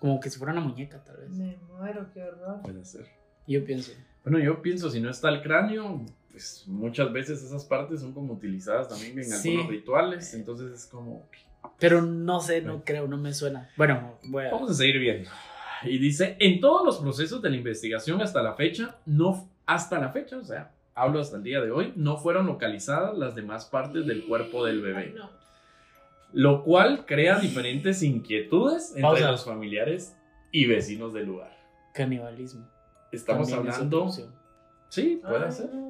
Como 0.00 0.18
que 0.20 0.30
si 0.30 0.38
fuera 0.38 0.52
una 0.52 0.62
muñeca, 0.62 1.02
tal 1.04 1.16
vez. 1.18 1.30
Me 1.30 1.56
muero, 1.68 2.08
qué 2.12 2.22
horror. 2.22 2.62
Puede 2.62 2.84
ser. 2.84 3.06
Yo 3.46 3.64
pienso. 3.64 3.92
Bueno, 4.24 4.38
yo 4.40 4.60
pienso, 4.62 4.90
si 4.90 5.00
no 5.00 5.10
está 5.10 5.28
el 5.28 5.42
cráneo, 5.42 6.04
pues 6.30 6.64
muchas 6.66 7.12
veces 7.12 7.42
esas 7.42 7.64
partes 7.64 8.00
son 8.00 8.12
como 8.12 8.34
utilizadas 8.34 8.88
también 8.88 9.16
en 9.18 9.24
Sí. 9.24 9.50
algunos 9.50 9.70
rituales. 9.70 10.34
Entonces 10.34 10.72
es 10.72 10.86
como... 10.86 11.28
Pero 11.78 12.02
no 12.02 12.40
sé, 12.40 12.60
no 12.62 12.84
creo, 12.84 13.06
no 13.08 13.16
me 13.16 13.32
suena. 13.32 13.70
Bueno, 13.76 14.18
voy 14.24 14.44
a... 14.46 14.50
Vamos 14.50 14.70
a 14.70 14.74
seguir 14.74 14.98
viendo. 14.98 15.30
Y 15.84 15.98
dice, 15.98 16.36
en 16.40 16.60
todos 16.60 16.84
los 16.84 16.98
procesos 16.98 17.40
de 17.42 17.50
la 17.50 17.56
investigación 17.56 18.20
hasta 18.20 18.42
la 18.42 18.54
fecha, 18.54 18.96
no, 19.06 19.48
hasta 19.66 19.98
la 19.98 20.10
fecha, 20.10 20.36
o 20.38 20.44
sea, 20.44 20.72
hablo 20.94 21.20
hasta 21.20 21.36
el 21.36 21.42
día 21.42 21.60
de 21.60 21.70
hoy, 21.70 21.92
no 21.96 22.16
fueron 22.16 22.46
localizadas 22.46 23.16
las 23.16 23.34
demás 23.34 23.66
partes 23.66 24.06
del 24.06 24.24
cuerpo 24.26 24.64
del 24.64 24.80
bebé. 24.82 24.98
Ay, 24.98 25.14
no. 25.16 25.30
Lo 26.32 26.62
cual 26.62 27.06
crea 27.06 27.38
diferentes 27.38 28.02
inquietudes 28.02 28.90
entre 28.90 29.02
Pausa. 29.02 29.30
los 29.30 29.44
familiares 29.44 30.16
y 30.52 30.66
vecinos 30.66 31.14
del 31.14 31.26
lugar. 31.26 31.56
Canibalismo. 31.94 32.68
Estamos 33.12 33.48
También 33.48 33.68
es 33.68 33.74
hablando... 33.76 34.04
opción. 34.04 34.34
Sí, 34.88 35.20
puede 35.22 35.46
Ay, 35.46 35.52
ser. 35.52 35.70
no. 35.74 35.88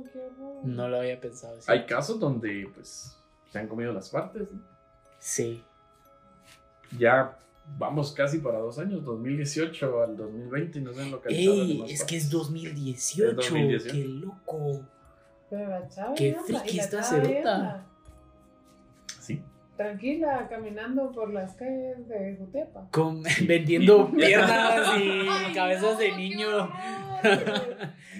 No 0.65 0.89
lo 0.89 0.99
había 0.99 1.21
pensado 1.21 1.57
así. 1.59 1.71
Hay 1.71 1.87
casos 1.87 2.19
donde, 2.19 2.69
pues, 2.75 3.17
se 3.51 3.59
han 3.59 3.69
comido 3.69 3.93
las 3.93 4.11
partes. 4.11 4.51
¿no? 4.53 4.61
Sí. 5.19 5.63
Ya 6.99 7.37
vamos 7.77 8.13
casi 8.13 8.39
para 8.39 8.59
dos 8.59 8.79
años, 8.79 9.05
2018 9.05 10.03
al 10.03 10.17
2020, 10.17 10.79
y 10.79 10.83
no 10.83 10.93
se 10.93 11.03
han 11.03 11.11
localizado 11.11 11.55
Ey, 11.55 11.85
es 11.89 12.05
que 12.05 12.17
es 12.17 12.31
2018. 12.31 13.31
Es 13.31 13.37
2018. 13.37 13.95
Qué 13.95 14.05
loco. 14.05 14.85
Pero 15.51 15.69
la 15.69 15.89
chava 15.89 16.15
Qué 16.15 16.31
anda, 16.31 16.43
friki 16.43 16.77
la 16.77 16.91
chava 16.91 17.03
cerota. 17.03 17.87
Sí. 19.21 19.43
Tranquila, 19.77 20.49
caminando 20.49 21.13
por 21.13 21.33
las 21.33 21.55
calles 21.55 22.09
de 22.09 22.37
Jutepa. 22.37 22.89
Con, 22.91 23.23
vendiendo 23.47 24.11
piernas 24.17 24.99
y 24.99 25.55
cabezas 25.55 25.99
de 25.99 26.17
niño. 26.17 26.69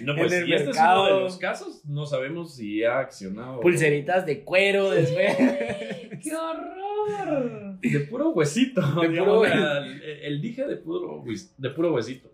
No, 0.01 0.13
En 0.13 0.17
pues 0.17 0.31
el 0.33 0.45
si 0.45 0.53
este 0.53 0.69
es 0.69 0.75
mercado. 0.75 1.03
uno 1.07 1.15
de 1.15 1.21
los 1.23 1.37
casos, 1.37 1.81
no 1.85 2.05
sabemos 2.05 2.55
si 2.55 2.83
ha 2.83 2.99
accionado. 2.99 3.59
Pulseritas 3.59 4.25
de 4.25 4.43
cuero, 4.43 4.91
después. 4.91 5.35
¡Qué 6.23 6.35
horror! 6.35 7.79
De 7.81 7.99
puro 8.01 8.29
huesito. 8.31 8.81
De 9.01 9.07
digamos, 9.09 9.47
puro- 9.47 9.53
el, 9.83 10.01
el 10.03 10.41
dije 10.41 10.65
de 10.65 10.77
puro, 10.77 11.23
de 11.57 11.69
puro 11.71 11.93
huesito. 11.93 12.31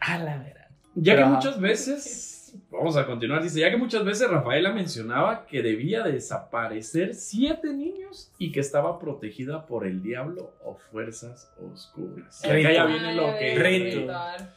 A 0.00 0.18
la 0.18 0.38
verdad. 0.38 0.68
Ya 0.94 1.14
Pero, 1.14 1.26
que 1.26 1.32
muchas 1.34 1.60
veces, 1.60 2.31
vamos 2.70 2.96
a 2.96 3.06
continuar, 3.06 3.42
dice, 3.42 3.60
ya 3.60 3.70
que 3.70 3.76
muchas 3.76 4.04
veces 4.04 4.30
Rafaela 4.30 4.72
mencionaba 4.72 5.46
que 5.46 5.62
debía 5.62 6.02
desaparecer 6.02 7.14
siete 7.14 7.72
niños 7.72 8.32
y 8.38 8.52
que 8.52 8.60
estaba 8.60 8.98
protegida 8.98 9.66
por 9.66 9.86
el 9.86 10.02
diablo 10.02 10.52
o 10.64 10.74
fuerzas 10.74 11.50
oscuras. 11.60 12.42
Y 12.44 12.48
acá 12.48 12.72
ya 12.72 12.84
viene 12.86 13.14
lo 13.14 13.26
que... 13.38 13.54
Rito. 13.56 14.12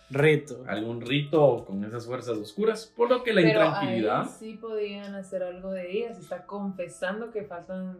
Reto. 0.09 0.63
Algún 0.67 1.01
rito 1.01 1.65
con 1.65 1.83
esas 1.83 2.05
fuerzas 2.05 2.37
oscuras, 2.37 2.91
por 2.95 3.09
lo 3.09 3.23
que 3.23 3.33
la 3.33 3.41
Pero 3.41 3.49
intranquilidad... 3.49 4.29
sí 4.39 4.57
podían 4.59 5.15
hacer 5.15 5.43
algo 5.43 5.71
de 5.71 5.91
ella. 5.91 6.13
Se 6.13 6.21
está 6.21 6.45
confesando 6.45 7.31
que 7.31 7.43
faltan 7.43 7.97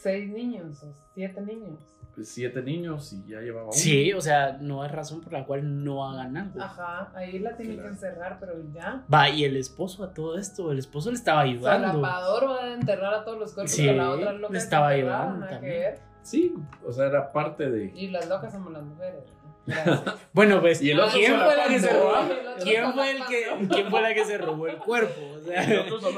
seis 0.00 0.30
niños 0.30 0.82
o 0.84 0.92
siete 1.14 1.40
niños. 1.40 1.78
pues, 2.14 2.28
siete 2.30 2.62
niños 2.62 3.12
y 3.12 3.24
ya 3.30 3.40
llevaba 3.40 3.64
uno. 3.66 3.72
Sí, 3.72 4.12
o 4.12 4.20
sea, 4.20 4.58
no 4.60 4.82
hay 4.82 4.88
razón 4.88 5.20
por 5.20 5.32
la 5.32 5.44
cual 5.44 5.84
no 5.84 6.04
hagan 6.08 6.36
algo. 6.36 6.60
Ajá, 6.60 7.12
ahí 7.14 7.38
la 7.38 7.56
tienen 7.56 7.76
Claro. 7.76 7.88
que 7.90 7.94
encerrar, 7.94 8.36
pero 8.40 8.54
ya. 8.74 9.04
Va, 9.12 9.28
y 9.28 9.44
el 9.44 9.56
esposo 9.56 10.02
a 10.04 10.12
todo 10.14 10.36
esto, 10.38 10.72
el 10.72 10.78
esposo 10.78 11.10
le 11.10 11.16
estaba 11.16 11.40
ayudando. 11.42 11.88
Salapador 11.88 12.48
va 12.50 12.64
a 12.64 12.74
enterrar 12.74 13.14
a 13.14 13.24
todos 13.24 13.38
los 13.38 13.52
cuerpos 13.54 13.70
Sí, 13.72 13.86
la 13.86 14.10
otra 14.10 14.32
loca 14.32 14.52
le 14.52 14.58
estaba 14.58 14.88
ayudando 14.88 15.46
también. 15.46 15.94
Sí, 16.22 16.54
o 16.86 16.92
sea, 16.92 17.06
era 17.06 17.32
parte 17.32 17.70
de... 17.70 17.92
Y 17.94 18.08
las 18.08 18.28
locas 18.28 18.52
somos 18.52 18.72
las 18.72 18.82
mujeres. 18.82 19.22
¿No? 19.68 20.18
Bueno, 20.32 20.60
pues, 20.60 20.80
Y 20.82 20.90
el 20.92 21.00
otro 21.00 21.18
¿quién 21.18 21.36
fue 21.36 21.56
la 21.56 21.64
que 21.66 21.80
se 21.80 21.92
robó? 21.92 22.14
¿Quién 22.62 22.92
fue 22.92 23.10
el 23.10 23.16
que, 23.24 23.46
pasó. 23.50 23.74
quién 23.74 23.90
fue 23.90 24.02
la 24.02 24.14
que 24.14 24.24
se 24.24 24.38
robó 24.38 24.66
el 24.68 24.76
cuerpo? 24.76 25.20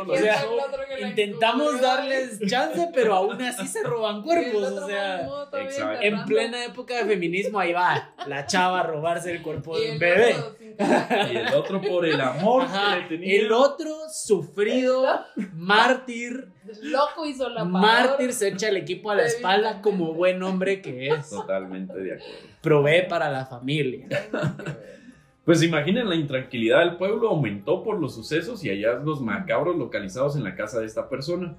O 0.07 0.17
sea, 0.17 0.45
O 0.47 1.07
intentamos 1.07 1.81
darles 1.81 2.39
chance, 2.47 2.89
pero 2.93 3.15
aún 3.15 3.41
así 3.43 3.67
se 3.67 3.83
roban 3.83 4.23
cuerpos. 4.23 4.63
O 4.63 4.87
sea, 4.87 5.29
en 6.01 6.25
plena 6.25 6.65
época 6.65 6.97
de 6.97 7.05
feminismo, 7.05 7.59
ahí 7.59 7.73
va 7.73 8.13
la 8.27 8.47
chava 8.47 8.81
a 8.81 8.83
robarse 8.83 9.33
el 9.33 9.43
cuerpo 9.43 9.79
de 9.79 9.93
un 9.93 9.99
bebé. 9.99 10.37
Y 11.33 11.37
el 11.37 11.55
otro 11.55 11.81
por 11.81 12.07
el 12.07 12.21
amor 12.21 12.63
Ajá, 12.63 12.95
que 12.95 13.01
le 13.01 13.09
tenía. 13.09 13.41
El 13.41 13.53
otro 13.53 13.95
sufrido, 14.11 15.07
mártir, 15.53 16.49
Loco 16.83 17.27
hizo 17.27 17.49
la 17.49 17.65
mártir 17.65 18.33
se 18.33 18.49
echa 18.49 18.69
el 18.69 18.77
equipo 18.77 19.11
a 19.11 19.15
la 19.15 19.25
espalda 19.25 19.81
como 19.81 20.15
buen 20.15 20.43
hombre 20.43 20.83
que 20.83 21.09
es. 21.09 21.31
Totalmente 21.31 21.95
de 21.95 22.15
acuerdo. 22.15 22.39
Provee 22.61 23.09
para 23.09 23.31
la 23.31 23.47
familia. 23.47 24.09
Pues 25.43 25.63
imaginen 25.63 26.09
la 26.09 26.15
intranquilidad 26.15 26.81
del 26.81 26.97
pueblo 26.97 27.31
aumentó 27.31 27.83
por 27.83 27.99
los 27.99 28.15
sucesos 28.15 28.63
y 28.63 28.69
hallazgos 28.69 29.21
macabros 29.21 29.77
localizados 29.77 30.37
en 30.37 30.45
la 30.45 30.55
casa 30.55 30.79
de 30.79 30.87
esta 30.87 31.09
persona. 31.09 31.57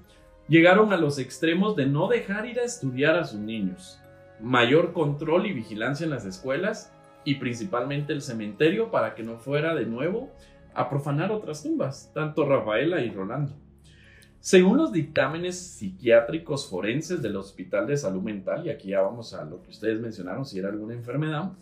Llegaron 0.48 0.92
a 0.92 0.96
los 0.96 1.18
extremos 1.18 1.76
de 1.76 1.86
no 1.86 2.08
dejar 2.08 2.46
ir 2.46 2.60
a 2.60 2.64
estudiar 2.64 3.16
a 3.16 3.24
sus 3.24 3.40
niños, 3.40 4.00
mayor 4.40 4.92
control 4.92 5.46
y 5.46 5.52
vigilancia 5.52 6.04
en 6.04 6.10
las 6.10 6.24
escuelas 6.24 6.92
y 7.24 7.34
principalmente 7.34 8.12
el 8.12 8.22
cementerio 8.22 8.90
para 8.90 9.14
que 9.14 9.24
no 9.24 9.38
fuera 9.38 9.74
de 9.74 9.84
nuevo 9.84 10.30
a 10.74 10.88
profanar 10.88 11.30
otras 11.30 11.62
tumbas, 11.62 12.10
tanto 12.14 12.46
Rafaela 12.46 13.00
y 13.02 13.10
Rolando. 13.10 13.52
Según 14.42 14.76
los 14.76 14.90
dictámenes 14.90 15.56
psiquiátricos 15.56 16.68
forenses 16.68 17.22
del 17.22 17.36
Hospital 17.36 17.86
de 17.86 17.96
Salud 17.96 18.22
Mental, 18.22 18.66
y 18.66 18.70
aquí 18.70 18.88
ya 18.88 19.00
vamos 19.00 19.34
a 19.34 19.44
lo 19.44 19.62
que 19.62 19.70
ustedes 19.70 20.00
mencionaron, 20.00 20.44
si 20.44 20.58
era 20.58 20.68
alguna 20.68 20.94
enfermedad, 20.94 21.52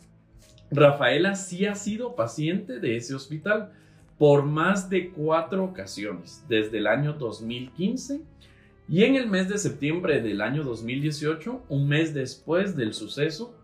Rafaela 0.71 1.35
sí 1.35 1.67
ha 1.67 1.75
sido 1.75 2.17
paciente 2.17 2.81
de 2.81 2.97
ese 2.97 3.15
hospital 3.15 3.71
por 4.17 4.45
más 4.45 4.89
de 4.89 5.11
cuatro 5.11 5.63
ocasiones, 5.63 6.43
desde 6.49 6.79
el 6.79 6.87
año 6.87 7.13
2015 7.13 8.23
y 8.89 9.05
en 9.05 9.17
el 9.17 9.29
mes 9.29 9.51
de 9.51 9.59
septiembre 9.59 10.23
del 10.23 10.41
año 10.41 10.65
2018, 10.65 11.65
un 11.69 11.87
mes 11.87 12.15
después 12.15 12.77
del 12.77 12.95
suceso 12.95 13.55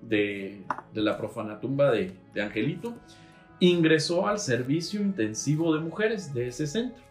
de, 0.00 0.62
la 0.94 1.18
profanatumba 1.18 1.90
de, 1.90 2.12
de 2.32 2.40
Angelito, 2.40 2.94
ingresó 3.58 4.28
al 4.28 4.38
servicio 4.38 5.00
intensivo 5.00 5.74
de 5.74 5.80
mujeres 5.80 6.32
de 6.32 6.46
ese 6.46 6.68
centro. 6.68 7.09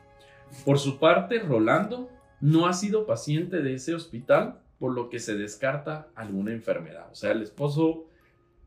Por 0.66 0.80
su 0.80 1.00
parte, 1.00 1.40
Rolando 1.40 2.10
no 2.42 2.68
ha 2.68 2.74
sido 2.74 3.06
paciente 3.06 3.62
de 3.62 3.74
ese 3.76 3.94
hospital, 3.94 4.60
por 4.80 4.94
lo 4.94 5.10
que 5.10 5.20
se 5.20 5.36
descarta 5.36 6.08
alguna 6.16 6.52
enfermedad. 6.54 7.08
O 7.12 7.16
sea, 7.16 7.32
el 7.32 7.42
esposo 7.42 8.06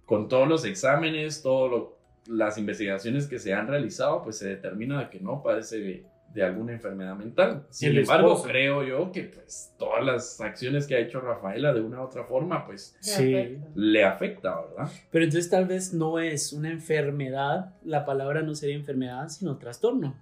con 0.05 0.29
todos 0.29 0.47
los 0.47 0.65
exámenes, 0.65 1.43
todas 1.43 1.85
las 2.27 2.59
investigaciones 2.59 3.27
que 3.27 3.39
se 3.39 3.55
han 3.55 3.67
realizado, 3.69 4.23
pues 4.23 4.37
se 4.39 4.49
determina 4.49 5.09
que 5.09 5.21
no 5.21 5.43
padece 5.43 5.79
de, 5.79 6.07
de 6.35 6.43
alguna 6.43 6.73
enfermedad 6.73 7.17
mental. 7.17 7.67
Sin 7.71 7.91
El 7.91 7.99
embargo, 8.01 8.33
esposo. 8.35 8.49
creo 8.49 8.85
yo 8.85 9.11
que 9.11 9.23
pues 9.25 9.73
todas 9.79 10.05
las 10.05 10.41
acciones 10.41 10.87
que 10.87 10.95
ha 10.97 10.99
hecho 10.99 11.21
Rafaela 11.21 11.73
de 11.73 11.81
una 11.81 12.01
u 12.01 12.05
otra 12.05 12.25
forma, 12.25 12.67
pues 12.67 12.95
Sí. 13.01 13.59
le 13.75 14.05
afecta, 14.05 14.61
¿verdad? 14.61 14.93
Pero 15.11 15.25
entonces 15.25 15.51
tal 15.51 15.67
vez 15.67 15.95
no 15.95 16.19
es 16.19 16.53
una 16.53 16.71
enfermedad, 16.71 17.75
la 17.85 18.05
palabra 18.05 18.43
no 18.43 18.55
sería 18.55 18.77
enfermedad, 18.77 19.29
sino 19.29 19.57
trastorno. 19.57 20.15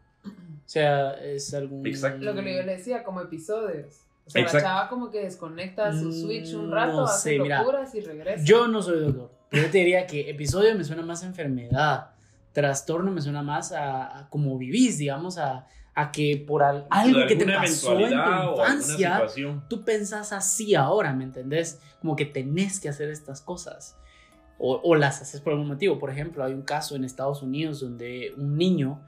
O 0.71 0.73
sea, 0.73 1.15
es 1.15 1.53
algún... 1.53 1.85
Exacto. 1.85 2.25
Lo 2.25 2.33
que 2.33 2.55
yo 2.55 2.63
le 2.63 2.77
decía, 2.77 3.03
como 3.03 3.21
episodios. 3.21 4.03
O 4.25 4.31
sea, 4.31 4.43
Exacto. 4.43 4.69
la 4.69 4.73
chava 4.75 4.89
como 4.89 5.11
que 5.11 5.19
desconecta 5.25 5.93
su 5.93 6.11
Mm, 6.11 6.13
switch 6.13 6.55
un 6.55 6.71
rato, 6.71 6.93
no 6.93 7.05
hace 7.07 7.31
sé, 7.31 7.39
mira. 7.41 7.59
locuras 7.59 7.93
y 7.97 8.01
regresa. 8.03 8.45
Yo 8.45 8.69
no 8.69 8.81
soy 8.81 9.01
doctor, 9.01 9.33
pero 9.51 9.65
yo 9.65 9.71
te 9.73 9.79
diría 9.79 10.07
que 10.07 10.31
episodio 10.31 10.73
me 10.77 10.85
suena 10.85 11.03
más 11.03 11.25
a 11.25 11.27
enfermedad, 11.27 12.11
trastorno 12.53 13.11
me 13.11 13.21
suena 13.21 13.43
más 13.43 13.73
a, 13.73 14.21
a 14.21 14.29
como 14.31 14.57
vivís, 14.59 14.99
digamos, 14.99 15.39
a, 15.39 15.67
a 15.93 16.13
que 16.13 16.37
por 16.47 16.63
al- 16.63 16.87
algo 16.89 17.27
que 17.27 17.35
te 17.35 17.47
pasó 17.47 17.99
en 17.99 18.11
tu 18.11 18.51
infancia, 18.53 19.23
tú 19.69 19.85
pensás 19.85 20.33
así 20.33 20.77
ahora, 20.77 21.13
¿me 21.13 21.25
entendés? 21.25 21.81
Como 22.01 22.15
que 22.15 22.27
tenés 22.27 22.79
que 22.79 22.89
hacer 22.89 23.09
estas 23.11 23.41
cosas. 23.41 23.97
O, 24.57 24.81
o 24.85 24.95
las 24.95 25.21
haces 25.21 25.41
por 25.41 25.55
algún 25.55 25.67
motivo. 25.69 25.99
Por 25.99 26.11
ejemplo, 26.11 26.45
hay 26.45 26.53
un 26.53 26.63
caso 26.63 26.95
en 26.95 27.03
Estados 27.03 27.43
Unidos 27.43 27.81
donde 27.81 28.35
un 28.37 28.57
niño 28.57 29.01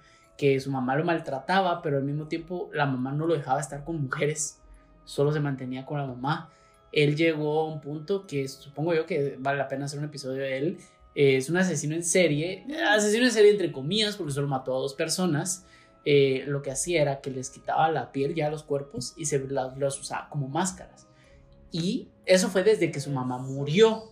que 0.42 0.58
su 0.58 0.72
mamá 0.72 0.96
lo 0.96 1.04
maltrataba, 1.04 1.80
pero 1.82 1.98
al 1.98 2.02
mismo 2.02 2.26
tiempo 2.26 2.68
la 2.72 2.84
mamá 2.84 3.12
no 3.12 3.28
lo 3.28 3.34
dejaba 3.34 3.60
estar 3.60 3.84
con 3.84 4.02
mujeres, 4.02 4.58
solo 5.04 5.32
se 5.32 5.38
mantenía 5.38 5.86
con 5.86 5.98
la 5.98 6.04
mamá. 6.04 6.50
Él 6.90 7.14
llegó 7.14 7.60
a 7.60 7.66
un 7.72 7.80
punto 7.80 8.26
que 8.26 8.48
supongo 8.48 8.92
yo 8.92 9.06
que 9.06 9.36
vale 9.38 9.58
la 9.58 9.68
pena 9.68 9.84
hacer 9.84 10.00
un 10.00 10.06
episodio 10.06 10.42
de 10.42 10.58
él. 10.58 10.78
Eh, 11.14 11.36
es 11.36 11.48
un 11.48 11.58
asesino 11.58 11.94
en 11.94 12.02
serie, 12.02 12.66
asesino 12.90 13.24
en 13.26 13.30
serie 13.30 13.52
entre 13.52 13.70
comillas, 13.70 14.16
porque 14.16 14.32
solo 14.32 14.48
mató 14.48 14.74
a 14.74 14.80
dos 14.80 14.94
personas. 14.94 15.64
Eh, 16.04 16.42
lo 16.48 16.60
que 16.60 16.72
hacía 16.72 17.02
era 17.02 17.20
que 17.20 17.30
les 17.30 17.48
quitaba 17.50 17.88
la 17.92 18.10
piel 18.10 18.34
ya 18.34 18.48
a 18.48 18.50
los 18.50 18.64
cuerpos 18.64 19.14
y 19.16 19.26
se 19.26 19.38
las, 19.46 19.78
los 19.78 20.00
usaba 20.00 20.28
como 20.28 20.48
máscaras. 20.48 21.06
Y 21.70 22.08
eso 22.26 22.48
fue 22.48 22.64
desde 22.64 22.90
que 22.90 22.98
su 22.98 23.12
mamá 23.12 23.38
murió. 23.38 24.11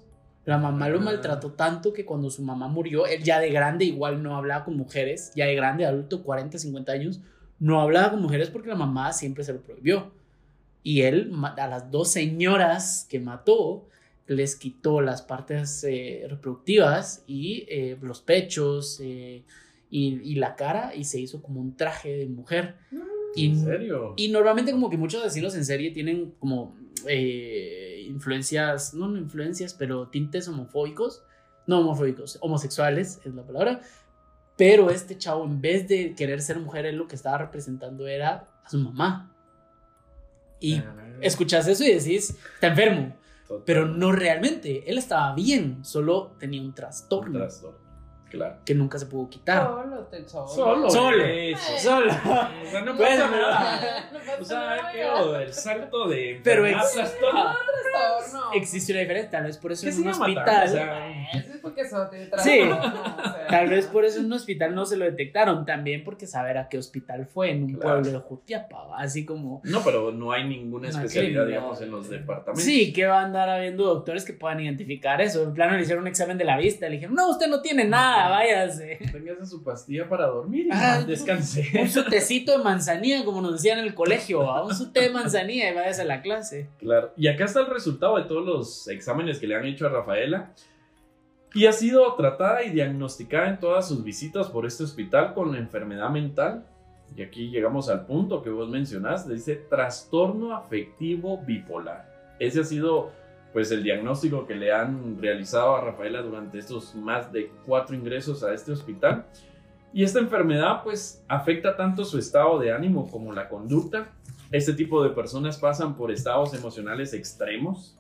La 0.51 0.59
mamá 0.59 0.89
lo 0.89 0.99
Ah. 0.99 1.03
maltrató 1.03 1.53
tanto 1.53 1.93
que 1.93 2.05
cuando 2.05 2.29
su 2.29 2.43
mamá 2.43 2.67
murió, 2.67 3.07
él 3.07 3.23
ya 3.23 3.39
de 3.39 3.51
grande 3.51 3.85
igual 3.85 4.21
no 4.21 4.37
hablaba 4.37 4.65
con 4.65 4.77
mujeres, 4.77 5.31
ya 5.37 5.47
de 5.47 5.55
grande, 5.55 5.87
adulto, 5.87 6.25
40, 6.25 6.59
50 6.59 6.91
años, 6.93 7.21
no 7.61 7.81
hablaba 7.81 8.11
con 8.11 8.21
mujeres 8.23 8.51
porque 8.51 8.69
la 8.69 8.75
mamá 8.75 9.13
siempre 9.13 9.45
se 9.45 9.53
lo 9.53 9.61
prohibió. 9.61 10.11
Y 10.83 11.03
él 11.03 11.31
a 11.57 11.69
las 11.69 11.91
dos 11.91 12.09
señoras 12.11 13.07
que 13.09 13.21
mató, 13.21 13.87
les 14.27 14.57
quitó 14.57 15.01
las 15.01 15.23
partes 15.23 15.85
eh, 15.85 16.27
reproductivas 16.29 17.23
y 17.27 17.65
eh, 17.69 17.97
los 18.03 18.21
pechos 18.21 18.99
eh, 19.03 19.43
y, 19.91 20.21
y 20.25 20.35
la 20.37 20.57
cara 20.57 20.95
y 20.97 21.05
se 21.05 21.21
hizo 21.21 21.43
como 21.43 21.61
un 21.61 21.77
traje 21.77 22.17
de 22.17 22.27
mujer. 22.27 22.75
Y, 23.37 23.47
¿En 23.51 23.61
serio? 23.65 24.15
y 24.17 24.29
normalmente 24.29 24.73
como 24.73 24.91
que 24.91 24.97
muchos 24.97 25.23
asesinos 25.23 25.55
en 25.55 25.65
serie 25.65 25.91
tienen 25.93 26.33
como 26.41 26.75
eh, 27.07 27.90
influencias, 28.11 28.93
no, 28.95 29.09
no 29.09 29.19
influencias, 29.19 29.75
pero 29.75 30.09
tintes 30.09 30.49
homofóbicos, 30.49 31.23
no 31.67 31.81
homofóbicos, 31.81 32.39
homosexuales 32.41 33.21
es 33.25 33.35
la 33.35 33.43
palabra. 33.45 33.81
Pero 34.57 34.91
este 34.91 35.17
chavo, 35.17 35.45
en 35.45 35.61
vez 35.61 35.89
de 35.89 36.15
querer 36.15 36.43
ser 36.43 36.59
mujer, 36.61 36.85
él 36.87 36.97
lo 36.97 37.07
que 37.07 37.17
estaba 37.17 37.39
representando 37.39 38.07
era 38.07 38.47
a 38.63 38.69
su 38.69 38.79
mamá. 38.79 39.35
Y 40.61 40.77
Ah, 40.77 40.95
escuchas 41.23 41.67
eso 41.67 41.85
y 41.85 41.95
decís, 41.95 42.37
está 42.55 42.67
enfermo. 42.69 43.17
total. 43.49 43.63
Pero 43.65 43.87
no 43.87 44.13
realmente, 44.13 44.89
él 44.91 44.99
estaba 44.99 45.35
bien, 45.35 45.85
solo 45.85 46.37
tenía 46.39 46.61
un 46.61 46.67
Un 46.69 46.75
trastorno 46.75 47.39
trastorno. 47.39 47.79
Claro. 48.31 48.57
que 48.65 48.75
nunca 48.75 48.99
se 48.99 49.07
pudo 49.07 49.29
quitar. 49.29 49.63
Solo, 49.67 49.97
te 50.07 50.29
solo. 50.29 50.49
Solo. 50.49 50.91
Solo. 50.91 51.25
Eso. 51.25 51.79
Solo. 51.79 52.11
O 52.11 52.71
sea, 52.71 52.81
no 52.83 52.97
Pues, 52.97 53.09
pasa 53.19 53.27
no. 53.31 53.37
nada. 53.37 54.11
No 54.13 54.19
pasa 54.21 54.37
O 54.41 54.45
sea, 54.45 54.59
nada, 54.61 54.93
qué 54.93 55.05
odo, 55.05 55.39
el 55.41 55.53
salto 55.53 56.09
de 56.09 56.41
Pero. 56.43 56.65
Existe 58.55 58.93
una 58.93 59.01
diferencia, 59.01 59.31
tal 59.31 59.45
vez 59.45 59.59
por 59.59 59.73
eso 59.73 59.83
¿Qué 59.87 59.93
en 59.93 60.01
un 60.03 60.09
hospital. 60.09 60.45
tal? 60.45 60.69
O 60.69 60.73
sea, 60.73 61.31
Eso 61.33 61.53
es 61.55 61.61
porque 61.61 61.81
eso 61.83 62.09
te 62.11 62.27
trae. 62.27 62.43
Sí. 62.45 62.61
No, 62.69 62.79
o 62.79 62.83
sea. 62.83 63.37
Tal 63.51 63.69
vez 63.69 63.87
por 63.87 64.05
eso 64.05 64.21
en 64.21 64.27
un 64.27 64.33
hospital 64.35 64.75
no 64.77 64.87
se 64.87 64.97
lo 64.97 65.05
detectaron, 65.05 65.67
también 65.67 66.05
porque 66.05 66.27
saber 66.29 66.57
a 66.57 66.69
qué 66.69 66.79
hospital 66.79 67.27
fue 67.27 67.51
en 67.51 67.65
un 67.65 67.73
Claro. 67.75 68.01
pueblo 68.01 68.13
de 68.13 68.19
Jutiapa, 68.25 68.87
así 68.97 69.25
como... 69.25 69.61
No, 69.65 69.83
pero 69.83 70.13
no 70.13 70.31
hay 70.33 70.45
ninguna 70.49 70.89
No, 70.89 70.97
especialidad, 70.99 71.47
digamos, 71.47 71.81
en 71.81 71.91
los 71.91 72.09
departamentos. 72.09 72.63
Sí, 72.63 72.93
que 72.93 73.07
va 73.07 73.21
a 73.21 73.25
andar 73.25 73.49
habiendo 73.49 73.85
doctores 73.85 74.25
que 74.25 74.33
puedan 74.35 74.61
identificar 74.61 75.21
eso. 75.21 75.43
En 75.43 75.53
plano 75.53 75.75
le 75.77 75.83
hicieron 75.83 76.03
un 76.03 76.09
examen 76.09 76.39
de 76.39 76.45
la 76.45 76.57
vista, 76.59 76.87
le 76.87 76.93
dijeron, 76.95 77.15
no, 77.17 77.29
usted 77.31 77.49
no 77.49 77.61
tiene 77.61 77.85
nada, 77.85 78.20
váyase. 78.29 78.99
Téngase 79.13 79.47
su 79.47 79.63
pastilla 79.63 80.09
para 80.09 80.27
dormir 80.27 80.67
y 80.67 80.71
Ah, 80.73 81.03
descanse. 81.07 81.69
Un 81.81 81.89
sutecito 81.89 82.57
de 82.57 82.63
manzanilla, 82.65 83.25
como 83.25 83.41
nos 83.41 83.53
decían 83.55 83.79
en 83.79 83.87
el 83.87 83.95
colegio, 83.95 84.41
¿va? 84.41 84.65
un 84.65 84.75
sute 84.75 85.01
de 85.01 85.11
manzanilla 85.11 85.71
y 85.71 85.75
váyase 85.75 86.03
a 86.03 86.05
la 86.05 86.23
clase. 86.23 86.69
Claro. 86.79 87.13
Y 87.17 87.29
acá 87.29 87.45
está 87.45 87.61
el 87.61 87.67
resultado 87.67 88.17
de 88.17 88.25
todos 88.25 88.45
los 88.45 88.89
exámenes 88.89 89.39
que 89.39 89.47
le 89.47 89.57
han 89.57 89.65
hecho 89.65 89.87
a 89.87 89.91
Rafaela. 89.91 90.53
Y 91.53 91.67
ha 91.67 91.73
sido 91.73 92.15
tratada 92.15 92.63
y 92.63 92.71
diagnosticada 92.71 93.49
en 93.49 93.59
todas 93.59 93.89
sus 93.89 94.05
visitas 94.05 94.49
por 94.49 94.67
este 94.67 94.85
hospital 94.85 95.35
con 95.35 95.51
la 95.53 95.59
enfermedad 95.59 96.09
mental. 96.11 96.65
Y 97.17 97.23
aquí 97.23 97.51
llegamos 97.51 97.89
al 97.89 98.07
punto 98.07 98.41
que 98.43 98.51
vos 98.51 98.69
mencionaste. 98.69 99.33
Dice 99.35 99.57
trastorno 99.57 100.55
afectivo 100.57 101.39
bipolar. 101.39 102.09
Ese 102.39 102.61
ha 102.61 102.65
sido 102.65 103.11
pues 103.53 103.71
el 103.73 103.83
diagnóstico 103.83 104.47
que 104.47 104.55
le 104.55 104.73
han 104.73 105.21
realizado 105.21 105.77
a 105.77 105.81
Rafaela 105.81 106.23
durante 106.23 106.59
estos 106.59 106.95
más 106.95 107.33
de 107.33 107.51
cuatro 107.67 107.97
ingresos 107.97 108.43
a 108.43 108.55
este 108.55 108.73
hospital. 108.73 109.27
Y 109.93 110.05
esta 110.05 110.21
enfermedad 110.21 110.83
pues 110.85 111.25
afecta 111.29 111.77
tanto 111.77 112.05
su 112.05 112.19
estado 112.19 112.59
de 112.59 112.73
ánimo 112.73 113.11
como 113.11 113.33
la 113.33 113.49
conducta. 113.49 114.13
Este 114.53 114.73
tipo 114.73 115.03
de 115.03 115.11
personas 115.11 115.59
pasan 115.59 115.97
por 115.97 116.13
estados 116.13 116.55
emocionales 116.55 117.13
extremos 117.13 117.97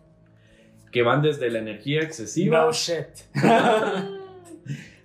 que 0.93 1.03
van 1.03 1.23
desde 1.23 1.51
la 1.51 1.61
energía 1.61 2.01
excesiva, 2.03 2.65
No 2.65 2.73
shit. 2.73 3.07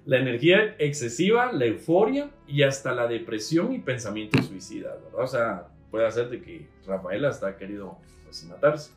la 0.06 0.18
energía 0.18 0.76
excesiva, 0.78 1.52
la 1.52 1.66
euforia 1.66 2.30
y 2.48 2.64
hasta 2.64 2.94
la 2.94 3.08
depresión 3.08 3.74
y 3.74 3.80
pensamientos 3.80 4.46
suicidas, 4.48 4.96
¿verdad? 5.04 5.24
O 5.24 5.28
sea, 5.28 5.68
puede 5.92 6.08
hacer 6.08 6.30
de 6.30 6.42
que 6.42 6.70
Rafaela 6.86 7.30
hasta 7.30 7.48
ha 7.50 7.58
querido 7.58 7.98
pues, 8.24 8.44
matarse. 8.46 8.92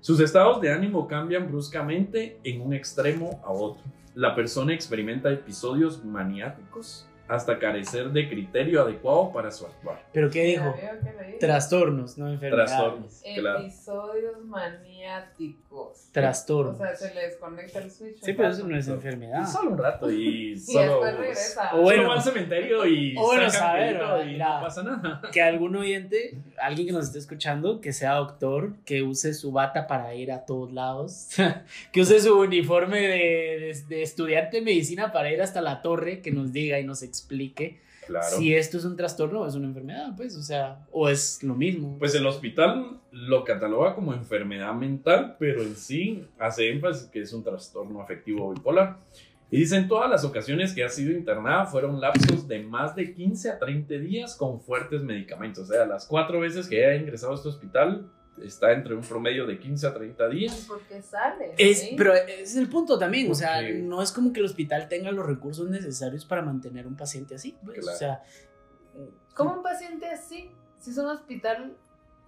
Sus 0.00 0.20
estados 0.20 0.60
de 0.60 0.72
ánimo 0.72 1.08
cambian 1.08 1.48
bruscamente 1.48 2.38
en 2.44 2.60
un 2.60 2.72
extremo 2.72 3.40
a 3.44 3.50
otro. 3.50 3.82
la 4.14 4.34
persona 4.34 4.74
experimenta 4.74 5.30
episodios 5.30 6.04
maniáticos 6.04 7.08
hasta 7.28 7.58
carecer 7.58 8.10
de 8.10 8.28
criterio 8.28 8.82
adecuado 8.82 9.30
para 9.32 9.50
su 9.50 9.66
actuar. 9.66 10.02
¿Pero 10.12 10.30
qué 10.30 10.42
dijo? 10.44 10.74
Trastornos, 11.38 12.16
no 12.18 12.28
enfermedades. 12.28 12.70
Trastornos, 12.70 13.22
claro. 13.38 13.60
Episodios 13.60 14.44
maniáticos. 15.08 16.08
Trastornos. 16.12 16.74
O 16.74 16.78
sea, 16.78 16.94
se 16.94 17.14
le 17.14 17.22
desconecta 17.22 17.78
el 17.80 17.90
switch. 17.90 18.18
Sí, 18.22 18.32
pero 18.32 18.48
eso 18.50 18.66
no 18.66 18.76
es 18.76 18.88
enfermedad. 18.88 19.46
Solo 19.46 19.70
un 19.70 19.78
rato 19.78 20.10
y 20.10 20.52
Y 20.52 20.58
solo, 20.58 21.04
después 21.04 21.16
regresa. 21.18 21.70
O 21.74 21.82
bueno. 21.82 22.02
solo 22.02 22.08
va 22.10 22.14
al 22.16 22.22
cementerio 22.22 22.86
y 22.86 23.16
O 23.16 23.22
bueno, 23.22 23.50
saber, 23.50 24.00
y 24.26 24.32
Mira. 24.32 24.54
no 24.56 24.60
pasa 24.64 24.82
nada. 24.82 25.22
Que 25.32 25.42
algún 25.42 25.76
oyente, 25.76 26.38
alguien 26.60 26.86
que 26.88 26.92
nos 26.92 27.06
esté 27.06 27.18
escuchando, 27.18 27.80
que 27.80 27.92
sea 27.92 28.14
doctor, 28.14 28.74
que 28.84 29.02
use 29.02 29.34
su 29.34 29.52
bata 29.52 29.86
para 29.86 30.14
ir 30.14 30.32
a 30.32 30.44
todos 30.44 30.72
lados, 30.72 31.28
que 31.92 32.00
use 32.00 32.20
su 32.20 32.38
uniforme 32.38 33.00
de, 33.00 33.08
de- 33.08 33.84
de 33.88 34.02
estudiante 34.02 34.58
de 34.58 34.62
medicina 34.62 35.12
para 35.12 35.30
ir 35.32 35.40
hasta 35.42 35.60
la 35.60 35.82
torre, 35.82 36.20
que 36.20 36.30
nos 36.32 36.52
diga 36.52 36.78
y 36.80 36.84
nos 36.84 37.02
explique 37.02 37.80
Claro. 38.08 38.38
si 38.38 38.54
esto 38.54 38.78
es 38.78 38.84
un 38.86 38.96
trastorno 38.96 39.46
es 39.46 39.54
una 39.54 39.66
enfermedad, 39.66 40.16
pues, 40.16 40.34
o 40.34 40.42
sea, 40.42 40.86
o 40.90 41.08
es 41.08 41.42
lo 41.42 41.54
mismo. 41.54 41.96
Pues 41.98 42.14
el 42.14 42.26
hospital 42.26 42.98
lo 43.12 43.44
cataloga 43.44 43.94
como 43.94 44.14
enfermedad 44.14 44.72
mental, 44.72 45.36
pero 45.38 45.62
en 45.62 45.76
sí 45.76 46.24
hace 46.38 46.70
énfasis 46.70 47.08
que 47.08 47.20
es 47.20 47.32
un 47.34 47.44
trastorno 47.44 48.00
afectivo 48.00 48.52
bipolar. 48.52 48.96
Y 49.50 49.58
dice, 49.58 49.76
en 49.76 49.88
todas 49.88 50.10
las 50.10 50.24
ocasiones 50.24 50.74
que 50.74 50.84
ha 50.84 50.88
sido 50.88 51.10
internada 51.10 51.64
fueron 51.66 52.00
lapsos 52.00 52.46
de 52.48 52.62
más 52.62 52.94
de 52.94 53.14
15 53.14 53.50
a 53.50 53.58
30 53.58 53.94
días 53.94 54.36
con 54.36 54.60
fuertes 54.60 55.02
medicamentos. 55.02 55.70
O 55.70 55.72
sea, 55.72 55.86
las 55.86 56.06
cuatro 56.06 56.40
veces 56.40 56.66
que 56.66 56.84
ha 56.84 56.94
ingresado 56.96 57.32
a 57.32 57.36
este 57.36 57.48
hospital 57.48 58.10
está 58.42 58.72
entre 58.72 58.94
un 58.94 59.02
promedio 59.02 59.46
de 59.46 59.58
15 59.58 59.86
a 59.86 59.94
30 59.94 60.28
días. 60.28 60.64
¿Por 60.68 60.80
qué 60.82 61.00
sale? 61.02 61.54
Es, 61.58 61.80
¿sí? 61.80 61.94
pero 61.96 62.14
ese 62.14 62.42
es 62.42 62.56
el 62.56 62.68
punto 62.68 62.98
también, 62.98 63.30
o 63.30 63.34
sea, 63.34 63.56
Porque- 63.56 63.74
no 63.74 64.02
es 64.02 64.12
como 64.12 64.32
que 64.32 64.40
el 64.40 64.46
hospital 64.46 64.88
tenga 64.88 65.10
los 65.12 65.26
recursos 65.26 65.68
necesarios 65.68 66.24
para 66.24 66.42
mantener 66.42 66.86
un 66.86 66.96
paciente 66.96 67.34
así, 67.34 67.56
pues, 67.64 67.78
Claro. 67.80 67.94
o 67.94 67.98
sea, 67.98 68.22
¿Cómo 69.34 69.54
un 69.54 69.62
paciente 69.62 70.06
así? 70.06 70.50
Si 70.78 70.90
es 70.90 70.98
un 70.98 71.06
hospital 71.06 71.76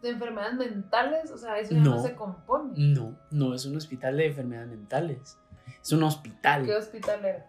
de 0.02 0.10
enfermedades 0.10 0.54
mentales, 0.54 1.30
o 1.32 1.36
sea, 1.38 1.58
eso 1.58 1.74
ya 1.74 1.80
no, 1.80 1.96
No. 1.96 2.02
se 2.02 2.14
compone. 2.14 2.72
no, 2.76 3.18
no 3.30 3.54
es 3.54 3.64
un 3.64 3.76
hospital 3.76 4.16
de 4.16 4.26
enfermedades 4.26 4.70
mentales, 4.70 5.36
es 5.82 5.92
un 5.92 6.02
hospital. 6.04 6.64
¿Qué 6.66 6.74
hospital 6.76 7.24
era? 7.24 7.46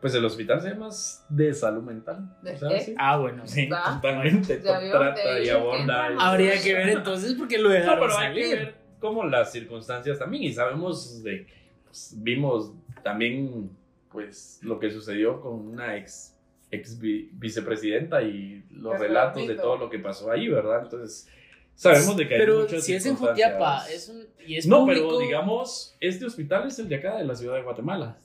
Pues 0.00 0.14
el 0.14 0.24
hospital 0.24 0.62
se 0.62 0.70
llama 0.70 0.88
de 1.28 1.52
salud 1.54 1.82
mental. 1.82 2.34
¿De 2.42 2.54
qué? 2.58 2.80
sí. 2.80 2.94
Ah, 2.96 3.18
bueno, 3.18 3.46
Sí, 3.46 3.66
Va. 3.66 3.94
totalmente. 3.96 4.56
Trata 4.56 5.38
y 5.38 5.42
es 5.42 5.48
que 5.48 5.50
aborda. 5.52 6.06
habría 6.18 6.60
que 6.60 6.72
ver 6.74 6.88
entonces 6.90 7.34
porque 7.34 7.58
lo 7.58 7.68
No, 7.68 7.74
dejaron 7.74 8.00
pero 8.08 8.18
hay 8.18 8.34
que 8.34 8.42
salir. 8.42 8.56
ver 8.58 8.74
como 8.98 9.24
las 9.24 9.52
circunstancias 9.52 10.18
también 10.18 10.42
y 10.44 10.52
sabemos 10.52 11.22
de 11.22 11.44
que 11.46 11.52
pues, 11.84 12.14
vimos 12.18 12.72
también 13.02 13.70
pues 14.10 14.58
lo 14.62 14.78
que 14.78 14.90
sucedió 14.90 15.40
con 15.40 15.52
una 15.68 15.96
ex 15.96 16.36
ex 16.70 16.98
vi- 16.98 17.28
vicepresidenta 17.32 18.22
y 18.22 18.64
los 18.70 18.90
Pues, 18.96 19.00
relatos 19.00 19.46
de 19.46 19.54
todo 19.56 19.76
lo 19.76 19.90
que 19.90 19.98
pasó 19.98 20.30
ahí, 20.30 20.48
¿verdad? 20.48 20.82
Entonces 20.84 21.28
sabemos 21.74 22.16
de 22.16 22.26
que 22.28 22.34
hay 22.34 22.40
Pero 22.40 22.60
muchas 22.60 22.84
si 22.84 22.94
es 22.94 23.04
en. 23.06 23.16
Jutiapa, 23.16 23.86
es 23.90 24.08
un, 24.08 24.24
y 24.46 24.56
es 24.56 24.66
no, 24.66 24.80
público, 24.80 25.08
pero 25.08 25.18
digamos, 25.20 25.96
este 26.00 26.24
hospital 26.26 26.68
es 26.68 26.78
el 26.78 26.88
de 26.88 26.96
acá, 26.96 27.16
de 27.16 27.24
la 27.24 27.34
ciudad 27.34 27.56
de 27.56 27.62
Guatemala. 27.62 28.16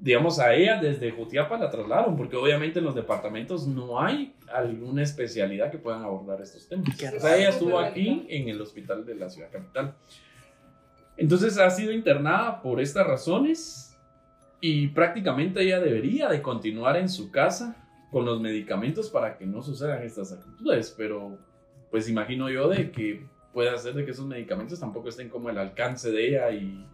Digamos, 0.00 0.38
a 0.38 0.54
ella 0.54 0.80
desde 0.80 1.10
Jutiapa 1.10 1.58
la 1.58 1.70
trasladaron, 1.70 2.16
porque 2.16 2.34
obviamente 2.34 2.78
en 2.78 2.86
los 2.86 2.94
departamentos 2.94 3.66
no 3.66 4.00
hay 4.00 4.34
alguna 4.50 5.02
especialidad 5.02 5.70
que 5.70 5.76
puedan 5.76 6.02
abordar 6.02 6.40
estos 6.40 6.66
temas. 6.66 6.88
O 6.88 7.20
sea, 7.20 7.36
ella 7.36 7.50
estuvo 7.50 7.78
aquí 7.78 8.26
en 8.30 8.48
el 8.48 8.60
hospital 8.60 9.04
de 9.04 9.14
la 9.14 9.28
ciudad 9.28 9.50
capital. 9.50 9.94
Entonces 11.18 11.58
ha 11.58 11.68
sido 11.68 11.92
internada 11.92 12.62
por 12.62 12.80
estas 12.80 13.06
razones 13.06 13.98
y 14.60 14.88
prácticamente 14.88 15.60
ella 15.62 15.78
debería 15.78 16.28
de 16.28 16.40
continuar 16.40 16.96
en 16.96 17.10
su 17.10 17.30
casa 17.30 17.76
con 18.10 18.24
los 18.24 18.40
medicamentos 18.40 19.10
para 19.10 19.36
que 19.36 19.46
no 19.46 19.62
sucedan 19.62 20.02
estas 20.02 20.32
actitudes, 20.32 20.94
pero 20.96 21.38
pues 21.90 22.08
imagino 22.08 22.48
yo 22.48 22.68
de 22.68 22.90
que 22.90 23.26
puede 23.52 23.70
hacer 23.70 23.94
de 23.94 24.04
que 24.04 24.12
esos 24.12 24.26
medicamentos 24.26 24.80
tampoco 24.80 25.08
estén 25.08 25.28
como 25.28 25.48
al 25.48 25.58
alcance 25.58 26.10
de 26.10 26.28
ella 26.28 26.50
y, 26.50 26.86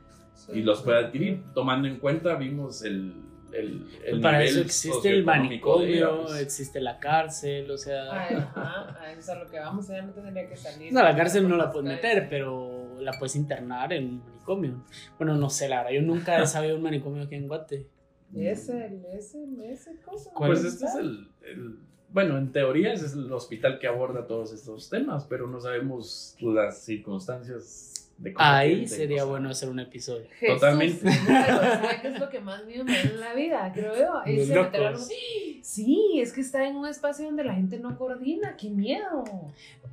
y 0.53 0.63
los 0.63 0.83
pueda 0.83 0.99
adquirir. 1.07 1.43
Tomando 1.55 1.89
en 1.89 1.99
cuenta, 1.99 2.35
vimos 2.37 2.83
el, 2.83 3.15
el, 3.53 3.87
el 4.05 4.21
para 4.21 4.39
nivel 4.39 4.53
eso 4.53 4.61
existe 4.63 5.09
el 5.11 5.25
manicomio, 5.25 6.25
pues. 6.27 6.41
existe 6.43 6.81
la 6.81 6.99
cárcel, 6.99 7.71
o 7.71 7.79
sea, 7.79 8.13
Ay, 8.13 8.37
ajá, 8.37 9.01
a 9.01 9.11
eso 9.13 9.21
es 9.21 9.29
a 9.31 9.35
lo 9.37 9.51
que 9.51 9.59
vamos, 9.59 9.89
ella 9.91 10.03
no 10.03 10.13
tendría 10.13 10.49
que 10.49 10.57
salir. 10.57 10.93
no, 10.93 11.03
la 11.03 11.17
cárcel 11.17 11.49
no 11.49 11.57
la 11.57 11.71
puedes 11.71 11.89
meter, 11.89 12.29
pero 12.29 12.97
la 13.01 13.13
puedes 13.13 13.37
internar 13.37 13.93
en 13.93 14.05
un 14.07 14.19
manicomio. 14.25 14.85
Bueno, 15.19 15.37
no 15.37 15.49
sé, 15.51 15.69
la 15.69 15.79
verdad, 15.85 15.93
yo 15.93 16.03
nunca 16.03 16.43
he 16.43 16.47
sabido 16.47 16.77
un 16.77 16.83
manicomio 16.83 17.23
aquí 17.25 17.35
en 17.37 17.49
Guate. 17.49 17.87
Ese, 18.35 18.87
el- 18.87 19.05
ese, 19.17 19.45
ese 19.65 19.97
cosa. 20.01 20.31
¿Cuál 20.35 20.51
Pues 20.51 20.65
es? 20.65 20.75
este 20.75 20.87
es 20.87 20.95
el, 20.97 21.29
el- 21.43 21.79
Bueno, 22.13 22.37
en 22.39 22.51
teoría 22.53 22.93
ese 22.93 23.07
es 23.07 23.13
el 23.15 23.33
hospital 23.33 23.79
que 23.79 23.87
aborda 23.87 24.27
todos 24.27 24.53
estos 24.53 24.91
temas, 24.91 25.25
pero 25.29 25.47
no 25.47 25.61
sabemos 25.61 26.37
las 26.41 26.83
circunstancias 26.85 27.96
de 28.19 28.33
Ahí 28.37 28.87
sería 28.89 29.25
bueno 29.25 29.51
hacer 29.51 29.69
un 29.69 29.79
episodio. 29.79 30.27
Jesús, 30.39 30.55
Totalmente. 30.61 31.01
Pero 31.05 31.61
¿sabe 31.61 31.99
qué 32.03 32.09
es 32.09 32.21
lo 32.21 32.29
que 32.31 32.41
más 32.41 32.65
miedo 32.65 32.85
me 32.85 32.93
da 32.93 33.01
en 33.03 33.21
la 33.21 33.35
vida? 33.35 33.73
Creo 33.75 33.95
yo. 33.97 34.13
Los 34.27 34.29
Irse 34.49 34.59
a 34.59 34.63
meter 34.63 34.81
a 34.87 34.91
locos. 34.91 35.03
algo- 35.11 35.61
Sí, 35.63 36.21
es 36.21 36.33
que 36.33 36.41
está 36.41 36.67
en 36.67 36.77
un 36.77 36.87
espacio 36.87 37.27
donde 37.27 37.45
la 37.45 37.55
gente 37.55 37.79
no 37.79 37.99
coordina. 37.99 38.57
¡Qué 38.57 38.71
miedo! 38.71 39.25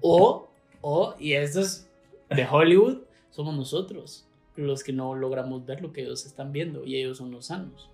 O, 0.01 0.47
o, 0.81 1.15
y 1.19 1.33
estos 1.33 1.87
de 2.29 2.47
Hollywood, 2.49 2.99
somos 3.31 3.55
nosotros 3.55 4.25
los 4.55 4.83
que 4.83 4.93
no 4.93 5.15
logramos 5.15 5.65
ver 5.65 5.81
lo 5.81 5.91
que 5.91 6.01
ellos 6.03 6.25
están 6.27 6.51
viendo 6.51 6.85
y 6.85 6.95
ellos 6.97 7.17
son 7.17 7.31
los 7.31 7.47
sanos. 7.47 7.89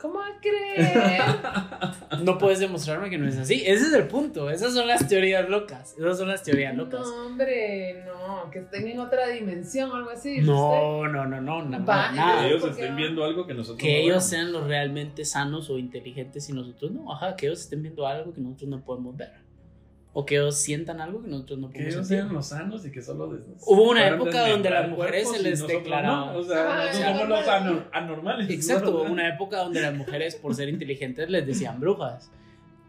¿Cómo 0.00 0.20
creer? 0.40 1.22
No 2.22 2.38
puedes 2.38 2.60
demostrarme 2.60 3.10
que 3.10 3.18
no 3.18 3.28
es 3.28 3.36
así. 3.36 3.62
Ese 3.66 3.86
es 3.86 3.92
el 3.92 4.06
punto. 4.06 4.48
Esas 4.48 4.74
son 4.74 4.86
las 4.86 5.06
teorías 5.08 5.48
locas. 5.48 5.94
Esas 5.98 6.18
son 6.18 6.28
las 6.28 6.42
teorías 6.42 6.74
locas. 6.74 7.00
No, 7.00 7.26
hombre, 7.26 8.04
no. 8.06 8.50
Que 8.50 8.60
estén 8.60 8.86
en 8.88 9.00
otra 9.00 9.28
dimensión 9.28 9.90
o 9.90 9.96
algo 9.96 10.10
así. 10.10 10.38
No, 10.38 11.06
no, 11.08 11.26
no, 11.26 11.40
no, 11.40 11.62
no, 11.62 11.84
Va, 11.84 12.40
Que 12.40 12.46
ellos 12.46 12.64
estén 12.64 12.96
viendo 12.96 13.24
algo 13.24 13.46
que 13.46 13.54
nosotros 13.54 13.78
Que 13.78 13.98
no 13.98 14.04
ellos 14.04 14.24
sean 14.24 14.52
los 14.52 14.66
realmente 14.66 15.24
sanos 15.24 15.68
o 15.68 15.78
inteligentes 15.78 16.48
y 16.48 16.52
nosotros 16.52 16.90
no. 16.92 17.12
Ajá, 17.12 17.36
que 17.36 17.46
ellos 17.46 17.60
estén 17.60 17.82
viendo 17.82 18.06
algo 18.06 18.32
que 18.32 18.40
nosotros 18.40 18.70
no 18.70 18.84
podemos 18.84 19.16
ver. 19.16 19.45
O 20.18 20.24
que 20.24 20.36
ellos 20.36 20.56
sientan 20.56 20.98
algo 21.02 21.20
que 21.22 21.28
nosotros 21.28 21.58
no 21.58 21.68
Que 21.68 21.74
podemos 21.74 21.94
ellos 21.94 22.06
sentir. 22.08 22.24
sean 22.24 22.34
los 22.34 22.46
sanos 22.46 22.86
y 22.86 22.90
que 22.90 23.02
solo 23.02 23.26
des- 23.28 23.42
Hubo 23.66 23.90
una 23.90 24.08
época 24.08 24.48
donde 24.48 24.70
las 24.70 24.88
mujeres 24.88 25.30
se 25.30 25.42
les 25.42 25.66
declaraba- 25.66 26.32
no. 26.32 26.38
O 26.38 26.42
sea, 26.42 26.64
Ah, 26.88 26.92
ya, 26.92 27.08
somos 27.12 27.28
los 27.28 27.44
ya. 27.44 27.56
ano- 27.56 27.84
anormales. 27.92 28.48
Exacto, 28.48 28.92
¿no? 28.92 28.96
hubo 29.02 29.12
una 29.12 29.28
época 29.34 29.58
donde 29.58 29.82
las 29.82 29.94
mujeres, 29.94 30.34
por 30.36 30.54
ser 30.54 30.70
inteligentes, 30.70 31.28
les 31.28 31.46
decían 31.46 31.78
brujas. 31.80 32.30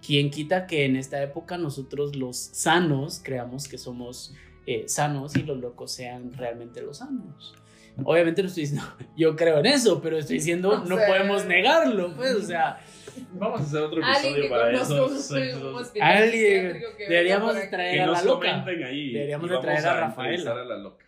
¿Quién 0.06 0.30
quita 0.30 0.68
que 0.68 0.86
en 0.86 0.96
esta 0.96 1.22
época 1.22 1.58
nosotros 1.58 2.16
los 2.16 2.38
sanos 2.38 3.20
creamos 3.22 3.68
que 3.68 3.78
somos 3.78 4.34
eh, 4.66 4.84
sanos 4.88 5.36
y 5.36 5.44
los 5.44 5.58
locos 5.58 5.92
sean 5.92 6.32
realmente 6.34 6.82
los 6.82 7.00
sanos? 7.00 7.54
Obviamente 8.04 8.42
no 8.42 8.48
estoy 8.48 8.64
diciendo, 8.64 8.86
yo 9.18 9.36
creo 9.36 9.60
en 9.60 9.66
eso, 9.68 10.02
pero 10.02 10.18
estoy 10.18 10.38
diciendo, 10.38 10.70
O 10.70 10.86
no 10.86 10.98
sea- 10.98 11.08
podemos 11.08 11.46
negarlo, 11.46 12.14
pues, 12.16 12.36
o 12.36 12.42
sea, 12.42 12.80
Vamos 13.34 13.62
a 13.62 13.64
hacer 13.64 13.82
otro 13.82 14.00
episodio 14.02 14.50
para 14.50 14.72
hospital 15.76 16.18
Alguien- 16.18 16.82
deberíamos 17.00 17.56
traer 17.70 18.02
a 18.02 18.08
la 18.08 18.24
loca. 18.24 18.64
ahí. 18.66 19.14
Deberíamos 19.14 19.50
de 19.50 19.58
traer 19.58 19.88
a 19.88 20.08
a 20.58 20.66
la 20.66 20.78
loca. 20.78 21.06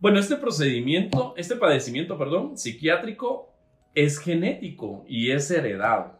Bueno, 0.00 0.18
este 0.18 0.36
procedimiento, 0.36 1.34
este 1.36 1.56
padecimiento, 1.56 2.18
perdón, 2.18 2.58
psiquiátrico 2.58 3.52
es 3.94 4.18
genético 4.18 5.04
y 5.06 5.30
es 5.30 5.50
heredado. 5.50 6.18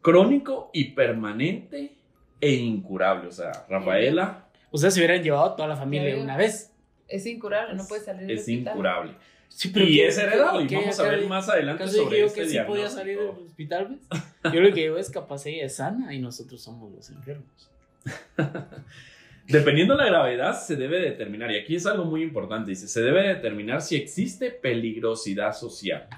Crónico 0.00 0.70
y 0.72 0.92
permanente 0.92 1.96
e 2.40 2.50
incurable. 2.52 3.28
O 3.28 3.32
sea, 3.32 3.64
Rafaela 3.68 4.48
o 4.70 4.76
sea, 4.76 4.90
se 4.90 4.98
hubieran 5.00 5.22
llevado 5.22 5.44
a 5.44 5.56
toda 5.56 5.68
la 5.68 5.76
familia 5.76 6.16
una 6.16 6.36
vez. 6.36 6.73
Es 7.08 7.26
incurable, 7.26 7.74
no 7.74 7.86
puede 7.86 8.02
salir 8.02 8.22
del 8.26 8.30
es 8.36 8.40
hospital. 8.42 8.72
incurable. 8.74 9.12
Sí, 9.48 9.68
Y 9.68 9.72
¿qué- 9.72 10.06
es 10.08 10.18
heredado. 10.18 10.60
Y 10.60 10.66
vamos 10.74 10.98
a 10.98 11.02
ver 11.08 11.26
más 11.26 11.48
adelante 11.48 11.84
¿Acaso 11.84 11.92
dije 11.98 12.04
sobre 12.04 12.18
yo 12.20 12.26
este 12.26 12.40
que 12.40 12.48
sí 12.48 12.58
podía 12.66 12.88
salir 12.90 13.18
del 13.18 13.28
hospital? 13.28 13.98
¿ves? 14.10 14.52
Yo 14.52 14.60
lo 14.60 14.68
que 14.74 14.80
digo 14.82 14.96
es 14.98 15.10
capaz 15.10 15.46
ella 15.46 15.66
es 15.66 15.76
sana 15.76 16.12
y 16.14 16.18
nosotros 16.18 16.60
somos 16.60 16.92
los 16.92 17.08
enfermos. 17.10 17.70
Dependiendo 19.46 19.94
de 19.96 20.04
la 20.04 20.08
gravedad, 20.08 20.58
se 20.58 20.74
debe 20.74 20.98
determinar, 21.00 21.50
y 21.50 21.58
aquí 21.58 21.76
es 21.76 21.84
algo 21.86 22.04
muy 22.06 22.22
importante, 22.22 22.70
dice, 22.70 22.88
se 22.88 23.02
debe 23.02 23.28
determinar 23.28 23.82
si 23.82 23.94
existe 23.94 24.50
peligrosidad 24.50 25.52
social. 25.52 26.08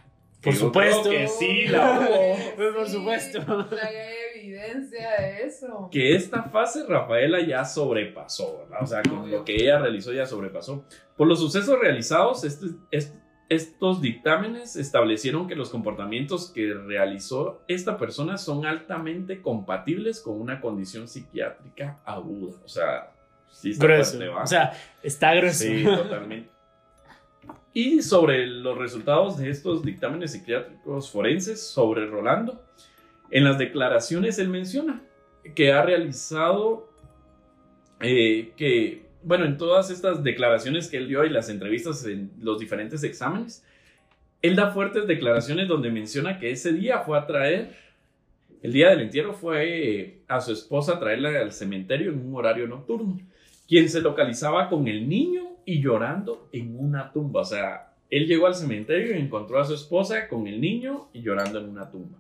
Por 0.41 0.53
Yo 0.55 0.61
supuesto. 0.61 1.03
creo 1.09 1.21
que 1.23 1.27
sí, 1.29 1.67
la 1.67 2.01
hubo. 2.09 2.37
Pues, 2.57 2.73
por 2.75 2.89
supuesto. 2.89 3.39
Evidencia 4.47 5.11
de 5.21 5.43
eso. 5.45 5.89
Que 5.91 6.15
esta 6.15 6.45
fase 6.45 6.85
Rafaela 6.87 7.41
ya 7.41 7.65
sobrepasó, 7.65 8.59
¿verdad? 8.59 8.83
O 8.83 8.87
sea, 8.87 9.03
con 9.03 9.31
lo 9.31 9.45
que 9.45 9.55
ella 9.57 9.79
realizó 9.79 10.13
ya 10.13 10.27
sobrepasó. 10.27 10.85
Por 11.17 11.27
los 11.27 11.41
sucesos 11.41 11.79
realizados, 11.81 12.45
este- 12.45 12.67
est- 12.91 13.15
estos 13.49 14.01
dictámenes 14.01 14.75
establecieron 14.77 15.47
que 15.47 15.55
los 15.55 15.71
comportamientos 15.71 16.51
que 16.51 16.75
realizó 16.75 17.63
esta 17.69 17.97
persona 17.97 18.39
son 18.39 18.67
altamente 18.67 19.41
compatibles 19.41 20.21
con 20.21 20.41
una 20.41 20.61
condición 20.61 21.07
psiquiátrica 21.07 22.01
aguda. 22.05 22.57
O 22.65 22.69
sea, 22.69 23.13
sí 23.51 23.71
está 23.71 23.85
Grueso. 23.85 24.19
O 24.43 24.47
sea, 24.47 24.73
está 25.03 25.35
grueso. 25.35 25.65
Sí, 25.65 25.85
totalmente. 25.85 26.51
Y 27.73 28.03
sobre 28.03 28.47
los 28.47 28.79
resultados 28.79 29.37
de 29.37 29.51
estos 29.51 29.83
dictámenes 29.85 30.33
psiquiátricos 30.33 31.11
forenses 31.11 31.65
sobre 31.65 32.07
Rolando, 32.07 32.65
en 33.31 33.45
las 33.45 33.59
declaraciones 33.59 34.39
él 34.39 34.49
menciona 34.49 35.03
que 35.55 35.73
ha 35.73 35.83
realizado, 35.83 36.91
eh, 38.01 38.53
que, 38.57 39.07
bueno, 39.23 39.45
en 39.45 39.57
todas 39.57 39.91
estas 39.91 40.23
declaraciones 40.23 40.89
que 40.89 40.97
él 40.97 41.09
dio 41.09 41.25
y 41.25 41.31
las 41.31 41.49
entrevistas 41.49 42.05
en 42.07 42.31
los 42.41 42.59
diferentes 42.59 43.03
exámenes, 43.05 43.65
él 44.43 44.57
da 44.57 44.71
fuertes 44.71 45.07
declaraciones 45.07 45.69
donde 45.69 45.91
menciona 45.91 46.39
que 46.39 46.51
ese 46.51 46.73
día 46.73 47.01
fue 47.01 47.19
a 47.19 47.27
traer, 47.27 47.75
el 48.63 48.73
día 48.73 48.91
del 48.91 49.03
entierro 49.03 49.35
fue 49.35 50.01
eh, 50.01 50.19
a 50.29 50.41
su 50.41 50.53
esposa 50.53 50.95
a 50.95 51.01
traerla 51.01 51.41
al 51.41 51.53
cementerio 51.53 52.11
en 52.11 52.27
un 52.27 52.35
horario 52.35 52.67
nocturno, 52.67 53.19
quien 53.69 53.89
se 53.89 54.01
localizaba 54.01 54.69
con 54.69 54.87
el 54.89 55.09
niño 55.09 55.57
y 55.65 55.81
llorando 55.81 56.49
en 56.53 56.79
una 56.79 57.13
tumba. 57.13 57.41
O 57.41 57.45
sea, 57.45 57.93
él 58.11 58.27
llegó 58.27 58.47
al 58.47 58.55
cementerio 58.55 59.17
y 59.17 59.21
encontró 59.21 59.59
a 59.59 59.65
su 59.65 59.75
esposa 59.75 60.29
con 60.29 60.47
el 60.47 60.61
niño 60.61 61.09
y 61.13 61.23
llorando 61.23 61.59
en 61.59 61.69
una 61.69 61.91
tumba. 61.91 62.19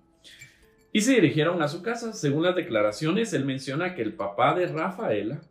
Y 0.97 1.03
se 1.03 1.13
dirigieron 1.13 1.61
a 1.61 1.69
su 1.69 1.83
casa. 1.83 2.15
Según 2.15 2.45
las 2.45 2.57
declaraciones, 2.57 3.35
él 3.35 3.45
menciona 3.45 3.95
que 3.95 4.01
el 4.01 4.15
papá 4.15 4.55
de 4.55 4.67
Rafaela 4.67 5.43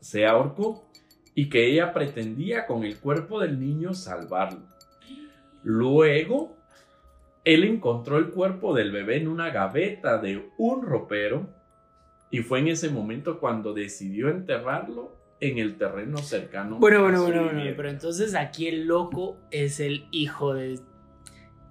se 0.00 0.24
ahorcó 0.24 0.88
y 1.34 1.50
que 1.50 1.66
ella 1.66 1.92
pretendía 1.92 2.64
con 2.64 2.84
el 2.84 2.96
cuerpo 2.96 3.38
del 3.38 3.60
niño 3.60 3.92
salvarlo. 3.92 4.62
Luego, 5.62 6.56
él 7.44 7.64
encontró 7.64 8.16
el 8.16 8.30
cuerpo 8.30 8.74
del 8.74 8.92
bebé 8.92 9.18
en 9.18 9.28
una 9.28 9.50
gaveta 9.50 10.16
de 10.16 10.48
un 10.56 10.86
ropero 10.86 11.50
y 12.30 12.38
fue 12.38 12.60
en 12.60 12.68
ese 12.68 12.88
momento 12.88 13.40
cuando 13.40 13.74
decidió 13.74 14.30
enterrarlo 14.30 15.18
en 15.38 15.58
el 15.58 15.76
terreno 15.76 16.16
cercano. 16.16 16.78
Bueno, 16.78 17.02
bueno, 17.02 17.24
bueno, 17.24 17.44
bueno, 17.44 17.60
pero 17.76 17.90
entonces 17.90 18.34
aquí 18.34 18.68
el 18.68 18.86
loco 18.86 19.36
es 19.50 19.80
el 19.80 20.06
hijo 20.12 20.54
de... 20.54 20.80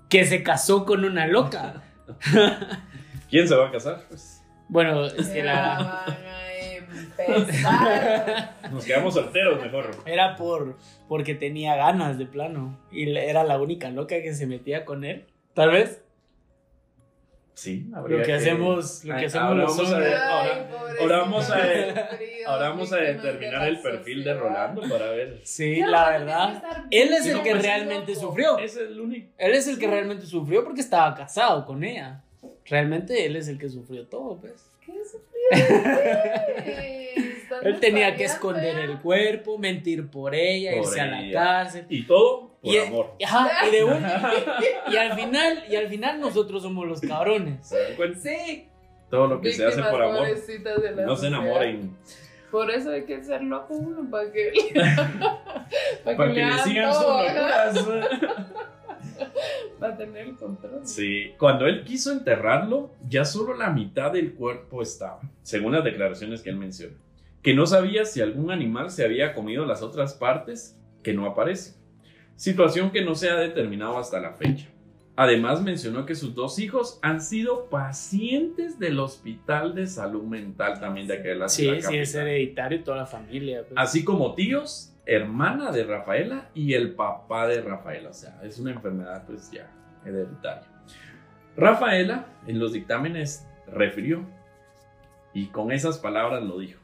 que 0.08 0.24
se 0.24 0.44
casó 0.44 0.86
con 0.86 1.04
una 1.04 1.26
loca. 1.26 1.82
¿Quién 3.34 3.48
se 3.48 3.56
va 3.56 3.68
a 3.68 3.72
casar? 3.72 4.04
Pues 4.10 4.44
Bueno, 4.70 5.06
es 5.08 5.28
que 5.30 5.42
la... 5.44 6.06
van 6.08 6.26
a 6.28 7.36
empezar. 7.40 8.54
nos 8.72 8.86
quedamos 8.86 9.16
solteros 9.16 9.60
mejor. 9.60 9.90
Era 10.06 10.36
por 10.36 10.78
porque 11.08 11.34
tenía 11.34 11.76
ganas 11.76 12.20
de 12.20 12.28
plano 12.28 12.80
y 12.92 13.10
era 13.18 13.44
la 13.44 13.60
única 13.60 13.90
loca 13.90 14.22
que 14.22 14.36
se 14.36 14.46
metía 14.46 14.86
con 14.86 15.04
él. 15.04 15.26
Tal 15.56 15.72
vez 15.72 16.00
Sí, 17.56 17.88
lo 17.92 18.22
que 18.24 18.34
hacemos, 18.34 19.04
lo 19.04 19.16
que 19.16 19.26
hacemos 19.26 19.48
ahora 19.50 19.62
los 19.64 19.78
vamos 19.78 19.94
a 19.94 19.98
ver. 19.98 20.14
ahora- 20.16 20.54
Ay, 20.54 20.66
pobrecito, 20.72 21.02
ahora 21.04 21.18
vamos 21.20 21.50
a- 21.52 21.56
frío, 21.58 22.50
Ahora 22.50 22.70
vamos 22.70 22.94
a 22.94 22.98
víctimas 22.98 23.24
determinar 23.24 23.62
de 23.62 23.68
el 23.70 23.80
perfil 23.82 24.24
de. 24.24 24.34
Rolando 24.36 24.82
para 24.82 25.06
ver. 25.12 25.42
Sí, 25.44 25.78
Ya, 25.80 25.88
la 25.88 26.10
verdad. 26.10 26.64
Él 26.92 27.14
es 27.14 27.26
el 27.28 27.42
que 27.42 27.52
loco. 27.52 27.64
realmente 27.64 28.16
sufrió. 28.16 28.58
Es 28.60 28.78
el 28.78 29.00
único. 29.00 29.34
Él 29.40 29.54
es 29.54 29.68
el 29.68 29.80
que 29.80 29.88
realmente 29.88 30.26
sufrió 30.28 30.64
porque 30.64 30.82
estaba 30.82 31.16
casado 31.16 31.66
con 31.66 31.84
ella. 31.84 32.24
Realmente 32.66 33.26
él 33.26 33.36
es 33.36 33.48
el 33.48 33.58
que 33.58 33.70
sufrió 33.70 34.06
todo, 34.08 34.38
pues. 34.40 34.70
¿Qué 34.86 34.94
sufrió? 35.06 35.50
Él 37.62 37.80
tenía 37.80 38.16
que 38.16 38.26
esconder 38.26 38.78
el 38.80 39.00
cuerpo, 39.00 39.58
mentir 39.58 40.10
por 40.10 40.34
ella, 40.34 40.72
Por 40.72 40.80
irse 40.82 41.02
a 41.02 41.06
la 41.06 41.32
cárcel. 41.32 41.86
Y 41.88 42.06
todo 42.06 42.52
por 42.62 42.74
Y- 42.74 42.78
amor. 42.78 43.14
Ajá, 43.24 43.68
y 43.68 43.72
de 43.72 43.84
un- 43.84 44.04
y 44.92 44.98
al 44.98 45.14
final, 45.14 45.64
y 45.70 45.76
al 45.76 45.88
final 45.88 46.20
nosotros 46.20 46.64
somos 46.64 46.88
los 46.88 47.00
cabrones. 47.02 47.66
¿Se 47.68 47.80
dan 47.80 47.96
cuenta? 47.96 48.20
Sí. 48.20 48.68
Todo 49.10 49.28
lo 49.28 49.42
que 49.42 49.52
se 49.54 49.66
hace 49.66 49.84
por 49.84 50.02
amor. 50.02 50.28
No 51.06 51.16
se 51.16 51.28
enamoren. 51.28 51.96
Por 52.52 52.70
eso 52.72 52.90
hay 52.92 53.04
que 53.06 53.24
ser 53.24 53.42
loco 53.44 53.74
uno, 53.76 54.10
para 54.10 54.32
que, 54.32 54.52
para 56.04 56.18
Para 56.18 56.34
que 56.34 56.46
le 56.46 56.58
sigan 56.60 56.94
sus 56.94 57.02
todo, 57.04 57.18
ajá, 57.20 57.72
locuras. 57.72 58.08
Para 59.80 59.98
tener 59.98 60.28
el 60.28 60.36
control. 60.36 60.82
Sí, 60.86 61.32
cuando 61.38 61.66
él 61.68 61.84
quiso 61.84 62.12
enterrarlo, 62.12 62.92
ya 63.08 63.26
solo 63.26 63.54
la 63.56 63.70
mitad 63.70 64.12
del 64.12 64.34
cuerpo 64.34 64.82
estaba, 64.82 65.20
según 65.42 65.74
las 65.74 65.84
declaraciones 65.84 66.42
que 66.42 66.50
él 66.50 66.58
menciona. 66.58 66.96
Que 67.42 67.54
no 67.54 67.66
sabía 67.66 68.06
si 68.06 68.22
algún 68.22 68.52
animal 68.52 68.90
se 68.90 69.04
había 69.04 69.34
comido 69.34 69.66
las 69.66 69.82
otras 69.82 70.14
partes, 70.14 70.80
que 71.02 71.14
no 71.14 71.26
aparece. 71.26 71.74
Situación 72.36 72.92
que 72.92 73.04
no 73.04 73.16
se 73.16 73.30
ha 73.30 73.36
determinado 73.36 73.98
hasta 73.98 74.20
la 74.20 74.34
fecha. 74.34 74.68
Además 75.16 75.62
mencionó 75.62 76.06
que 76.08 76.16
sus 76.16 76.34
dos 76.34 76.58
hijos 76.58 76.98
han 77.04 77.22
sido 77.22 77.70
pacientes 77.70 78.80
del 78.80 79.00
Hospital 79.00 79.76
de 79.76 79.86
Salud 79.86 80.24
Mental 80.24 80.80
también 80.80 81.06
de 81.08 81.16
aquella 81.16 81.48
Sí, 81.50 81.66
la 81.66 81.74
sí, 81.76 81.82
capital. 81.82 81.96
es 81.96 82.16
hereditario 82.16 82.84
toda 82.84 82.98
la 82.98 83.06
familia. 83.06 83.60
pues. 83.68 83.74
Así 83.76 84.04
como 84.04 84.34
tíos, 84.34 84.93
hermana 85.06 85.72
de 85.72 85.84
Rafaela 85.84 86.50
y 86.54 86.74
el 86.74 86.96
papá 86.96 87.48
de 87.48 87.62
Rafaela. 87.62 88.10
O 88.10 88.14
sea, 88.14 88.40
es 88.44 88.60
una 88.60 88.72
enfermedad 88.72 89.26
pues 89.26 89.52
ya 89.52 89.70
hereditaria. 90.06 90.68
Rafaela 91.56 92.28
en 92.48 92.60
los 92.60 92.74
dictámenes 92.74 93.48
refirió 93.68 94.26
y 95.34 95.48
con 95.48 95.72
esas 95.72 95.98
palabras 95.98 96.44
lo 96.44 96.60
dijo. 96.60 96.80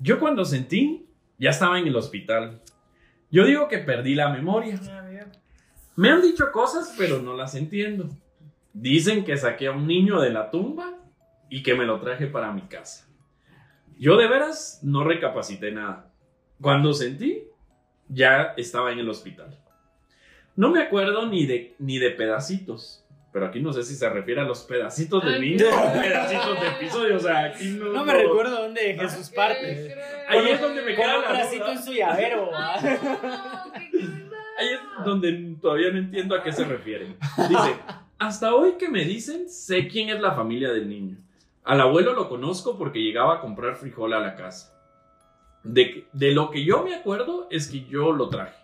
Yo 0.00 0.18
cuando 0.18 0.44
sentí, 0.44 1.06
ya 1.38 1.50
estaba 1.50 1.78
en 1.78 1.86
el 1.86 1.96
hospital. 1.96 2.60
Yo 3.30 3.44
digo 3.44 3.68
que 3.68 3.78
perdí 3.78 4.14
la 4.14 4.28
memoria. 4.28 4.78
Ah. 4.90 5.04
Me 5.96 6.10
han 6.10 6.22
dicho 6.22 6.50
cosas, 6.50 6.94
pero 6.98 7.22
no 7.22 7.34
las 7.34 7.54
entiendo. 7.54 8.08
Dicen 8.72 9.24
que 9.24 9.36
saqué 9.36 9.68
a 9.68 9.72
un 9.72 9.86
niño 9.86 10.20
de 10.20 10.30
la 10.30 10.50
tumba 10.50 10.98
y 11.48 11.62
que 11.62 11.74
me 11.74 11.84
lo 11.84 12.00
traje 12.00 12.26
para 12.26 12.52
mi 12.52 12.62
casa. 12.62 13.08
Yo 13.96 14.16
de 14.16 14.26
veras 14.26 14.80
no 14.82 15.04
recapacité 15.04 15.70
nada. 15.70 16.10
Cuando 16.60 16.92
sentí, 16.92 17.44
ya 18.08 18.54
estaba 18.56 18.92
en 18.92 18.98
el 18.98 19.08
hospital. 19.08 19.58
No 20.56 20.70
me 20.70 20.82
acuerdo 20.82 21.26
ni 21.26 21.46
de, 21.46 21.74
ni 21.78 21.98
de 21.98 22.10
pedacitos. 22.10 23.04
Pero 23.34 23.46
aquí 23.46 23.58
no 23.58 23.72
sé 23.72 23.82
si 23.82 23.96
se 23.96 24.08
refiere 24.08 24.40
a 24.40 24.44
los 24.44 24.62
pedacitos 24.62 25.24
niño 25.24 25.58
qué 25.58 25.64
o 25.66 25.74
episodios 25.74 26.60
de 26.60 26.68
episodio. 26.68 27.16
O 27.16 27.18
sea, 27.18 27.44
aquí 27.46 27.64
no. 27.70 27.86
No 27.86 28.04
me 28.04 28.14
recuerdo 28.14 28.62
dónde 28.62 28.80
dejé 28.80 29.08
sus 29.08 29.28
partes. 29.30 29.92
Ahí 30.28 30.50
es 30.50 30.60
donde 30.60 30.82
me 30.82 30.94
queda 30.94 31.18
un 31.18 31.24
bracito 31.24 31.68
en 31.68 31.82
su 31.82 31.92
llavero. 31.92 32.50
No. 34.24 34.60
Ahí 34.60 34.68
es 34.68 35.04
donde 35.04 35.56
todavía 35.60 35.90
no 35.90 35.98
entiendo 35.98 36.36
a 36.36 36.42
qué 36.44 36.52
se 36.52 36.64
refieren. 36.64 37.16
Dice, 37.48 37.76
hasta 38.18 38.54
hoy 38.54 38.74
que 38.78 38.88
me 38.88 39.04
dicen, 39.04 39.48
sé 39.48 39.88
quién 39.88 40.10
es 40.10 40.20
la 40.20 40.32
familia 40.32 40.72
del 40.72 40.88
niño. 40.88 41.16
Al 41.64 41.80
abuelo 41.80 42.12
lo 42.12 42.28
conozco 42.28 42.78
porque 42.78 43.00
llegaba 43.00 43.34
a 43.34 43.40
comprar 43.40 43.74
frijol 43.74 44.12
a 44.12 44.20
la 44.20 44.36
casa. 44.36 44.73
De, 45.64 46.06
de 46.12 46.32
lo 46.32 46.50
que 46.50 46.64
yo 46.64 46.84
me 46.84 46.94
acuerdo 46.94 47.48
es 47.50 47.68
que 47.68 47.84
yo 47.86 48.12
lo 48.12 48.28
traje. 48.28 48.54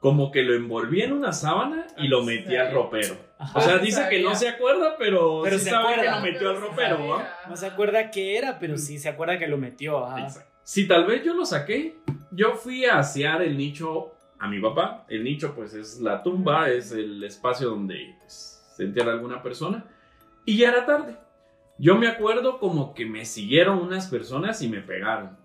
Como 0.00 0.30
que 0.30 0.42
lo 0.42 0.54
envolví 0.54 1.00
en 1.02 1.12
una 1.12 1.32
sábana 1.32 1.86
y 1.96 2.08
lo 2.08 2.22
metí 2.22 2.54
al 2.56 2.72
ropero. 2.72 3.16
O 3.54 3.60
sea, 3.60 3.78
dice 3.78 4.06
que 4.10 4.22
no 4.22 4.34
se 4.34 4.48
acuerda, 4.48 4.96
pero, 4.98 5.40
Pero 5.42 5.58
sí 5.58 5.64
se 5.64 5.70
sabe 5.70 5.94
que 5.94 6.00
acuerda. 6.08 6.16
lo 6.16 6.22
metió 6.22 6.50
al 6.50 6.60
ropero. 6.60 7.22
No 7.48 7.56
se 7.56 7.66
acuerda 7.66 8.10
qué 8.10 8.36
era, 8.36 8.58
pero 8.58 8.78
sí 8.78 8.98
se 8.98 9.08
acuerda 9.08 9.38
que 9.38 9.46
lo 9.48 9.58
metió. 9.58 10.06
ajá. 10.06 10.28
Si 10.62 10.88
tal 10.88 11.04
vez 11.06 11.22
yo 11.22 11.34
lo 11.34 11.44
saqué, 11.44 11.98
yo 12.30 12.54
fui 12.54 12.86
a 12.86 12.98
asear 12.98 13.42
el 13.42 13.56
nicho 13.58 14.12
a 14.38 14.48
mi 14.48 14.60
papá. 14.60 15.04
El 15.08 15.24
nicho, 15.24 15.54
pues, 15.54 15.74
es 15.74 16.00
la 16.00 16.22
tumba, 16.22 16.70
es 16.70 16.92
el 16.92 17.22
espacio 17.24 17.68
donde 17.70 18.14
pues, 18.20 18.62
se 18.74 18.84
entierra 18.84 19.12
alguna 19.12 19.42
persona. 19.42 19.84
Y 20.46 20.58
ya 20.58 20.68
era 20.70 20.86
tarde. 20.86 21.16
Yo 21.78 21.96
me 21.96 22.08
acuerdo 22.08 22.58
como 22.58 22.94
que 22.94 23.04
me 23.04 23.24
siguieron 23.24 23.78
unas 23.78 24.06
personas 24.08 24.62
y 24.62 24.68
me 24.68 24.80
pegaron. 24.80 25.36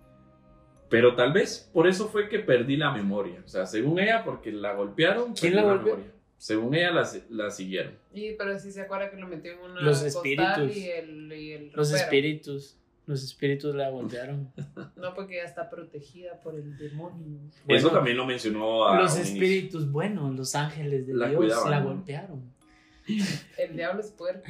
Pero 0.90 1.14
tal 1.14 1.32
vez 1.32 1.70
por 1.72 1.86
eso 1.86 2.08
fue 2.08 2.28
que 2.28 2.40
perdí 2.40 2.76
la 2.76 2.90
memoria. 2.90 3.40
O 3.44 3.48
sea, 3.48 3.64
según 3.64 3.98
ella, 4.00 4.22
porque 4.24 4.52
la 4.52 4.74
golpearon. 4.74 5.32
¿Quién 5.34 5.54
la 5.56 5.62
golpeó? 5.62 5.94
memoria. 5.96 6.12
Según 6.36 6.74
ella, 6.74 6.90
la, 6.90 7.08
la 7.30 7.50
siguieron. 7.50 7.94
Y, 8.12 8.32
pero 8.32 8.58
sí 8.58 8.72
se 8.72 8.80
acuerda 8.82 9.10
que 9.10 9.16
lo 9.16 9.26
metió 9.28 9.52
en 9.52 9.58
una 9.60 9.80
Los 9.80 10.02
espíritus. 10.02 10.76
y 10.76 10.88
el, 10.90 11.32
y 11.32 11.52
el 11.52 11.72
Los 11.74 11.92
espíritus. 11.92 12.76
Los 13.06 13.24
espíritus 13.24 13.74
la 13.74 13.90
voltearon. 13.90 14.52
No, 14.96 15.14
porque 15.14 15.36
ya 15.36 15.42
está 15.44 15.68
protegida 15.68 16.38
por 16.40 16.54
el 16.54 16.76
demonio. 16.78 17.40
eso 17.66 17.90
también 17.90 18.16
lo 18.16 18.24
mencionó 18.26 18.86
a 18.86 19.00
Los 19.00 19.14
un 19.14 19.18
inicio. 19.20 19.34
espíritus 19.34 19.90
buenos, 19.90 20.34
los 20.36 20.54
ángeles 20.54 21.06
de 21.06 21.14
La 21.14 21.28
Dios 21.28 21.38
cuidaban, 21.40 21.70
la 21.70 21.80
¿no? 21.80 21.86
golpearon. 21.88 22.42
El 23.58 23.76
diablo 23.76 24.00
es 24.00 24.10
puerco. 24.12 24.48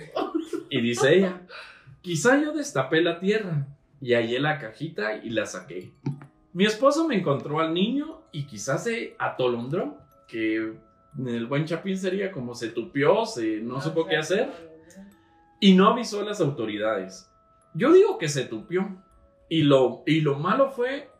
Y 0.68 0.80
dice 0.82 1.14
ella, 1.16 1.40
quizá 2.02 2.40
yo 2.40 2.52
destapé 2.52 3.00
la 3.00 3.18
tierra 3.18 3.66
y 4.00 4.12
hallé 4.14 4.38
la 4.40 4.58
cajita 4.58 5.16
y 5.16 5.30
la 5.30 5.46
saqué. 5.46 5.90
Mi 6.52 6.64
esposo 6.64 7.06
me 7.06 7.16
encontró 7.16 7.60
al 7.60 7.72
niño 7.72 8.22
y 8.32 8.44
quizás 8.44 8.84
se 8.84 9.14
atolondró, 9.18 9.98
que 10.26 10.56
en 11.18 11.28
el 11.28 11.46
buen 11.46 11.64
chapín 11.64 11.96
sería 11.96 12.32
como 12.32 12.54
se 12.54 12.70
tupió, 12.70 13.24
se 13.26 13.60
no 13.60 13.80
supo 13.80 14.06
qué 14.06 14.16
hacer 14.16 14.50
y 15.60 15.74
no 15.74 15.88
avisó 15.88 16.20
a 16.20 16.24
las 16.24 16.40
autoridades. 16.40 17.30
Yo 17.74 17.92
digo 17.92 18.18
que 18.18 18.28
se 18.28 18.44
tupió 18.44 18.88
y 19.48 19.62
lo, 19.62 20.02
y 20.06 20.20
lo 20.20 20.38
malo 20.38 20.70
fue 20.70 21.10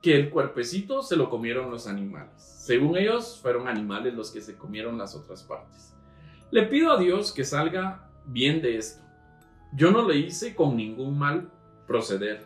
que 0.00 0.16
el 0.16 0.30
cuerpecito 0.30 1.02
se 1.02 1.16
lo 1.16 1.28
comieron 1.28 1.70
los 1.70 1.86
animales. 1.86 2.32
Según 2.36 2.96
ellos, 2.96 3.38
fueron 3.40 3.68
animales 3.68 4.14
los 4.14 4.30
que 4.30 4.40
se 4.40 4.56
comieron 4.56 4.96
las 4.96 5.14
otras 5.14 5.42
partes. 5.42 5.94
Le 6.50 6.62
pido 6.64 6.92
a 6.92 6.98
Dios 6.98 7.32
que 7.32 7.44
salga 7.44 8.08
bien 8.26 8.62
de 8.62 8.78
esto. 8.78 9.02
Yo 9.74 9.90
no 9.90 10.06
le 10.06 10.16
hice 10.16 10.54
con 10.54 10.76
ningún 10.76 11.18
mal 11.18 11.50
proceder. 11.86 12.44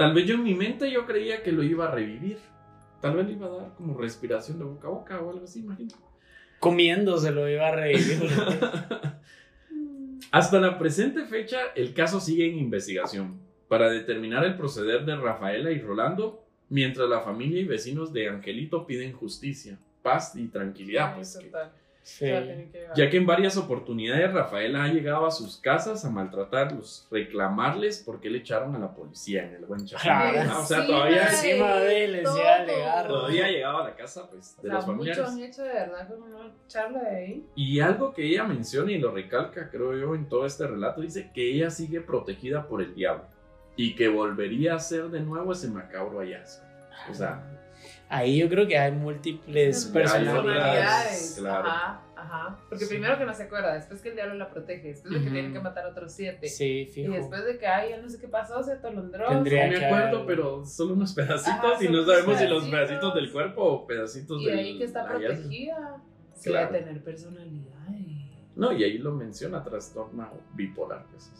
Tal 0.00 0.14
vez 0.14 0.24
yo 0.24 0.36
en 0.36 0.44
mi 0.44 0.54
mente 0.54 0.90
yo 0.90 1.04
creía 1.04 1.42
que 1.42 1.52
lo 1.52 1.62
iba 1.62 1.86
a 1.86 1.90
revivir. 1.90 2.38
Tal 3.02 3.16
vez 3.16 3.26
le 3.26 3.34
iba 3.34 3.48
a 3.48 3.50
dar 3.50 3.74
como 3.74 3.98
respiración 3.98 4.58
de 4.58 4.64
boca 4.64 4.88
a 4.88 4.90
boca 4.90 5.20
o 5.20 5.28
algo 5.28 5.44
así, 5.44 5.60
imagino. 5.60 5.94
Comiéndoselo 6.58 7.46
iba 7.50 7.68
a 7.68 7.76
revivir. 7.76 8.22
Hasta 10.32 10.58
la 10.58 10.78
presente 10.78 11.26
fecha, 11.26 11.58
el 11.76 11.92
caso 11.92 12.18
sigue 12.18 12.48
en 12.48 12.56
investigación 12.56 13.42
para 13.68 13.90
determinar 13.90 14.42
el 14.46 14.56
proceder 14.56 15.04
de 15.04 15.16
Rafaela 15.16 15.70
y 15.70 15.82
Rolando, 15.82 16.46
mientras 16.70 17.06
la 17.06 17.20
familia 17.20 17.60
y 17.60 17.64
vecinos 17.64 18.10
de 18.10 18.30
Angelito 18.30 18.86
piden 18.86 19.12
justicia, 19.12 19.78
paz 20.00 20.34
y 20.34 20.48
tranquilidad. 20.48 21.14
Pues, 21.14 21.36
que-. 21.36 21.52
Sí. 22.18 22.30
O 22.30 22.94
ya 22.96 23.08
que 23.08 23.16
en 23.18 23.24
varias 23.26 23.56
oportunidades 23.56 24.32
Rafaela 24.32 24.82
ha 24.84 24.88
llegado 24.88 25.26
a 25.26 25.30
sus 25.30 25.56
casas 25.58 26.04
a 26.04 26.10
maltratarlos, 26.10 27.06
reclamarles 27.10 28.00
por 28.02 28.20
qué 28.20 28.28
le 28.30 28.38
echaron 28.38 28.74
a 28.74 28.78
la 28.80 28.92
policía 28.94 29.44
en 29.46 29.54
el 29.54 29.64
buen 29.64 29.86
chapín. 29.86 30.02
Claro. 30.02 30.40
Ah, 30.50 30.58
O 30.60 30.66
sea, 30.66 30.86
todavía, 30.86 31.28
encima 31.28 31.76
de 31.76 32.04
él, 32.04 32.12
les 32.12 32.22
todo. 32.24 32.38
iba 32.38 32.48
a 32.50 32.56
alegar. 32.60 33.08
todavía 33.08 33.48
llegaba 33.48 33.80
a 33.82 33.88
la 33.90 33.94
casa 33.94 34.28
pues, 34.28 34.56
O 34.58 34.62
de 34.62 34.68
sea, 34.68 34.76
los 34.76 34.86
mucho 34.88 34.96
familiares. 34.96 35.28
han 35.30 35.38
hecho 35.40 35.62
de 35.62 35.72
verdad 35.72 36.08
con 36.08 36.22
una 36.22 36.52
charla 36.66 37.00
de 37.02 37.16
ahí. 37.16 37.46
Y 37.54 37.80
algo 37.80 38.12
que 38.12 38.24
ella 38.26 38.44
menciona 38.44 38.90
y 38.92 38.98
lo 38.98 39.12
recalca, 39.12 39.70
creo 39.70 39.96
yo, 39.96 40.14
en 40.14 40.28
todo 40.28 40.46
este 40.46 40.66
relato, 40.66 41.00
dice 41.02 41.30
que 41.32 41.52
ella 41.54 41.70
sigue 41.70 42.00
protegida 42.00 42.66
por 42.66 42.82
el 42.82 42.94
diablo 42.94 43.24
y 43.76 43.94
que 43.94 44.08
volvería 44.08 44.72
a 44.72 44.76
hacer 44.76 45.04
de 45.10 45.20
nuevo 45.20 45.52
ese 45.52 45.68
macabro 45.68 46.18
hallazgo. 46.18 46.64
O 47.08 47.14
sea, 47.14 47.42
Ahí 48.12 48.38
yo 48.38 48.48
creo 48.48 48.66
que 48.66 48.76
hay 48.76 48.90
múltiples 48.90 49.86
personalidades. 49.86 51.36
claro. 51.38 51.68
Ajá, 51.68 52.02
ajá. 52.16 52.58
Porque 52.68 52.86
primero 52.86 53.16
que 53.16 53.24
no 53.24 53.32
se 53.34 53.44
acuerda, 53.44 53.74
después 53.74 54.02
que 54.02 54.08
el 54.08 54.14
diablo 54.16 54.34
la 54.34 54.50
protege, 54.50 54.88
después 54.88 55.12
de 55.14 55.20
que 55.20 55.26
Ujú. 55.26 55.32
tienen 55.34 55.52
que 55.52 55.60
matar 55.60 55.84
a 55.86 55.88
otros 55.90 56.12
siete. 56.12 56.48
Sí, 56.48 56.80
Y 56.80 56.86
fijo. 56.86 57.12
después 57.12 57.44
de 57.44 57.56
que, 57.58 57.66
ay, 57.68 57.90
ya 57.90 57.98
no 57.98 58.08
sé 58.08 58.18
qué 58.18 58.26
pasó, 58.28 58.62
se 58.64 58.72
atolondró. 58.72 59.28
Tendría 59.28 59.66
no 59.68 59.78
me 59.78 59.86
acuerdo, 59.86 60.16
haber- 60.22 60.26
pero 60.26 60.64
solo 60.66 60.94
unos 60.94 61.14
pedacitos 61.14 61.72
Ajá, 61.74 61.84
y 61.84 61.88
no 61.88 62.04
sabemos 62.04 62.36
si 62.38 62.48
los 62.48 62.68
pedacitos 62.68 63.14
del 63.14 63.30
cuerpo 63.32 63.62
o 63.62 63.86
pedacitos 63.86 64.42
Y 64.42 64.46
del 64.46 64.58
ahí 64.58 64.78
que 64.78 64.84
está 64.84 65.06
protegida. 65.06 66.02
Sí, 66.34 66.50
Claro. 66.50 66.72
de 66.72 66.78
tener 66.80 67.04
personalidad. 67.04 67.76
No, 68.56 68.72
y 68.72 68.82
ahí 68.84 68.98
lo 68.98 69.12
menciona 69.12 69.62
trastorno 69.62 70.28
bipolar. 70.54 71.06
pues. 71.12 71.30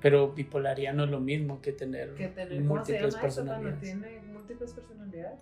Pero 0.00 0.32
bipolaridad 0.32 0.94
no 0.94 1.04
es 1.04 1.10
lo 1.10 1.20
mismo 1.20 1.60
que 1.60 1.72
tener, 1.72 2.14
Que 2.14 2.28
tener, 2.28 2.48
¿cómo 2.66 2.84
se 2.84 2.92
múltiples 2.92 3.16
personalidades. 3.16 3.80
tiene 3.80 4.20
múltiples 4.32 4.72
personalidades? 4.72 5.38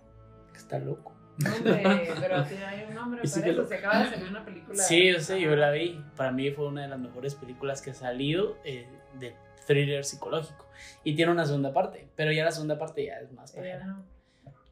Está 0.57 0.79
loco. 0.79 1.13
Hombre, 1.57 2.09
pero 2.19 2.43
tiene 2.45 2.65
hay 2.65 2.85
un 2.89 2.95
nombre 2.95 3.21
sí 3.27 3.35
para 3.35 3.45
que 3.45 3.51
eso. 3.51 3.61
lo- 3.61 3.67
Se 3.67 3.75
acaba 3.75 4.03
de 4.03 4.09
salir 4.09 4.27
una 4.29 4.43
película. 4.43 4.83
Sí, 4.83 5.11
yo 5.13 5.19
sé, 5.19 5.39
yo 5.39 5.55
la 5.55 5.71
vi. 5.71 6.03
Para 6.15 6.31
mí 6.31 6.49
fue 6.51 6.67
una 6.67 6.81
de 6.81 6.87
las 6.87 6.99
mejores 6.99 7.35
películas 7.35 7.81
que 7.81 7.91
ha 7.91 7.93
salido 7.93 8.57
eh, 8.65 8.87
de 9.19 9.35
thriller 9.67 10.03
psicológico. 10.03 10.65
Y 11.03 11.15
tiene 11.15 11.31
una 11.31 11.45
segunda 11.45 11.71
parte, 11.73 12.07
pero 12.15 12.31
ya 12.31 12.43
la 12.43 12.51
segunda 12.51 12.77
parte 12.79 13.05
ya 13.05 13.19
es 13.19 13.31
más 13.31 13.55
no. 13.55 14.03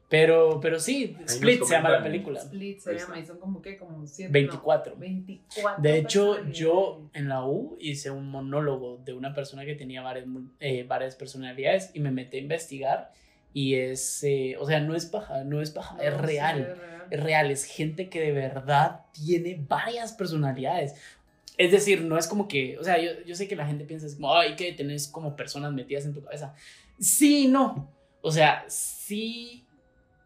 Pero, 0.08 0.60
pero 0.60 0.78
sí, 0.78 1.16
Split 1.26 1.64
se 1.64 1.74
llama 1.74 1.90
la 1.90 2.02
película. 2.02 2.38
Split 2.40 2.78
se 2.78 2.90
Ahí 2.90 2.98
llama 2.98 3.18
y 3.18 3.26
son 3.26 3.38
como 3.38 3.60
que 3.60 3.76
como 3.76 4.06
siete. 4.06 4.30
24. 4.32 4.94
No, 4.94 5.00
24. 5.00 5.82
De 5.82 5.98
hecho, 5.98 6.44
yo 6.50 7.10
en 7.12 7.28
la 7.28 7.44
U 7.44 7.76
hice 7.80 8.12
un 8.12 8.28
monólogo 8.30 8.98
de 8.98 9.14
una 9.14 9.34
persona 9.34 9.64
que 9.64 9.74
tenía 9.74 10.02
varias, 10.02 10.26
eh, 10.60 10.84
varias 10.84 11.16
personalidades 11.16 11.90
y 11.92 11.98
me 12.00 12.12
metí 12.12 12.36
a 12.36 12.40
investigar 12.40 13.10
y 13.56 13.76
es, 13.76 14.22
eh, 14.22 14.54
o 14.60 14.66
sea, 14.66 14.80
no 14.80 14.94
es 14.94 15.06
paja, 15.06 15.42
no 15.42 15.62
es 15.62 15.70
paja, 15.70 15.94
No, 15.96 16.02
es 16.02 16.14
sí, 16.14 16.20
real. 16.20 16.60
es 16.60 16.78
real. 16.78 17.06
es 17.10 17.22
real, 17.22 17.50
es 17.50 17.64
gente 17.64 18.10
que 18.10 18.20
de 18.20 18.32
verdad 18.32 19.06
tiene 19.12 19.64
varias 19.66 20.12
personalidades. 20.12 20.92
Es 21.56 21.72
decir, 21.72 22.02
no 22.02 22.18
es 22.18 22.26
como 22.26 22.48
que, 22.48 22.76
o 22.78 22.84
sea, 22.84 23.00
yo, 23.00 23.12
yo 23.24 23.34
sé 23.34 23.48
que 23.48 23.56
la 23.56 23.66
gente 23.66 23.86
piensa 23.86 24.06
es 24.06 24.16
como, 24.16 24.34
ay, 24.34 24.56
que 24.56 24.74
tenés 24.74 25.08
como 25.08 25.36
personas 25.36 25.72
metidas 25.72 26.04
en 26.04 26.12
tu 26.12 26.22
cabeza. 26.22 26.54
Sí, 27.00 27.48
no. 27.48 27.90
O 28.20 28.30
sea, 28.30 28.66
sí, 28.68 29.64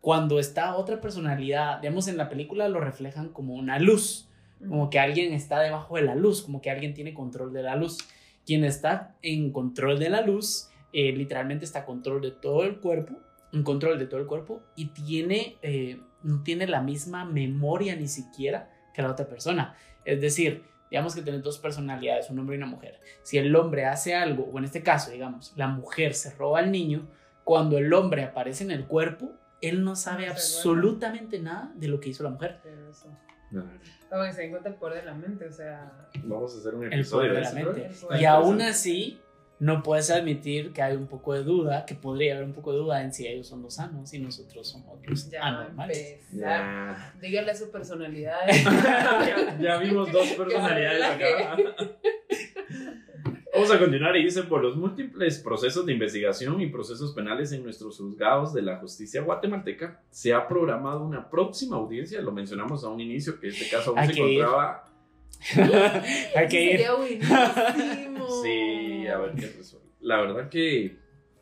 cuando 0.00 0.40
está 0.40 0.74
otra 0.74 1.00
personalidad, 1.00 1.78
digamos, 1.82 2.08
en 2.08 2.16
la 2.16 2.28
película 2.28 2.66
lo 2.68 2.80
reflejan 2.80 3.28
como 3.28 3.54
una 3.54 3.78
luz, 3.78 4.28
como 4.58 4.90
que 4.90 4.98
alguien 4.98 5.32
está 5.34 5.60
debajo 5.60 5.94
de 5.94 6.02
la 6.02 6.16
luz, 6.16 6.42
como 6.42 6.60
que 6.60 6.70
alguien 6.72 6.94
tiene 6.94 7.14
control 7.14 7.52
de 7.52 7.62
la 7.62 7.76
luz. 7.76 7.98
Quien 8.44 8.64
está 8.64 9.14
en 9.22 9.52
control 9.52 10.00
de 10.00 10.10
la 10.10 10.22
luz, 10.22 10.69
eh, 10.92 11.12
literalmente 11.12 11.64
está 11.64 11.80
a 11.80 11.84
control 11.84 12.20
de 12.20 12.30
todo 12.30 12.64
el 12.64 12.78
cuerpo, 12.80 13.16
en 13.52 13.62
control 13.62 13.98
de 13.98 14.06
todo 14.06 14.20
el 14.20 14.26
cuerpo 14.26 14.62
y 14.76 14.86
tiene, 14.86 15.58
eh, 15.62 16.00
no 16.22 16.42
tiene 16.42 16.66
la 16.66 16.80
misma 16.80 17.24
memoria 17.24 17.96
ni 17.96 18.08
siquiera 18.08 18.70
que 18.94 19.02
la 19.02 19.10
otra 19.10 19.26
persona. 19.26 19.76
Es 20.04 20.20
decir, 20.20 20.64
digamos 20.90 21.14
que 21.14 21.22
tiene 21.22 21.38
dos 21.38 21.58
personalidades, 21.58 22.30
un 22.30 22.38
hombre 22.38 22.56
y 22.56 22.58
una 22.58 22.66
mujer. 22.66 23.00
Si 23.22 23.38
el 23.38 23.54
hombre 23.54 23.86
hace 23.86 24.14
algo, 24.14 24.44
o 24.44 24.58
en 24.58 24.64
este 24.64 24.82
caso, 24.82 25.10
digamos, 25.10 25.52
la 25.56 25.68
mujer 25.68 26.14
se 26.14 26.34
roba 26.34 26.58
al 26.58 26.72
niño, 26.72 27.08
cuando 27.44 27.78
el 27.78 27.92
hombre 27.92 28.24
aparece 28.24 28.64
en 28.64 28.70
el 28.70 28.86
cuerpo, 28.86 29.32
él 29.60 29.84
no 29.84 29.96
sabe 29.96 30.26
No 30.26 30.32
absolutamente 30.32 31.38
nada 31.38 31.72
de 31.74 31.88
lo 31.88 32.00
que 32.00 32.10
hizo 32.10 32.22
la 32.22 32.30
mujer. 32.30 32.60
Pero 32.62 32.88
eso. 32.88 33.08
No, 33.50 33.64
que 33.64 34.32
se 34.32 34.42
den 34.42 34.50
cuenta 34.50 34.68
el 34.68 34.76
poder 34.76 35.00
de 35.00 35.06
la 35.06 35.14
mente, 35.14 35.46
o 35.46 35.52
sea. 35.52 36.08
Vamos 36.24 36.54
a 36.54 36.58
hacer 36.58 36.74
un 36.74 36.84
El 36.84 36.92
episodio 36.92 37.30
poder 37.30 37.34
de 37.34 37.40
la 37.40 37.60
eso, 37.60 37.72
mente. 37.72 38.06
¿no? 38.10 38.20
Y 38.20 38.24
aún 38.24 38.60
así, 38.62 39.20
no 39.60 39.82
puedes 39.82 40.10
admitir 40.10 40.72
que 40.72 40.80
hay 40.82 40.96
un 40.96 41.06
poco 41.06 41.34
de 41.34 41.44
duda, 41.44 41.84
que 41.84 41.94
podría 41.94 42.34
haber 42.34 42.46
un 42.46 42.54
poco 42.54 42.72
de 42.72 42.78
duda 42.78 43.02
en 43.02 43.12
si 43.12 43.26
ellos 43.26 43.46
son 43.46 43.62
los 43.62 43.74
sanos 43.74 44.12
y 44.14 44.18
nosotros 44.18 44.66
somos 44.66 44.98
los 45.06 45.30
Ya 45.30 45.44
a 45.44 45.48
anormales. 45.48 46.20
Ya. 46.32 47.14
Dígale 47.20 47.54
su 47.54 47.70
personalidad. 47.70 48.38
ya, 48.48 49.58
ya 49.60 49.76
vimos 49.76 50.10
dos 50.10 50.28
personalidades 50.30 51.04
acá. 51.04 51.56
Vamos 53.52 53.70
a 53.72 53.78
continuar 53.78 54.16
y 54.16 54.24
dice, 54.24 54.44
por 54.44 54.62
los 54.62 54.76
múltiples 54.76 55.40
procesos 55.40 55.84
de 55.84 55.92
investigación 55.92 56.60
y 56.60 56.68
procesos 56.68 57.12
penales 57.12 57.52
en 57.52 57.62
nuestros 57.64 57.98
juzgados 57.98 58.54
de 58.54 58.62
la 58.62 58.76
justicia 58.78 59.20
guatemalteca, 59.22 60.00
se 60.08 60.32
ha 60.32 60.46
programado 60.48 61.04
una 61.04 61.28
próxima 61.28 61.76
audiencia, 61.76 62.22
lo 62.22 62.32
mencionamos 62.32 62.84
a 62.84 62.88
un 62.88 63.00
inicio, 63.00 63.38
que 63.40 63.48
este 63.48 63.68
caso 63.68 63.90
aún 63.90 63.98
Hay 63.98 64.08
se 64.08 64.14
que 64.14 64.20
ir. 64.20 64.40
encontraba... 64.40 64.84
Hay 66.36 66.48
que 66.48 66.62
ir. 66.62 66.70
Sería 66.70 66.94
buenísimo. 66.94 68.42
Sí, 68.42 68.79
a 69.10 69.18
ver 69.18 69.34
qué 69.34 69.46
resuelve. 69.46 69.88
La 70.00 70.20
verdad 70.20 70.48
que 70.48 70.98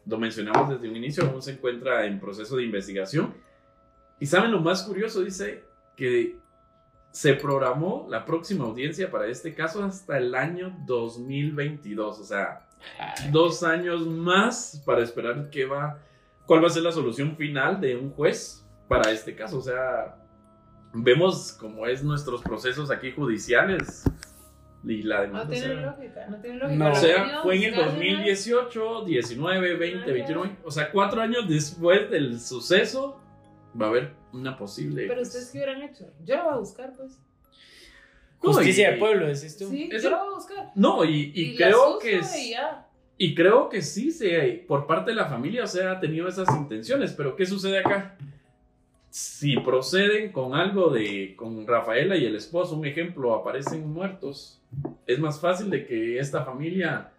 lo 0.06 0.18
mencionamos 0.18 0.70
desde 0.70 0.88
un 0.88 0.96
inicio, 0.96 1.24
aún 1.24 1.42
se 1.42 1.52
encuentra 1.52 2.06
en 2.06 2.18
proceso 2.18 2.56
de 2.56 2.64
investigación. 2.64 3.34
Y 4.18 4.26
saben 4.26 4.50
lo 4.50 4.60
más 4.60 4.82
curioso, 4.82 5.22
dice 5.22 5.64
que 5.96 6.36
se 7.10 7.34
programó 7.34 8.06
la 8.08 8.24
próxima 8.24 8.64
audiencia 8.64 9.10
para 9.10 9.26
este 9.26 9.54
caso 9.54 9.82
hasta 9.84 10.18
el 10.18 10.34
año 10.34 10.76
2022, 10.86 12.18
o 12.18 12.24
sea, 12.24 12.68
dos 13.30 13.62
años 13.62 14.06
más 14.06 14.82
para 14.84 15.02
esperar 15.02 15.50
qué 15.50 15.64
va, 15.64 15.98
cuál 16.46 16.62
va 16.62 16.68
a 16.68 16.70
ser 16.70 16.82
la 16.82 16.92
solución 16.92 17.36
final 17.36 17.80
de 17.80 17.96
un 17.96 18.10
juez 18.10 18.64
para 18.86 19.10
este 19.10 19.34
caso, 19.34 19.58
o 19.58 19.62
sea, 19.62 20.16
vemos 20.92 21.52
cómo 21.52 21.86
es 21.86 22.02
nuestros 22.02 22.42
procesos 22.42 22.90
aquí 22.90 23.12
judiciales 23.12 24.04
y 24.84 25.02
la 25.02 25.22
demanda. 25.22 25.44
No 25.44 25.50
tiene 25.50 25.74
lógica, 25.82 26.26
no 26.28 26.36
tiene 26.40 26.56
lógica. 26.58 26.78
No. 26.84 26.92
o 26.92 26.94
sea, 26.94 27.40
fue 27.42 27.56
en 27.56 27.62
el 27.64 27.72
ganan- 27.74 27.84
2018, 27.94 29.04
19, 29.04 29.74
20, 29.76 30.12
21, 30.12 30.56
o 30.64 30.70
sea, 30.70 30.90
cuatro 30.92 31.20
años 31.20 31.48
después 31.48 32.10
del 32.10 32.40
suceso 32.40 33.20
va 33.80 33.86
a 33.86 33.88
haber 33.90 34.12
una 34.32 34.56
posible... 34.56 35.06
Pero 35.08 35.22
ustedes 35.22 35.50
qué 35.50 35.58
hubieran 35.58 35.82
hecho. 35.82 36.10
Yo 36.24 36.36
lo 36.36 36.44
voy 36.44 36.52
a 36.54 36.56
buscar, 36.58 36.92
pues. 36.96 37.18
Justicia 38.38 38.90
y- 38.90 38.92
de 38.92 38.98
pueblo, 38.98 39.26
decís 39.26 39.56
tú. 39.58 39.68
Sí, 39.68 39.88
Eso- 39.92 40.04
yo 40.04 40.10
lo 40.10 40.18
voy 40.24 40.28
a 40.32 40.34
buscar. 40.36 40.70
No, 40.74 41.04
y, 41.04 41.32
y 41.34 41.56
creo 41.56 41.98
que... 41.98 42.18
es- 42.18 42.36
y 42.36 42.50
ya. 42.50 42.84
Y 43.20 43.34
creo 43.34 43.68
que 43.68 43.82
sí, 43.82 44.12
se, 44.12 44.64
por 44.68 44.86
parte 44.86 45.10
de 45.10 45.16
la 45.16 45.26
familia, 45.26 45.64
o 45.64 45.66
sea, 45.66 45.90
ha 45.92 46.00
tenido 46.00 46.28
esas 46.28 46.48
intenciones, 46.56 47.12
pero 47.14 47.34
¿qué 47.34 47.46
sucede 47.46 47.80
acá? 47.80 48.16
Si 49.20 49.56
proceden 49.58 50.30
con 50.30 50.54
algo 50.54 50.90
de, 50.90 51.34
con 51.34 51.66
Rafaela 51.66 52.16
y 52.16 52.24
el 52.24 52.36
esposo, 52.36 52.76
un 52.76 52.86
ejemplo, 52.86 53.34
aparecen 53.34 53.92
muertos, 53.92 54.60
es 55.08 55.18
más 55.18 55.40
fácil 55.40 55.70
de 55.70 55.84
que 55.84 56.20
esta 56.20 56.44
familia 56.44 57.10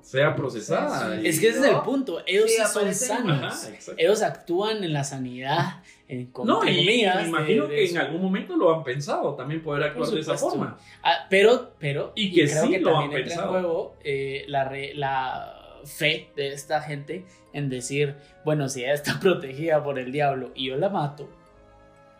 sea 0.00 0.34
procesada. 0.34 1.14
Sí, 1.16 1.20
y- 1.22 1.28
Es 1.28 1.38
que 1.38 1.48
ese 1.48 1.58
es 1.58 1.64
el 1.66 1.72
¿No? 1.72 1.82
punto. 1.82 2.22
Ellos 2.26 2.50
Sí, 2.50 2.56
sí 2.64 2.72
son 2.72 2.94
sanos. 2.94 3.42
Ajá. 3.66 3.94
Ellos 3.98 4.22
actúan 4.22 4.82
en 4.82 4.94
la 4.94 5.04
sanidad. 5.04 5.82
En, 6.08 6.26
con- 6.26 6.46
No, 6.46 6.64
y, 6.66 6.86
me 6.86 7.26
imagino 7.26 7.66
de 7.66 7.76
que 7.76 7.90
en 7.90 7.98
algún 7.98 8.22
momento 8.22 8.56
lo 8.56 8.74
han 8.74 8.82
pensado, 8.82 9.34
también 9.34 9.62
poder 9.62 9.84
actuar 9.84 10.08
de 10.08 10.20
esa 10.20 10.38
forma. 10.38 10.78
Ah, 11.02 11.26
pero, 11.28 11.74
pero, 11.78 12.12
Y 12.14 12.32
que 12.32 12.48
creo 12.48 12.62
sí 12.64 12.70
que 12.70 12.80
lo 12.80 12.92
también 12.92 13.10
han 13.12 13.16
entra 13.18 13.24
pensado. 13.34 13.56
en 13.58 13.62
juego 13.62 13.96
eh, 14.04 14.44
la, 14.48 14.64
re- 14.64 14.94
la 14.94 15.59
fe 15.84 16.30
de 16.36 16.52
esta 16.52 16.80
gente 16.80 17.24
en 17.52 17.68
decir, 17.68 18.16
bueno, 18.44 18.68
si 18.68 18.84
ella 18.84 18.94
está 18.94 19.18
protegida 19.20 19.82
por 19.82 19.98
el 19.98 20.12
diablo 20.12 20.52
y 20.54 20.68
yo 20.68 20.76
la 20.76 20.88
mato, 20.88 21.28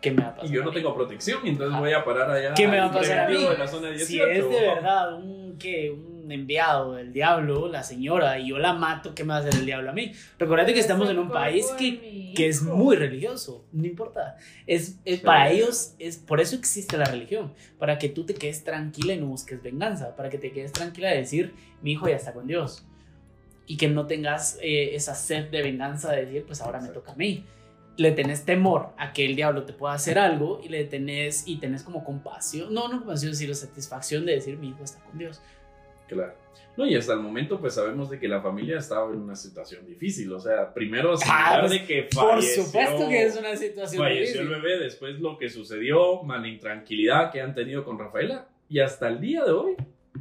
¿qué 0.01 0.11
me 0.11 0.23
va 0.23 0.29
a 0.29 0.35
pasar? 0.35 0.49
Y 0.49 0.53
yo 0.53 0.63
no 0.63 0.71
tengo 0.71 0.93
protección, 0.93 1.39
entonces 1.45 1.73
Ajá. 1.73 1.79
voy 1.79 1.93
a 1.93 2.03
parar 2.03 2.31
allá. 2.31 2.53
¿Qué 2.53 2.67
me 2.67 2.79
va 2.79 2.85
a 2.87 2.91
pasar 2.91 3.19
a 3.19 3.27
mí? 3.27 3.35
preventivo 3.35 3.51
de 3.51 3.57
la 3.57 3.67
zona 3.67 3.89
18. 3.89 4.05
Si 4.05 4.19
es 4.19 4.49
de 4.49 4.67
verdad 4.67 5.13
un, 5.15 5.57
¿qué? 5.57 5.91
un 5.91 6.31
enviado 6.31 6.95
del 6.95 7.13
diablo, 7.13 7.67
la 7.67 7.83
señora, 7.83 8.39
y 8.39 8.49
yo 8.49 8.57
la 8.57 8.73
mato, 8.73 9.13
¿qué 9.13 9.23
me 9.23 9.29
va 9.29 9.37
a 9.37 9.39
hacer 9.39 9.55
el 9.55 9.65
diablo 9.65 9.89
a 9.91 9.93
mí? 9.93 10.11
Recordate 10.39 10.73
que 10.73 10.79
estamos 10.79 11.09
en 11.09 11.19
un 11.19 11.29
país 11.29 11.67
que, 11.77 12.33
que 12.35 12.47
es 12.47 12.63
muy 12.63 12.95
religioso, 12.95 13.65
no 13.71 13.85
importa. 13.85 14.37
Es, 14.67 14.99
es 15.05 15.21
Sí. 15.21 15.25
Para 15.25 15.51
ellos, 15.51 15.95
es, 15.99 16.17
por 16.17 16.41
eso 16.41 16.55
existe 16.55 16.97
la 16.97 17.05
religión, 17.05 17.53
para 17.77 17.97
que 17.97 18.09
tú 18.09 18.25
te 18.25 18.33
quedes 18.33 18.63
tranquila 18.63 19.13
y 19.13 19.19
no 19.19 19.27
busques 19.27 19.61
venganza, 19.61 20.15
para 20.15 20.29
que 20.29 20.37
te 20.37 20.51
quedes 20.51 20.71
tranquila 20.71 21.09
de 21.09 21.17
decir, 21.17 21.53
mi 21.81 21.91
hijo 21.91 22.07
ya 22.07 22.15
está 22.15 22.33
con 22.33 22.47
Dios. 22.47 22.87
Y 23.67 23.77
que 23.77 23.87
no 23.87 24.05
tengas 24.07 24.57
eh, 24.61 24.95
esa 24.95 25.15
sed 25.15 25.49
de 25.49 25.61
venganza 25.61 26.11
de 26.11 26.25
decir, 26.25 26.45
pues 26.45 26.61
ahora 26.61 26.81
me 26.81 26.89
toca 26.89 27.13
a 27.13 27.15
mí. 27.15 27.45
le 27.97 28.11
tenés 28.11 28.45
temor 28.45 28.89
a 28.97 29.13
que 29.13 29.25
el 29.25 29.35
diablo 29.35 29.63
te 29.63 29.73
pueda 29.73 29.93
hacer 29.93 30.17
algo 30.17 30.59
y 30.63 30.69
le 30.69 30.85
tenés 30.85 31.47
y 31.47 31.57
tenés 31.57 31.83
como 31.83 32.03
compasión, 32.03 32.73
no, 32.73 32.87
no 32.87 32.99
compasión, 32.99 33.35
sino 33.35 33.53
satisfacción 33.53 34.25
de 34.25 34.33
decir 34.33 34.57
mi 34.57 34.69
hijo 34.69 34.83
está 34.83 34.99
con 35.03 35.19
Dios. 35.19 35.41
Claro. 36.07 36.33
No, 36.77 36.85
y 36.87 36.95
hasta 36.95 37.13
el 37.13 37.19
momento 37.19 37.59
pues 37.59 37.73
sabemos 37.75 38.09
de 38.09 38.17
que 38.17 38.27
la 38.29 38.41
familia 38.41 38.79
estaba 38.79 39.11
en 39.11 39.19
una 39.19 39.35
situación 39.35 39.85
difícil, 39.85 40.31
o 40.31 40.39
sea, 40.39 40.73
primero 40.73 41.13
Ah, 41.27 41.57
pues, 41.59 41.71
de 41.71 41.85
que 41.85 42.03
Por 42.03 42.29
falleció, 42.31 42.63
supuesto 42.63 43.09
que 43.09 43.23
es 43.23 43.37
una 43.37 43.55
situación 43.55 44.01
falleció 44.03 44.41
el 44.41 44.47
bebé, 44.49 44.79
después 44.79 45.19
lo 45.19 45.37
que 45.37 45.49
sucedió, 45.49 46.23
mala 46.23 46.47
intranquilidad 46.47 47.29
que 47.29 47.41
han 47.41 47.53
tenido 47.53 47.83
con 47.83 47.99
Rafaela, 47.99 48.47
y 48.69 48.79
hasta 48.79 49.09
el 49.09 49.19
día 49.19 49.43
de 49.43 49.51
hoy, 49.51 49.75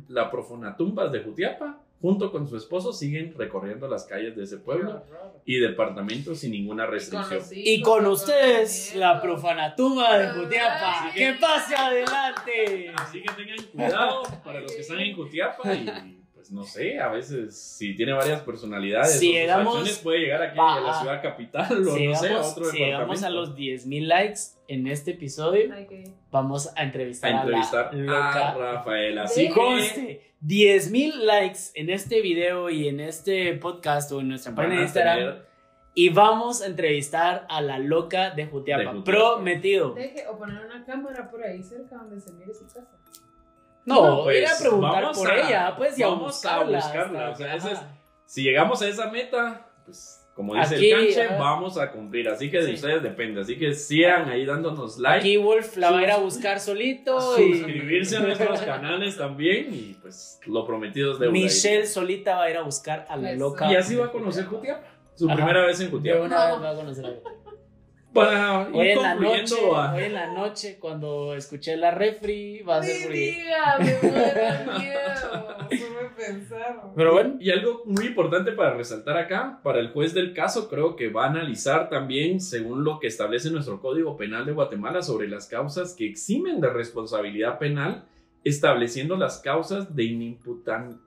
la 0.09 0.29
profonatumbas 0.31 1.13
de 1.13 1.21
Jutiapa, 1.21 1.81
junto 2.01 2.33
con 2.33 2.49
su 2.49 2.57
esposo, 2.57 2.93
siguen 2.93 3.35
recorriendo 3.37 3.87
las 3.89 4.05
calles 4.05 4.35
de 4.37 4.45
ese 4.45 4.57
pueblo 4.59 5.05
y 5.45 5.59
departamentos 5.59 6.39
sin 6.39 6.53
ninguna 6.53 6.87
restricción. 6.87 7.43
Y 7.53 7.83
con 7.83 8.07
ustedes, 8.07 8.95
la 8.97 9.21
profana 9.21 9.75
tumba 9.77 10.17
de 10.19 10.29
Jutiapa. 10.31 11.11
¡Que 11.15 11.35
pase 11.41 11.75
adelante! 11.75 12.93
Así 12.97 13.23
que 13.23 13.33
tengan 13.35 13.63
cuidado 13.73 14.23
para 14.45 14.61
los 14.61 14.73
que 14.73 14.81
están 14.81 15.01
en 15.01 15.15
Jutiapa 15.15 15.75
y 15.75 16.17
pues 16.35 16.51
no 16.53 16.65
sé, 16.65 16.99
a 16.99 17.09
veces 17.09 17.55
si 17.61 17.95
tiene 17.95 18.15
varias 18.15 18.41
personalidades 18.41 19.19
Si 19.19 19.33
llegamos- 19.33 19.99
puede 19.99 20.21
llegar 20.21 20.43
aquí 20.43 20.59
a 20.59 20.81
la 20.81 20.99
ciudad 21.01 21.23
capital 21.23 21.87
o 21.87 21.95
Si 21.95 22.07
no 22.07 22.15
sé, 22.17 22.31
a 22.33 22.41
otro 22.41 22.65
si 22.65 22.79
llegamos 22.79 23.23
a 23.23 23.29
departamento. 23.29 23.41
los 23.41 23.55
10.000 23.57 24.07
likes 24.09 24.41
en 24.73 24.87
este 24.87 25.13
episodio, 25.13 25.65
ir. 25.79 26.05
vamos 26.31 26.73
a 26.77 26.83
entrevistar 26.83 27.33
a 27.33 27.39
a, 27.39 27.43
entrevistar 27.43 27.95
la 27.95 28.01
loca. 28.03 28.49
a 28.51 28.55
Rafaela. 28.55 29.23
Así 29.25 29.41
Sí. 29.43 29.49
que 29.49 29.55
Conste, 29.55 30.35
10.000 30.41 31.15
likes 31.27 31.59
en 31.75 31.91
este 31.91 32.21
video 32.21 32.71
y 32.71 32.89
en 32.89 33.01
este 33.01 33.55
podcast 33.55 34.11
o 34.13 34.21
en 34.21 34.29
nuestra 34.29 34.55
página 34.55 34.75
de 34.77 34.81
a 34.81 34.85
Instagram. 34.85 35.17
tener 35.19 35.51
Y 35.95 36.09
vamos 36.11 36.63
a 36.63 36.67
entrevistar 36.67 37.47
a 37.51 37.61
la 37.61 37.79
loca 37.79 38.31
de 38.31 38.47
Jutiapa. 38.47 38.81
De 38.83 38.87
Jutiapa. 38.87 39.05
Prometido. 39.05 39.93
Deje 39.95 40.27
o 40.29 40.39
poner 40.39 40.65
una 40.65 40.85
cámara 40.85 41.29
por 41.31 41.43
ahí 41.43 41.63
cerca 41.63 41.97
donde 41.97 42.21
se 42.21 42.33
mire 42.33 42.55
su 42.55 42.65
casa. 42.67 42.87
No, 43.85 44.07
No, 44.19 44.23
pues, 44.25 44.39
ir 44.43 44.47
a 44.47 44.59
preguntar 44.61 45.03
vamos 45.03 45.19
por 45.19 45.31
a- 45.33 45.49
ella, 45.49 45.75
pues, 45.77 45.99
y 45.99 46.03
a 46.03 46.07
vamos 46.09 46.23
a 46.23 46.59
buscarla. 46.59 46.79
buscarla, 46.79 47.31
o 47.31 47.35
sea, 47.37 47.55
es- 47.57 47.81
si 48.27 48.43
llegamos 48.45 48.81
a 48.83 48.89
esa 48.89 49.11
meta, 49.11 49.67
pues 49.85 50.20
como 50.41 50.55
dice 50.55 50.75
Aquí, 50.77 50.91
el 50.91 51.15
canche, 51.15 51.37
vamos 51.39 51.77
a 51.77 51.93
cumplir. 51.93 52.29
Así 52.31 52.51
que 52.51 52.59
de 52.61 52.69
Sí. 52.69 52.73
ustedes 52.75 53.03
depende. 53.03 53.43
Así 53.43 53.59
que 53.59 53.75
sigan 53.75 54.29
ahí 54.31 54.47
dándonos 54.47 54.99
like. 54.99 55.19
Aquí 55.19 55.37
Wolf 55.37 55.77
la 55.77 55.91
va 55.91 55.99
a 55.99 56.03
ir 56.03 56.11
a 56.11 56.17
buscar 56.17 56.59
solito. 56.61 57.39
y 57.39 57.53
suscribirse 57.59 58.17
a 58.17 58.21
nuestros 58.21 58.61
canales 58.63 59.17
también 59.19 59.69
y 59.75 59.97
pues 60.01 60.41
lo 60.47 60.67
prometido 60.67 61.13
es 61.13 61.19
deuda. 61.19 61.33
Michelle 61.33 61.87
solita 61.87 62.37
va 62.37 62.45
a 62.45 62.51
ir 62.51 62.57
a 62.57 62.63
buscar 62.63 63.05
a 63.09 63.17
la 63.19 63.33
loca. 63.35 63.71
Y 63.71 63.77
así 63.77 63.97
va 63.97 64.07
a 64.07 64.11
conocer 64.13 64.47
Jutiapa. 64.47 64.83
Su 65.15 65.27
Ajá. 65.27 65.37
primera 65.37 65.67
vez 65.67 65.79
en 65.81 65.87
De 65.87 65.93
Jutiapa. 65.93 66.21
una 66.25 66.47
vez 66.47 66.63
va 66.63 66.71
a 66.71 66.75
conocer 66.75 67.05
a 67.05 67.09
Para 68.13 68.69
Hoy 68.73 68.87
ir 68.87 68.91
en 68.97 69.03
la 69.03 69.11
concluyendo 69.13 69.57
noche, 69.57 69.71
a- 69.77 69.95
hoy 69.95 70.03
en 70.05 70.15
la 70.15 70.33
noche, 70.33 70.79
cuando 70.81 71.35
escuché 71.35 71.77
la 71.77 71.93
refri, 71.93 72.61
va 72.63 72.79
a 72.79 72.83
ser 72.83 72.97
Sí, 72.97 73.03
porque... 73.05 73.45
me 73.79 74.79
miedo. 74.79 75.57
Pero 76.97 77.13
bueno, 77.13 77.37
Y 77.41 77.51
algo 77.51 77.83
muy 77.87 78.07
importante 78.07 78.53
para 78.53 78.75
resaltar 78.75 79.17
acá, 79.17 79.61
para 79.63 79.79
el 79.79 79.91
juez 79.91 80.13
del 80.13 80.35
caso, 80.35 80.69
creo 80.69 80.97
que 80.97 81.09
va 81.09 81.27
a 81.27 81.31
analizar 81.31 81.89
también, 81.89 82.41
según 82.41 82.85
lo 82.85 82.99
que 82.99 83.07
establece 83.07 83.51
nuestro 83.51 83.81
Código 83.81 84.17
Penal 84.17 84.45
de 84.45 84.53
Guatemala, 84.53 85.03
sobre 85.03 85.29
las 85.29 85.47
causas 85.47 85.95
que 85.95 86.07
eximen 86.07 86.61
de 86.61 86.69
responsabilidad 86.71 87.59
penal, 87.59 88.05
estableciendo 88.45 89.17
las 89.17 89.39
causas 89.39 89.95
de 89.95 90.05
inimputan, 90.05 91.01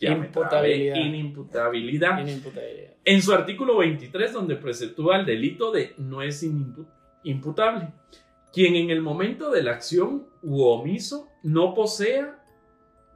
Imputabilidad. 0.00 0.96
inimputabilidad. 0.96 2.94
En 3.04 3.22
su 3.22 3.32
artículo 3.32 3.78
23, 3.78 4.32
donde 4.32 4.56
preceptúa 4.56 5.16
el 5.16 5.26
delito 5.26 5.70
de 5.72 5.94
no 5.96 6.22
es 6.22 6.44
imputable, 7.22 7.88
quien 8.52 8.76
en 8.76 8.90
el 8.90 9.00
momento 9.00 9.50
de 9.50 9.62
la 9.62 9.72
acción 9.72 10.26
u 10.42 10.62
omiso 10.62 11.28
no 11.42 11.74
posea 11.74 12.42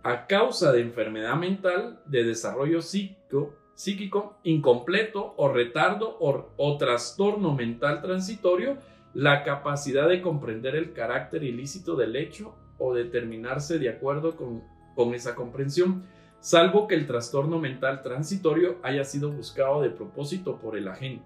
a 0.03 0.27
causa 0.27 0.73
de 0.73 0.81
enfermedad 0.81 1.37
mental 1.37 2.01
de 2.07 2.25
desarrollo 2.25 2.81
psíquico, 2.81 3.55
psíquico 3.75 4.39
incompleto 4.45 5.35
o 5.37 5.49
retardo 5.49 6.17
o, 6.21 6.51
o 6.57 6.77
trastorno 6.79 7.55
mental 7.55 8.01
transitorio 8.01 8.79
la 9.13 9.43
capacidad 9.43 10.09
de 10.09 10.23
comprender 10.23 10.77
el 10.77 10.93
carácter 10.93 11.43
ilícito 11.45 11.97
del 11.97 12.17
hecho 12.17 12.55
o 12.79 12.95
determinarse 12.95 13.79
de 13.79 13.91
acuerdo 13.91 14.37
con, 14.37 14.63
con 14.95 15.15
esa 15.15 15.35
comprensión 15.35 16.05
salvo 16.41 16.87
que 16.87 16.95
el 16.95 17.07
trastorno 17.07 17.59
mental 17.59 18.03
transitorio 18.03 18.79
haya 18.83 19.05
sido 19.05 19.31
buscado 19.31 19.83
de 19.83 19.91
propósito 19.91 20.59
por 20.59 20.77
el 20.77 20.89
agente, 20.89 21.25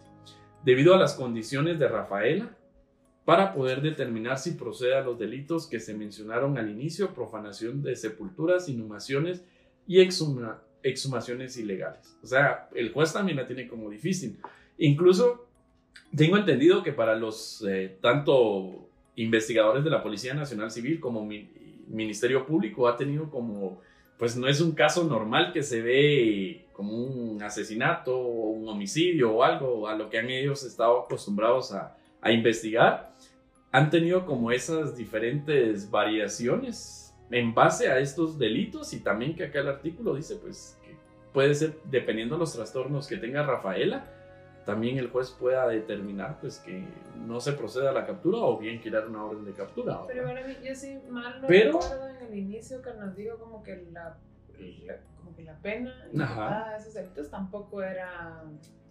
debido 0.65 0.95
a 0.95 0.99
las 0.99 1.15
condiciones 1.15 1.79
de 1.79 1.89
Rafaela, 1.89 2.57
para 3.25 3.55
poder 3.55 3.81
determinar 3.81 4.39
si 4.39 4.51
procede 4.53 4.97
a 4.97 5.01
los 5.01 5.19
delitos 5.19 5.67
que 5.67 5.81
se 5.81 5.95
mencionaron 5.95 6.59
al 6.59 6.69
inicio, 6.71 7.15
profanación 7.15 7.83
de 7.83 7.97
sepulturas, 7.97 8.69
inhumaciones 8.69 9.43
y 9.87 10.01
exhuma- 10.01 10.59
exhumaciones 10.83 11.57
ilegales. 11.57 12.17
O 12.23 12.27
sea, 12.27 12.69
el 12.75 12.93
juez 12.93 13.15
también 13.15 13.39
la 13.39 13.47
tiene 13.47 13.67
como 13.67 13.89
difícil. 13.89 14.39
Incluso 14.77 15.47
tengo 16.15 16.37
entendido 16.37 16.83
que 16.83 16.93
para 16.93 17.15
los 17.15 17.65
eh, 17.67 17.97
tanto 18.03 18.89
investigadores 19.17 19.85
de 19.85 19.91
la 19.91 20.03
Policía 20.03 20.35
Nacional 20.35 20.71
Civil 20.71 21.01
como 21.01 21.25
mi- 21.25 21.49
Ministerio 21.89 22.45
Público 22.45 22.89
ha 22.89 22.97
tenido 22.97 23.31
como 23.31 23.81
pues 24.19 24.37
no 24.37 24.47
es 24.49 24.61
un 24.61 24.73
caso 24.73 25.05
normal 25.05 25.53
que 25.53 25.62
se 25.62 25.83
ve 25.83 26.67
como 26.73 26.93
un 26.97 27.43
asesinato 27.43 28.17
o 28.17 28.51
un 28.51 28.69
homicidio 28.69 29.33
o 29.33 29.43
algo 29.43 29.89
a 29.89 29.95
lo 29.95 30.11
que 30.11 30.19
han 30.19 30.31
ellos 30.31 30.62
estado 30.65 31.01
acostumbrados 31.01 31.73
a, 31.73 31.97
a 32.21 32.33
investigar. 32.33 33.15
Han 33.73 33.91
tenido 33.91 34.25
como 34.25 34.51
esas 34.51 34.97
diferentes 34.97 35.91
variaciones 35.91 37.15
en 37.31 37.55
base 37.55 37.89
a 37.89 37.99
estos 37.99 38.39
delitos 38.39 38.93
y 38.93 39.01
también 39.01 39.35
que 39.35 39.45
acá 39.45 39.61
el 39.61 39.69
artículo 39.69 40.15
dice 40.15 40.37
pues 40.37 40.79
que 40.85 40.97
puede 41.33 41.55
ser 41.55 41.79
dependiendo 41.85 42.37
de 42.37 42.41
los 42.41 42.53
trastornos 42.53 43.07
que 43.09 43.17
tenga 43.17 43.43
Rafaela 43.43 44.14
también 44.65 44.99
el 44.99 45.09
juez 45.11 45.31
pueda 45.31 45.67
determinar 45.69 46.39
pues 46.41 46.59
que 46.59 46.85
no 47.27 47.41
se 47.41 47.53
proceda 47.53 47.91
a 47.91 47.93
la 47.93 48.07
captura 48.07 48.39
o 48.39 48.59
bien 48.59 48.81
quitar 48.81 49.07
una 49.09 49.25
orden 49.25 49.45
de 49.45 49.53
captura. 49.53 50.01
Pero 50.07 50.25
para 50.25 50.47
mí, 50.47 50.55
yo 50.65 50.75
sí 50.75 50.99
mal 51.11 51.41
lo 51.43 51.47
Pero- 51.49 51.73
recuerdo 51.81 52.09
en 52.09 52.27
el 52.33 52.39
inicio 52.39 52.81
que 52.83 52.91
nos 52.95 53.15
dijo 53.15 53.39
como 53.39 53.62
que 53.62 53.85
la, 53.93 54.17
la- 54.87 54.97
como 55.19 55.35
que 55.37 55.43
la 55.45 55.57
pena 55.61 55.93
y 56.12 56.17
de 56.19 56.25
esos 56.79 56.95
delitos 56.95 57.31
tampoco 57.31 57.83
era 57.83 58.43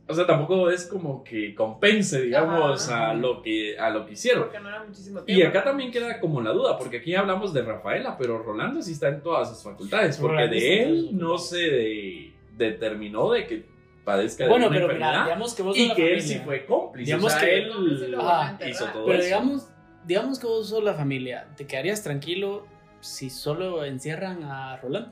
O 0.07 0.13
sea, 0.13 0.27
tampoco 0.27 0.69
es 0.69 0.85
como 0.85 1.23
que 1.23 1.55
compense, 1.55 2.21
digamos, 2.23 2.89
Ajá. 2.89 3.11
a 3.11 3.13
lo 3.13 3.41
que 3.41 3.79
a 3.79 3.89
lo 3.89 4.05
que 4.05 4.13
hicieron. 4.13 4.43
porque 4.43 4.59
no 4.59 4.67
era 4.69 4.83
muchísimo 4.83 5.21
tiempo. 5.21 5.41
Y 5.41 5.45
acá 5.47 5.63
también 5.63 5.91
queda 5.91 6.19
como 6.19 6.41
la 6.41 6.51
duda, 6.51 6.77
porque 6.77 6.97
aquí 6.97 7.15
hablamos 7.15 7.53
de 7.53 7.61
Rafaela, 7.61 8.17
pero 8.17 8.37
Rolando 8.39 8.81
sí 8.81 8.91
está 8.91 9.07
en 9.09 9.21
todas 9.21 9.49
sus 9.49 9.63
facultades, 9.63 10.17
porque 10.17 10.33
Rolando 10.35 10.55
de 10.55 10.83
él 10.83 11.09
no 11.17 11.37
se 11.37 11.57
de- 11.57 12.33
determinó 12.57 13.31
de 13.31 13.47
que 13.47 13.72
padezca 14.03 14.43
de 14.43 14.49
Bueno, 14.49 14.67
una 14.67 14.75
pero 14.75 14.93
mira, 14.93 15.23
digamos 15.23 15.53
que 15.53 15.61
vos 15.63 15.77
sos 15.77 15.85
y 15.85 15.93
que 15.93 16.13
él 16.13 16.21
sí 16.21 16.39
fue 16.43 16.65
cómplice. 16.65 17.05
Digamos 17.05 17.33
o 17.33 17.37
sea, 17.37 17.47
que- 17.47 17.57
él 17.57 18.15
Ah, 18.19 18.57
hizo 18.67 18.85
todo 18.87 19.05
Pero 19.05 19.17
eso. 19.19 19.25
digamos, 19.25 19.69
digamos 20.05 20.39
que 20.39 20.47
vos 20.47 20.69
sos 20.69 20.83
la 20.83 20.93
familia, 20.93 21.47
¿te 21.55 21.65
quedarías 21.67 22.03
tranquilo 22.03 22.67
si 22.99 23.29
solo 23.29 23.83
encierran 23.85 24.43
a 24.43 24.77
Rolando? 24.77 25.11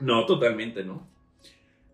No, 0.00 0.26
totalmente 0.26 0.84
no. 0.84 1.06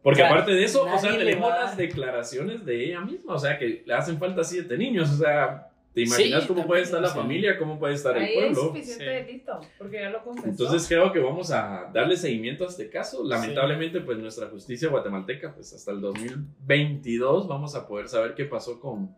Porque 0.02 0.20
O 0.22 0.26
sea, 0.26 0.32
aparte 0.32 0.52
de 0.52 0.64
eso, 0.64 0.84
o 0.84 0.98
sea, 0.98 1.16
tenemos 1.16 1.48
las 1.48 1.76
declaraciones 1.78 2.64
de 2.66 2.84
ella 2.84 3.00
misma, 3.00 3.34
o 3.34 3.38
sea, 3.38 3.56
que 3.58 3.82
le 3.86 3.94
hacen 3.94 4.18
falta 4.18 4.44
siete 4.44 4.76
niños, 4.76 5.10
o 5.12 5.16
sea, 5.16 5.70
¿te 5.94 6.02
imaginas 6.02 6.42
Sí, 6.42 6.48
cómo 6.48 6.66
puede 6.66 6.82
estar 6.82 7.00
la 7.00 7.08
sí. 7.08 7.16
familia, 7.16 7.56
cómo 7.58 7.78
puede 7.78 7.94
estar 7.94 8.16
el 8.16 8.24
Ahí 8.24 8.30
hay 8.30 8.36
pueblo? 8.52 8.62
suficiente 8.62 9.04
Sí. 9.04 9.10
delito, 9.26 9.60
porque 9.78 10.00
ya 10.00 10.10
lo 10.10 10.22
confesó. 10.24 10.48
Entonces 10.48 10.88
creo 10.88 11.12
que 11.12 11.20
vamos 11.20 11.50
a 11.52 11.88
darle 11.92 12.16
seguimiento 12.16 12.64
a 12.64 12.68
este 12.68 12.90
caso. 12.90 13.22
Lamentablemente, 13.24 14.00
pues 14.00 14.18
nuestra 14.18 14.48
justicia 14.48 14.88
guatemalteca, 14.88 15.54
pues 15.54 15.72
hasta 15.72 15.92
el 15.92 16.00
2022 16.00 17.46
vamos 17.48 17.74
a 17.74 17.86
poder 17.86 18.08
saber 18.08 18.34
qué 18.34 18.44
pasó 18.44 18.80
con 18.80 19.14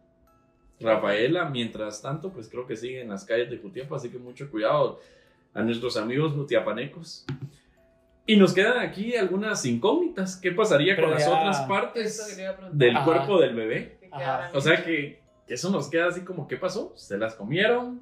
Rafaela. 0.81 1.49
Mientras 1.49 2.03
tanto, 2.03 2.33
pues 2.33 2.49
creo 2.49 2.67
que 2.67 2.77
sigue 2.77 3.01
en 3.01 3.09
las 3.09 3.25
calles 3.25 3.51
de 3.51 3.59
Jutiapa, 3.59 3.97
así 3.97 4.11
que 4.11 4.19
mucho 4.19 4.51
cuidado 4.51 5.01
a 5.55 5.63
nuestros 5.63 5.97
amigos 5.97 6.33
jutiapanecos. 6.35 7.25
Y 8.27 8.37
nos 8.37 8.53
quedan 8.53 8.79
aquí 8.79 9.17
algunas 9.17 9.65
incógnitas. 9.65 10.37
¿Qué 10.37 10.51
pasaría 10.53 10.97
Pero 10.97 11.07
con 11.09 11.15
las 11.15 11.27
ya- 11.27 11.31
otras 11.39 11.59
Eso 11.61 11.69
partes 11.69 12.37
del 12.73 12.97
Ajá. 12.97 13.05
cuerpo 13.05 13.41
del 13.41 13.55
bebé? 13.55 13.99
Ajá. 14.11 14.51
O 14.53 14.61
sea 14.61 14.85
que 14.85 15.21
eso 15.49 15.71
nos 15.71 15.89
queda 15.89 16.09
así 16.09 16.23
como, 16.23 16.49
¿qué 16.49 16.57
pasó? 16.57 16.93
¿Se 16.97 17.19
las 17.19 17.35
comieron? 17.35 18.01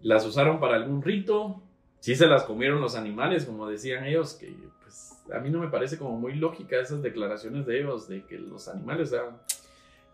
¿Las 0.00 0.24
usaron 0.26 0.60
para 0.60 0.76
algún 0.76 1.02
rito? 1.02 1.62
Sí 2.00 2.14
se 2.14 2.26
las 2.26 2.44
comieron 2.44 2.80
los 2.80 2.94
animales, 2.94 3.44
como 3.44 3.68
decían 3.68 4.04
ellos, 4.04 4.34
que 4.34 4.54
pues 4.82 5.18
a 5.32 5.38
mí 5.40 5.50
no 5.50 5.58
me 5.58 5.68
parece 5.68 5.98
como 5.98 6.18
muy 6.18 6.34
lógica 6.34 6.78
esas 6.78 7.02
declaraciones 7.02 7.66
de 7.66 7.80
ellos, 7.80 8.08
de 8.08 8.24
que 8.24 8.38
los 8.38 8.68
animales, 8.68 9.12
o 9.12 9.16
sea, 9.16 9.36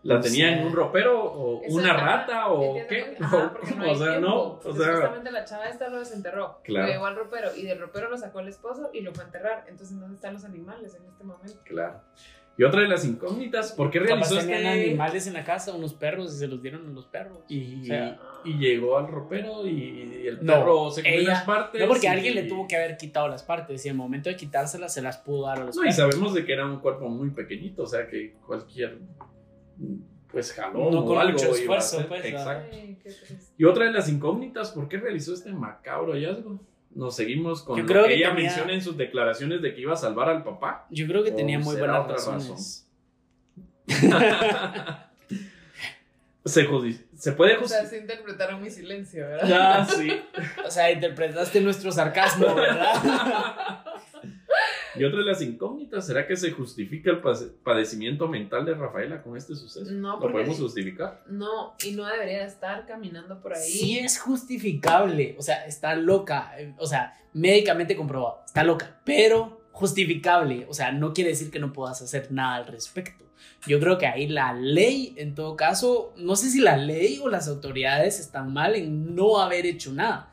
la 0.03 0.19
tenían 0.19 0.59
en 0.59 0.67
un 0.67 0.73
ropero 0.73 1.23
o 1.23 1.63
Eso, 1.63 1.77
una 1.77 1.93
rata 1.93 2.47
o 2.49 2.75
qué, 2.87 3.15
ajá, 3.19 3.53
o, 3.61 3.75
no 3.75 3.91
o 3.91 3.95
sea, 3.95 4.11
tiempo. 4.11 4.27
no, 4.27 4.43
o 4.55 4.61
sea, 4.61 4.71
Supuestamente 4.73 5.31
la 5.31 5.45
chava 5.45 5.69
esta 5.69 5.87
lo 5.87 5.99
desenterró. 5.99 6.59
Claro. 6.63 6.87
Lo 6.87 6.93
llevó 6.93 7.05
al 7.05 7.15
ropero 7.15 7.55
y 7.55 7.63
del 7.63 7.79
ropero 7.79 8.09
lo 8.09 8.17
sacó 8.17 8.41
el 8.41 8.49
esposo 8.49 8.89
y 8.93 9.01
lo 9.01 9.13
fue 9.13 9.23
a 9.23 9.27
enterrar. 9.27 9.65
Entonces, 9.67 9.97
¿dónde 9.97 10.15
están 10.15 10.33
los 10.33 10.43
animales 10.43 10.95
en 10.95 11.05
este 11.05 11.23
momento? 11.23 11.59
claro. 11.63 12.01
Y 12.55 12.63
otra 12.63 12.81
de 12.81 12.87
las 12.87 13.03
incógnitas, 13.03 13.71
¿por 13.71 13.89
qué 13.89 13.97
Capaz 13.99 14.29
realizó 14.29 14.37
tenían 14.37 14.59
este 14.77 14.89
animales 14.91 15.25
en 15.25 15.33
la 15.33 15.43
casa, 15.43 15.73
unos 15.73 15.93
perros, 15.95 16.35
y 16.35 16.37
se 16.37 16.47
los 16.47 16.61
dieron 16.61 16.85
a 16.87 16.91
los 16.91 17.05
perros. 17.07 17.39
Y, 17.49 17.81
O 17.81 17.85
sea, 17.85 18.19
y 18.45 18.53
llegó 18.59 18.95
al 18.97 19.07
ropero 19.07 19.65
y 19.67 20.27
el 20.27 20.37
No, 20.45 20.53
perro 20.53 20.91
se 20.91 21.01
comió 21.01 21.19
ella- 21.19 21.29
las 21.29 21.43
partes. 21.45 21.81
no, 21.81 21.87
porque 21.87 22.05
y- 22.05 22.09
alguien 22.09 22.35
le 22.35 22.43
tuvo 22.43 22.67
que 22.67 22.75
haber 22.75 22.95
quitado 22.97 23.27
las 23.27 23.41
partes 23.41 23.83
y 23.85 23.89
el 23.89 23.95
momento 23.95 24.29
de 24.29 24.35
quitárselas 24.35 24.93
se 24.93 25.01
las 25.01 25.17
pudo 25.17 25.47
dar 25.47 25.59
a 25.61 25.63
los 25.65 25.75
No, 25.75 25.83
y 25.83 25.91
sabemos 25.91 26.33
de 26.35 26.45
que 26.45 26.53
era 26.53 26.67
un 26.67 26.77
cuerpo 26.79 27.09
muy 27.09 27.31
pequeñito, 27.31 27.83
o 27.83 27.87
sea 27.87 28.05
que 28.07 28.35
cualquier 28.45 28.99
pues 30.31 30.51
jalón 30.53 30.91
No 30.91 30.99
o 31.01 31.05
con 31.05 31.17
algo 31.17 31.33
mucho 31.33 31.45
iba 31.57 31.75
a 31.75 31.77
esfuerzo, 31.79 32.07
pues, 32.07 32.25
Exacto. 32.25 32.75
Ay. 32.75 32.97
Y 33.57 33.65
otra 33.65 33.85
de 33.85 33.91
las 33.91 34.09
incógnitas, 34.09 34.71
¿por 34.71 34.87
qué 34.87 34.97
realizó 34.97 35.33
este 35.33 35.51
macabro 35.53 36.13
hallazgo? 36.13 36.59
Nos 36.95 37.15
seguimos 37.15 37.63
con 37.63 37.77
Yo 37.77 37.83
lo 37.83 37.87
creo 37.87 38.03
que, 38.03 38.09
que 38.09 38.15
ella 38.15 38.29
tenía- 38.35 38.43
menciona 38.49 38.73
en 38.73 38.81
sus 38.81 38.95
declaraciones 38.97 39.61
de 39.61 39.73
que 39.73 39.81
iba 39.81 39.93
a 39.93 39.97
salvar 39.97 40.29
al 40.29 40.43
papá. 40.43 40.85
Yo 40.91 41.07
creo 41.07 41.23
que 41.23 41.31
¿O 41.31 41.35
tenía 41.35 41.57
muy 41.59 41.75
será 41.75 41.99
buenas 42.01 42.03
otra 42.03 42.15
razones. 42.17 42.87
se, 46.45 46.67
judi- 46.67 46.99
se 47.17 47.31
puede 47.31 47.53
O 47.57 47.67
sea, 47.67 47.79
justificar. 47.81 47.87
sí 47.89 47.95
interpretaron 47.97 48.61
mi 48.61 48.69
silencio, 48.69 49.27
¿verdad? 49.27 49.47
Ya, 49.47 49.85
sí. 49.85 50.21
O 50.67 50.71
sea, 50.71 50.91
interpretaste 50.91 51.61
nuestro 51.61 51.91
sarcasmo, 51.91 52.53
¿verdad? 52.53 53.83
Y 54.95 55.03
otra 55.03 55.19
de 55.19 55.25
las 55.25 55.41
incógnitas, 55.41 56.05
¿será 56.05 56.27
que 56.27 56.35
se 56.35 56.51
justifica 56.51 57.11
el 57.11 57.21
padecimiento 57.63 58.27
mental 58.27 58.65
de 58.65 58.73
Rafaela 58.75 59.21
con 59.21 59.35
este 59.37 59.55
suceso? 59.55 59.91
No, 59.91 60.19
¿Lo 60.19 60.31
podemos 60.31 60.57
justificar? 60.57 61.23
No, 61.27 61.75
y 61.83 61.91
no 61.91 62.05
debería 62.05 62.45
estar 62.45 62.85
caminando 62.85 63.41
por 63.41 63.53
ahí. 63.53 63.69
Sí 63.69 63.99
es 63.99 64.19
justificable, 64.19 65.35
o 65.37 65.41
sea, 65.41 65.65
está 65.65 65.95
loca, 65.95 66.53
eh, 66.57 66.73
o 66.77 66.85
sea, 66.85 67.13
médicamente 67.33 67.95
comprobado, 67.95 68.41
está 68.45 68.63
loca, 68.63 68.99
pero 69.03 69.61
justificable, 69.71 70.67
o 70.69 70.73
sea, 70.73 70.91
no 70.91 71.13
quiere 71.13 71.31
decir 71.31 71.49
que 71.49 71.59
no 71.59 71.73
puedas 71.73 72.01
hacer 72.01 72.31
nada 72.31 72.55
al 72.55 72.67
respecto. 72.67 73.23
Yo 73.65 73.79
creo 73.79 73.97
que 73.97 74.05
ahí 74.05 74.27
la 74.27 74.53
ley, 74.53 75.13
en 75.17 75.35
todo 75.35 75.55
caso, 75.55 76.13
no 76.17 76.35
sé 76.35 76.49
si 76.49 76.59
la 76.59 76.77
ley 76.77 77.19
o 77.23 77.29
las 77.29 77.47
autoridades 77.47 78.19
están 78.19 78.53
mal 78.53 78.75
en 78.75 79.15
no 79.15 79.39
haber 79.39 79.65
hecho 79.65 79.91
nada. 79.93 80.32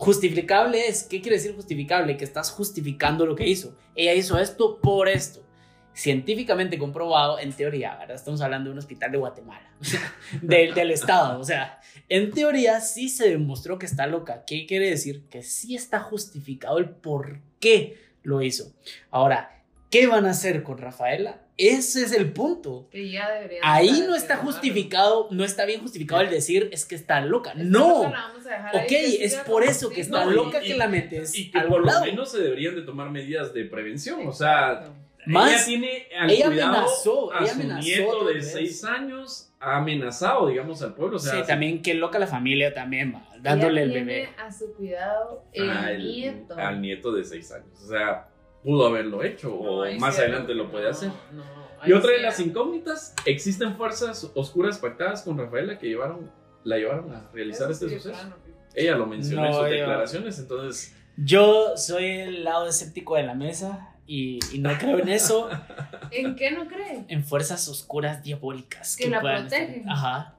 Justificable 0.00 0.88
es, 0.88 1.02
¿qué 1.02 1.20
quiere 1.20 1.36
decir 1.36 1.54
justificable? 1.54 2.16
Que 2.16 2.24
estás 2.24 2.50
justificando 2.50 3.26
lo 3.26 3.36
que 3.36 3.46
hizo. 3.46 3.76
Ella 3.94 4.14
hizo 4.14 4.38
esto 4.38 4.80
por 4.80 5.10
esto. 5.10 5.44
Científicamente 5.92 6.78
comprobado, 6.78 7.38
en 7.38 7.52
teoría, 7.52 7.96
¿verdad? 7.98 8.16
Estamos 8.16 8.40
hablando 8.40 8.70
de 8.70 8.72
un 8.72 8.78
hospital 8.78 9.12
de 9.12 9.18
Guatemala, 9.18 9.70
del, 10.40 10.72
del 10.72 10.90
Estado, 10.90 11.38
o 11.38 11.44
sea, 11.44 11.80
en 12.08 12.30
teoría 12.30 12.80
sí 12.80 13.10
se 13.10 13.28
demostró 13.28 13.78
que 13.78 13.84
está 13.84 14.06
loca. 14.06 14.44
¿Qué 14.46 14.64
quiere 14.64 14.88
decir? 14.88 15.28
Que 15.28 15.42
sí 15.42 15.74
está 15.74 16.00
justificado 16.00 16.78
el 16.78 16.88
por 16.88 17.42
qué 17.60 17.98
lo 18.22 18.40
hizo. 18.40 18.72
Ahora, 19.10 19.62
¿qué 19.90 20.06
van 20.06 20.24
a 20.24 20.30
hacer 20.30 20.62
con 20.62 20.78
Rafaela? 20.78 21.42
Ese 21.68 22.02
es 22.04 22.12
el 22.12 22.32
punto. 22.32 22.88
Que 22.90 23.10
ya 23.10 23.30
debería 23.30 23.60
Ahí 23.62 24.02
no 24.06 24.14
está 24.14 24.36
justificado, 24.38 25.28
no 25.30 25.44
está 25.44 25.64
bien 25.66 25.80
justificado 25.80 26.22
el 26.22 26.30
decir 26.30 26.68
es 26.72 26.84
que 26.86 26.94
está 26.94 27.20
loca. 27.20 27.52
No. 27.56 28.04
La 28.04 28.10
vamos 28.10 28.46
a 28.46 28.50
dejar 28.50 28.76
ahí, 28.76 28.82
Ok, 28.82 28.88
que 28.88 29.24
es 29.24 29.34
por 29.36 29.62
eso 29.64 29.90
que 29.90 30.00
está 30.00 30.24
No, 30.24 30.30
loca 30.30 30.62
y- 30.62 30.68
que 30.68 30.76
la 30.76 30.88
metes 30.88 31.34
Y 31.36 31.50
que 31.50 31.60
por 31.62 31.84
lo 31.84 32.00
menos 32.00 32.30
se 32.32 32.38
deberían 32.40 32.74
de 32.76 32.82
tomar 32.82 33.10
medidas 33.10 33.52
de 33.52 33.64
prevención. 33.64 34.26
O 34.26 34.32
sea. 34.32 34.92
Más, 35.26 35.52
ella 35.52 35.64
tiene 35.66 36.06
al 36.18 36.30
ella 36.30 36.46
cuidado 36.46 36.72
amenazó, 36.76 37.32
a 37.34 37.38
ella 37.42 37.48
su 37.52 37.60
amenazó 37.60 37.80
nieto 37.86 38.24
de 38.26 38.34
vez. 38.34 38.52
6 38.52 38.84
años, 38.84 39.52
ha 39.60 39.76
amenazado, 39.76 40.48
digamos, 40.48 40.80
al 40.80 40.94
pueblo. 40.94 41.16
O 41.16 41.20
sea, 41.20 41.34
sí, 41.34 41.46
también 41.46 41.82
qué 41.82 41.92
loca 41.92 42.18
la 42.18 42.26
familia 42.26 42.72
también, 42.72 43.14
va, 43.14 43.28
dándole 43.38 43.82
el 43.82 43.90
Ella 43.90 44.00
bebé. 44.00 44.14
tiene 44.28 44.36
a 44.38 44.50
su 44.50 44.72
cuidado 44.72 45.44
el 45.52 45.68
al, 45.68 45.98
nieto. 45.98 46.54
al 46.56 46.80
nieto 46.80 47.12
de 47.12 47.24
6 47.24 47.52
años. 47.52 47.68
O 47.84 47.88
sea, 47.88 48.28
pudo 48.62 48.86
haberlo 48.86 49.22
hecho 49.22 49.48
No, 49.48 49.54
o 49.56 49.92
más 49.98 50.14
sí, 50.16 50.20
adelante 50.22 50.54
lo 50.54 50.70
puede 50.70 50.88
hacer. 50.88 51.10
no, 51.32 51.42
Y 51.86 51.92
otra 51.92 52.12
de 52.12 52.18
las 52.20 52.38
incógnitas, 52.40 53.14
¿existen 53.26 53.74
fuerzas 53.76 54.30
oscuras 54.34 54.78
pactadas 54.78 55.22
con 55.22 55.38
Rafaela 55.38 55.78
que 55.78 55.88
llevaron, 55.88 56.30
la 56.64 56.76
llevaron 56.76 57.12
a 57.14 57.30
realizar 57.32 57.70
eso 57.70 57.86
este 57.86 57.98
sí, 57.98 58.02
suceso? 58.08 58.34
Ella 58.74 58.96
lo 58.96 59.06
mencionó 59.06 59.46
en 59.46 59.52
sus 59.52 59.62
yo- 59.62 59.68
declaraciones, 59.68 60.38
entonces... 60.38 60.96
Yo 61.16 61.76
soy 61.76 62.04
el 62.06 62.44
lado 62.44 62.66
escéptico 62.68 63.16
de 63.16 63.24
la 63.24 63.34
mesa 63.34 63.94
y, 64.06 64.38
y 64.54 64.58
no 64.58 64.70
creo 64.78 64.98
en 64.98 65.08
eso, 65.08 65.48
¿En 66.10 66.34
qué 66.36 66.50
no 66.50 66.66
cree? 66.66 67.04
en 67.08 67.24
fuerzas 67.24 67.68
oscuras 67.68 68.22
diabólicas 68.22 68.96
Que 68.96 69.08
la 69.08 69.18
estar- 69.18 69.40
protegen. 69.40 69.88
Ajá. 69.88 70.36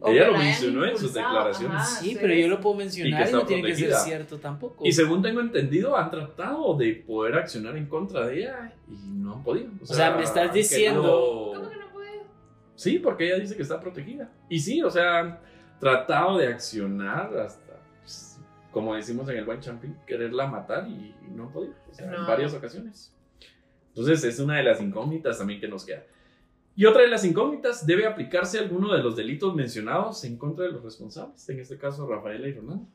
O 0.00 0.10
Ella 0.10 0.26
lo 0.28 0.36
mencionó 0.38 0.84
en 0.84 0.98
sus 0.98 1.14
declaraciones. 1.14 1.76
ajá, 1.76 1.84
sí, 1.86 2.10
sí, 2.10 2.18
pero 2.20 2.34
yo 2.34 2.48
lo 2.48 2.60
puedo 2.60 2.74
Y 2.74 2.78
que 2.78 2.84
mencionar 2.84 3.20
y, 3.20 3.24
está 3.24 3.36
no 3.38 3.46
tiene 3.46 3.62
que 3.62 3.74
ser 3.74 3.84
protegida. 3.88 4.04
cierto 4.04 4.38
tampoco. 4.38 4.84
Y 4.86 4.92
según 4.92 5.22
tengo 5.22 5.40
entendido, 5.40 5.96
han 5.96 6.10
tratado 6.10 6.76
de 6.76 6.92
poder 7.06 7.36
accionar 7.36 7.76
en 7.76 7.86
contra 7.86 8.26
de 8.26 8.40
ella 8.40 8.72
y 8.88 8.94
no 9.08 9.34
han 9.36 9.42
podido. 9.42 9.70
O 9.82 9.86
sea, 9.86 10.14
me 10.14 10.22
estás 10.22 10.52
diciendo- 10.52 11.02
¿Cómo 11.02 11.52
querido- 11.52 11.70
que 11.70 11.76
no 11.86 11.92
puede? 11.92 12.20
Sí, 12.74 12.98
porque 12.98 13.26
ella 13.26 13.38
dice 13.38 13.56
que 13.56 13.62
está 13.62 13.80
protegida. 13.80 14.30
Y 14.50 14.58
sí, 14.60 14.82
o 14.82 14.90
sea, 14.90 15.18
han 15.20 15.38
tratado 15.80 16.36
de 16.38 16.48
accionar 16.48 17.34
hasta, 17.38 17.78
pues, 18.02 18.38
como 18.70 18.94
decimos 18.94 19.26
en 19.30 19.38
el 19.38 19.44
buen 19.46 19.60
champín, 19.60 19.96
quererla 20.06 20.46
matar 20.46 20.86
y, 20.88 21.14
y 21.26 21.30
no 21.34 21.44
han 21.44 21.52
podido. 21.52 21.74
O 21.90 21.94
sea, 21.94 22.04
en 22.06 22.12
No. 22.12 22.26
varias 22.26 22.52
ocasiones. 22.52 23.14
Entonces, 23.88 24.22
es 24.24 24.38
una 24.40 24.58
de 24.58 24.62
las 24.62 24.78
incógnitas 24.82 25.38
también 25.38 25.58
que 25.58 25.68
nos 25.68 25.86
queda. 25.86 26.02
Y 26.78 26.84
otra 26.84 27.00
de 27.00 27.08
las 27.08 27.24
incógnitas, 27.24 27.86
¿debe 27.86 28.06
aplicarse 28.06 28.58
alguno 28.58 28.92
de 28.92 29.02
los 29.02 29.16
delitos 29.16 29.54
mencionados 29.54 30.22
en 30.24 30.36
contra 30.36 30.66
de 30.66 30.72
los 30.72 30.84
responsables? 30.84 31.48
En 31.48 31.58
este 31.58 31.78
caso, 31.78 32.06
Rafaela 32.06 32.48
y 32.48 32.52
Ronaldo. 32.52 32.86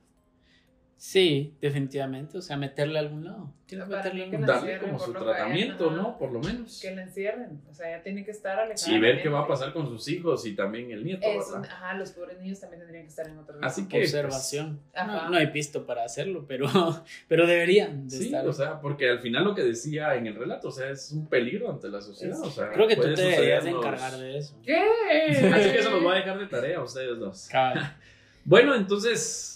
Sí, 1.03 1.55
definitivamente, 1.59 2.37
o 2.37 2.43
sea, 2.43 2.57
meterle 2.57 2.99
a 2.99 3.01
algún 3.01 3.23
lado. 3.25 3.51
Tienes 3.65 3.87
que 3.87 3.95
meterle 3.95 4.23
algún 4.25 4.39
que 4.41 4.45
lado. 4.45 4.53
Darle 4.65 4.77
como 4.77 4.99
su 4.99 5.11
tratamiento. 5.11 5.89
¿no? 5.89 6.15
Por 6.19 6.31
lo 6.31 6.39
menos. 6.41 6.79
Que 6.79 6.93
la 6.95 7.01
encierren. 7.01 7.59
O 7.71 7.73
sea, 7.73 7.97
ya 7.97 8.03
tiene 8.03 8.23
que 8.23 8.29
estar 8.29 8.59
alejada. 8.59 8.77
Sí, 8.77 8.99
ver 8.99 9.19
qué 9.23 9.27
va 9.29 9.39
a 9.39 9.47
pasar 9.47 9.73
con 9.73 9.87
sus 9.87 10.07
hijos 10.09 10.45
y 10.45 10.53
también 10.55 10.91
el 10.91 11.03
nieto, 11.03 11.25
Es 11.25 11.47
un- 11.47 11.53
¿verdad? 11.63 11.71
ajá, 11.75 11.93
los 11.95 12.11
pobres 12.11 12.37
niños 12.39 12.59
también 12.59 12.81
tendrían 12.81 13.05
que 13.05 13.09
estar 13.09 13.27
en 13.27 13.35
otro 13.39 13.55
lado. 13.55 13.65
Así 13.65 13.87
que, 13.87 13.97
pues, 13.97 14.13
Observación. 14.13 14.79
Ajá. 14.93 15.23
No, 15.23 15.29
no 15.31 15.37
hay 15.37 15.47
pisto 15.47 15.87
para 15.87 16.03
hacerlo, 16.03 16.45
pero, 16.47 16.67
pero 17.27 17.47
deberían 17.47 18.07
de 18.07 18.17
Sí, 18.17 18.25
estar. 18.25 18.47
o 18.47 18.53
sea, 18.53 18.79
porque 18.79 19.09
al 19.09 19.21
final 19.21 19.43
lo 19.43 19.55
que 19.55 19.63
decía 19.63 20.13
en 20.13 20.27
el 20.27 20.35
relato, 20.35 20.67
o 20.67 20.71
sea, 20.71 20.91
es 20.91 21.11
un 21.13 21.25
peligro 21.25 21.71
ante 21.71 21.89
la 21.89 21.99
sociedad. 21.99 22.35
Es- 22.39 22.47
O 22.47 22.51
sea, 22.51 22.69
Creo 22.73 22.87
que 22.87 22.95
tú 22.95 23.11
te 23.15 23.19
deberías 23.23 23.63
de 23.63 23.71
encargar 23.71 24.15
de 24.19 24.37
eso. 24.37 24.55
¿Qué? 24.63 24.77
Así 25.51 25.71
que 25.71 25.79
eso 25.79 25.89
los 25.89 26.03
voy 26.03 26.11
a 26.13 26.19
dejar 26.19 26.37
de 26.37 26.45
tarea 26.45 26.77
a 26.77 26.83
ustedes 26.83 27.17
dos. 27.17 27.47
Cabal. 27.51 27.97
Bueno, 28.45 28.75
entonces, 28.75 29.50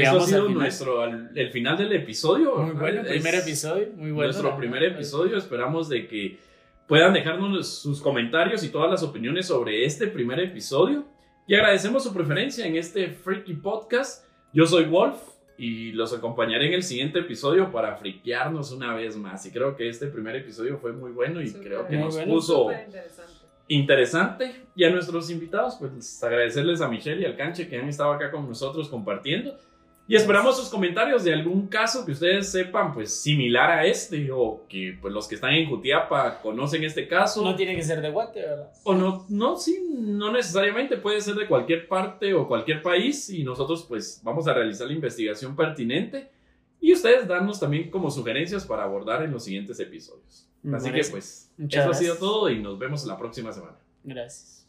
eso 0.00 0.10
ha 0.10 0.12
Llegamos 0.12 0.26
sido 0.26 0.40
al 0.40 0.46
final. 0.48 0.62
nuestro, 0.62 1.00
al- 1.02 1.30
el 1.34 1.50
final 1.50 1.76
del 1.78 1.92
episodio. 1.92 2.54
Muy 2.56 2.66
¿verdad? 2.74 2.80
bueno, 2.80 3.00
Es 3.02 3.08
primer 3.22 3.34
episodio, 3.34 3.88
muy 3.96 4.10
bueno. 4.10 4.32
Nuestro 4.32 4.56
primer 4.56 4.82
episodio. 4.84 5.36
Esperamos 5.36 5.88
de 5.88 6.06
que 6.08 6.38
puedan 6.86 7.12
dejarnos 7.12 7.68
sus 7.80 8.00
comentarios 8.00 8.62
y 8.64 8.68
todas 8.70 8.90
las 8.90 9.02
opiniones 9.02 9.46
sobre 9.46 9.84
este 9.84 10.06
primer 10.06 10.40
episodio. 10.40 11.04
Y 11.46 11.54
agradecemos 11.54 12.04
su 12.04 12.12
preferencia 12.14 12.66
en 12.66 12.76
este 12.76 13.08
Freaky 13.08 13.54
Podcast. 13.54 14.24
Yo 14.52 14.66
soy 14.66 14.84
Wolf 14.84 15.16
y 15.58 15.92
los 15.92 16.12
acompañaré 16.14 16.66
en 16.68 16.72
el 16.74 16.82
siguiente 16.82 17.18
episodio 17.20 17.70
para 17.70 17.96
friquearnos 17.96 18.72
una 18.72 18.94
vez 18.94 19.16
más. 19.16 19.44
Y 19.46 19.50
creo 19.50 19.76
que 19.76 19.88
este 19.88 20.06
primer 20.06 20.36
episodio 20.36 20.78
fue 20.78 20.92
muy 20.92 21.10
bueno 21.12 21.40
y 21.40 21.48
Súper. 21.48 21.66
creo 21.66 21.86
que 21.88 21.96
nos 21.96 22.14
bueno, 22.16 22.32
puso 22.32 22.70
interesante. 22.72 23.32
interesante. 23.68 24.54
Y 24.74 24.84
a 24.84 24.90
nuestros 24.90 25.30
invitados, 25.30 25.76
pues 25.78 26.22
agradecerles 26.22 26.80
a 26.80 26.88
Michelle 26.88 27.22
y 27.22 27.24
al 27.24 27.36
Canche 27.36 27.68
que 27.68 27.78
han 27.78 27.88
estado 27.88 28.12
acá 28.12 28.30
con 28.30 28.48
nosotros 28.48 28.88
compartiendo. 28.88 29.56
Y 30.08 30.16
esperamos 30.16 30.58
sus 30.58 30.68
comentarios 30.68 31.24
de 31.24 31.32
algún 31.32 31.68
caso 31.68 32.04
que 32.04 32.12
ustedes 32.12 32.50
sepan, 32.50 32.92
pues 32.92 33.14
similar 33.14 33.70
a 33.70 33.86
este, 33.86 34.30
o 34.32 34.66
que 34.68 34.98
pues 35.00 35.14
los 35.14 35.28
que 35.28 35.36
están 35.36 35.54
en 35.54 35.68
Jutiapa 35.68 36.40
conocen 36.42 36.84
este 36.84 37.06
caso. 37.06 37.42
No 37.42 37.54
tiene 37.54 37.76
que 37.76 37.82
ser 37.82 38.00
de 38.02 38.10
Guate, 38.10 38.40
¿verdad? 38.40 38.72
O 38.82 38.94
no, 38.94 39.24
no, 39.28 39.56
sí, 39.56 39.86
no 39.90 40.32
necesariamente 40.32 40.96
puede 40.96 41.20
ser 41.20 41.36
de 41.36 41.46
cualquier 41.46 41.86
parte 41.88 42.34
o 42.34 42.48
cualquier 42.48 42.82
país 42.82 43.30
y 43.30 43.44
nosotros 43.44 43.86
pues 43.88 44.20
vamos 44.24 44.48
a 44.48 44.54
realizar 44.54 44.86
la 44.88 44.92
investigación 44.92 45.54
pertinente 45.54 46.30
y 46.80 46.92
ustedes 46.92 47.28
darnos 47.28 47.60
también 47.60 47.88
como 47.90 48.10
sugerencias 48.10 48.66
para 48.66 48.82
abordar 48.82 49.22
en 49.22 49.30
los 49.30 49.44
siguientes 49.44 49.78
episodios. 49.78 50.48
Me 50.62 50.76
Así 50.76 50.90
que 50.90 51.04
pues 51.10 51.50
Muchas 51.56 51.82
eso 51.84 51.90
ha 51.90 51.94
sido 51.94 52.14
gracias. 52.14 52.18
todo 52.18 52.50
y 52.50 52.60
nos 52.60 52.78
vemos 52.78 53.04
la 53.06 53.16
próxima 53.16 53.52
semana. 53.52 53.78
Gracias. 54.02 54.61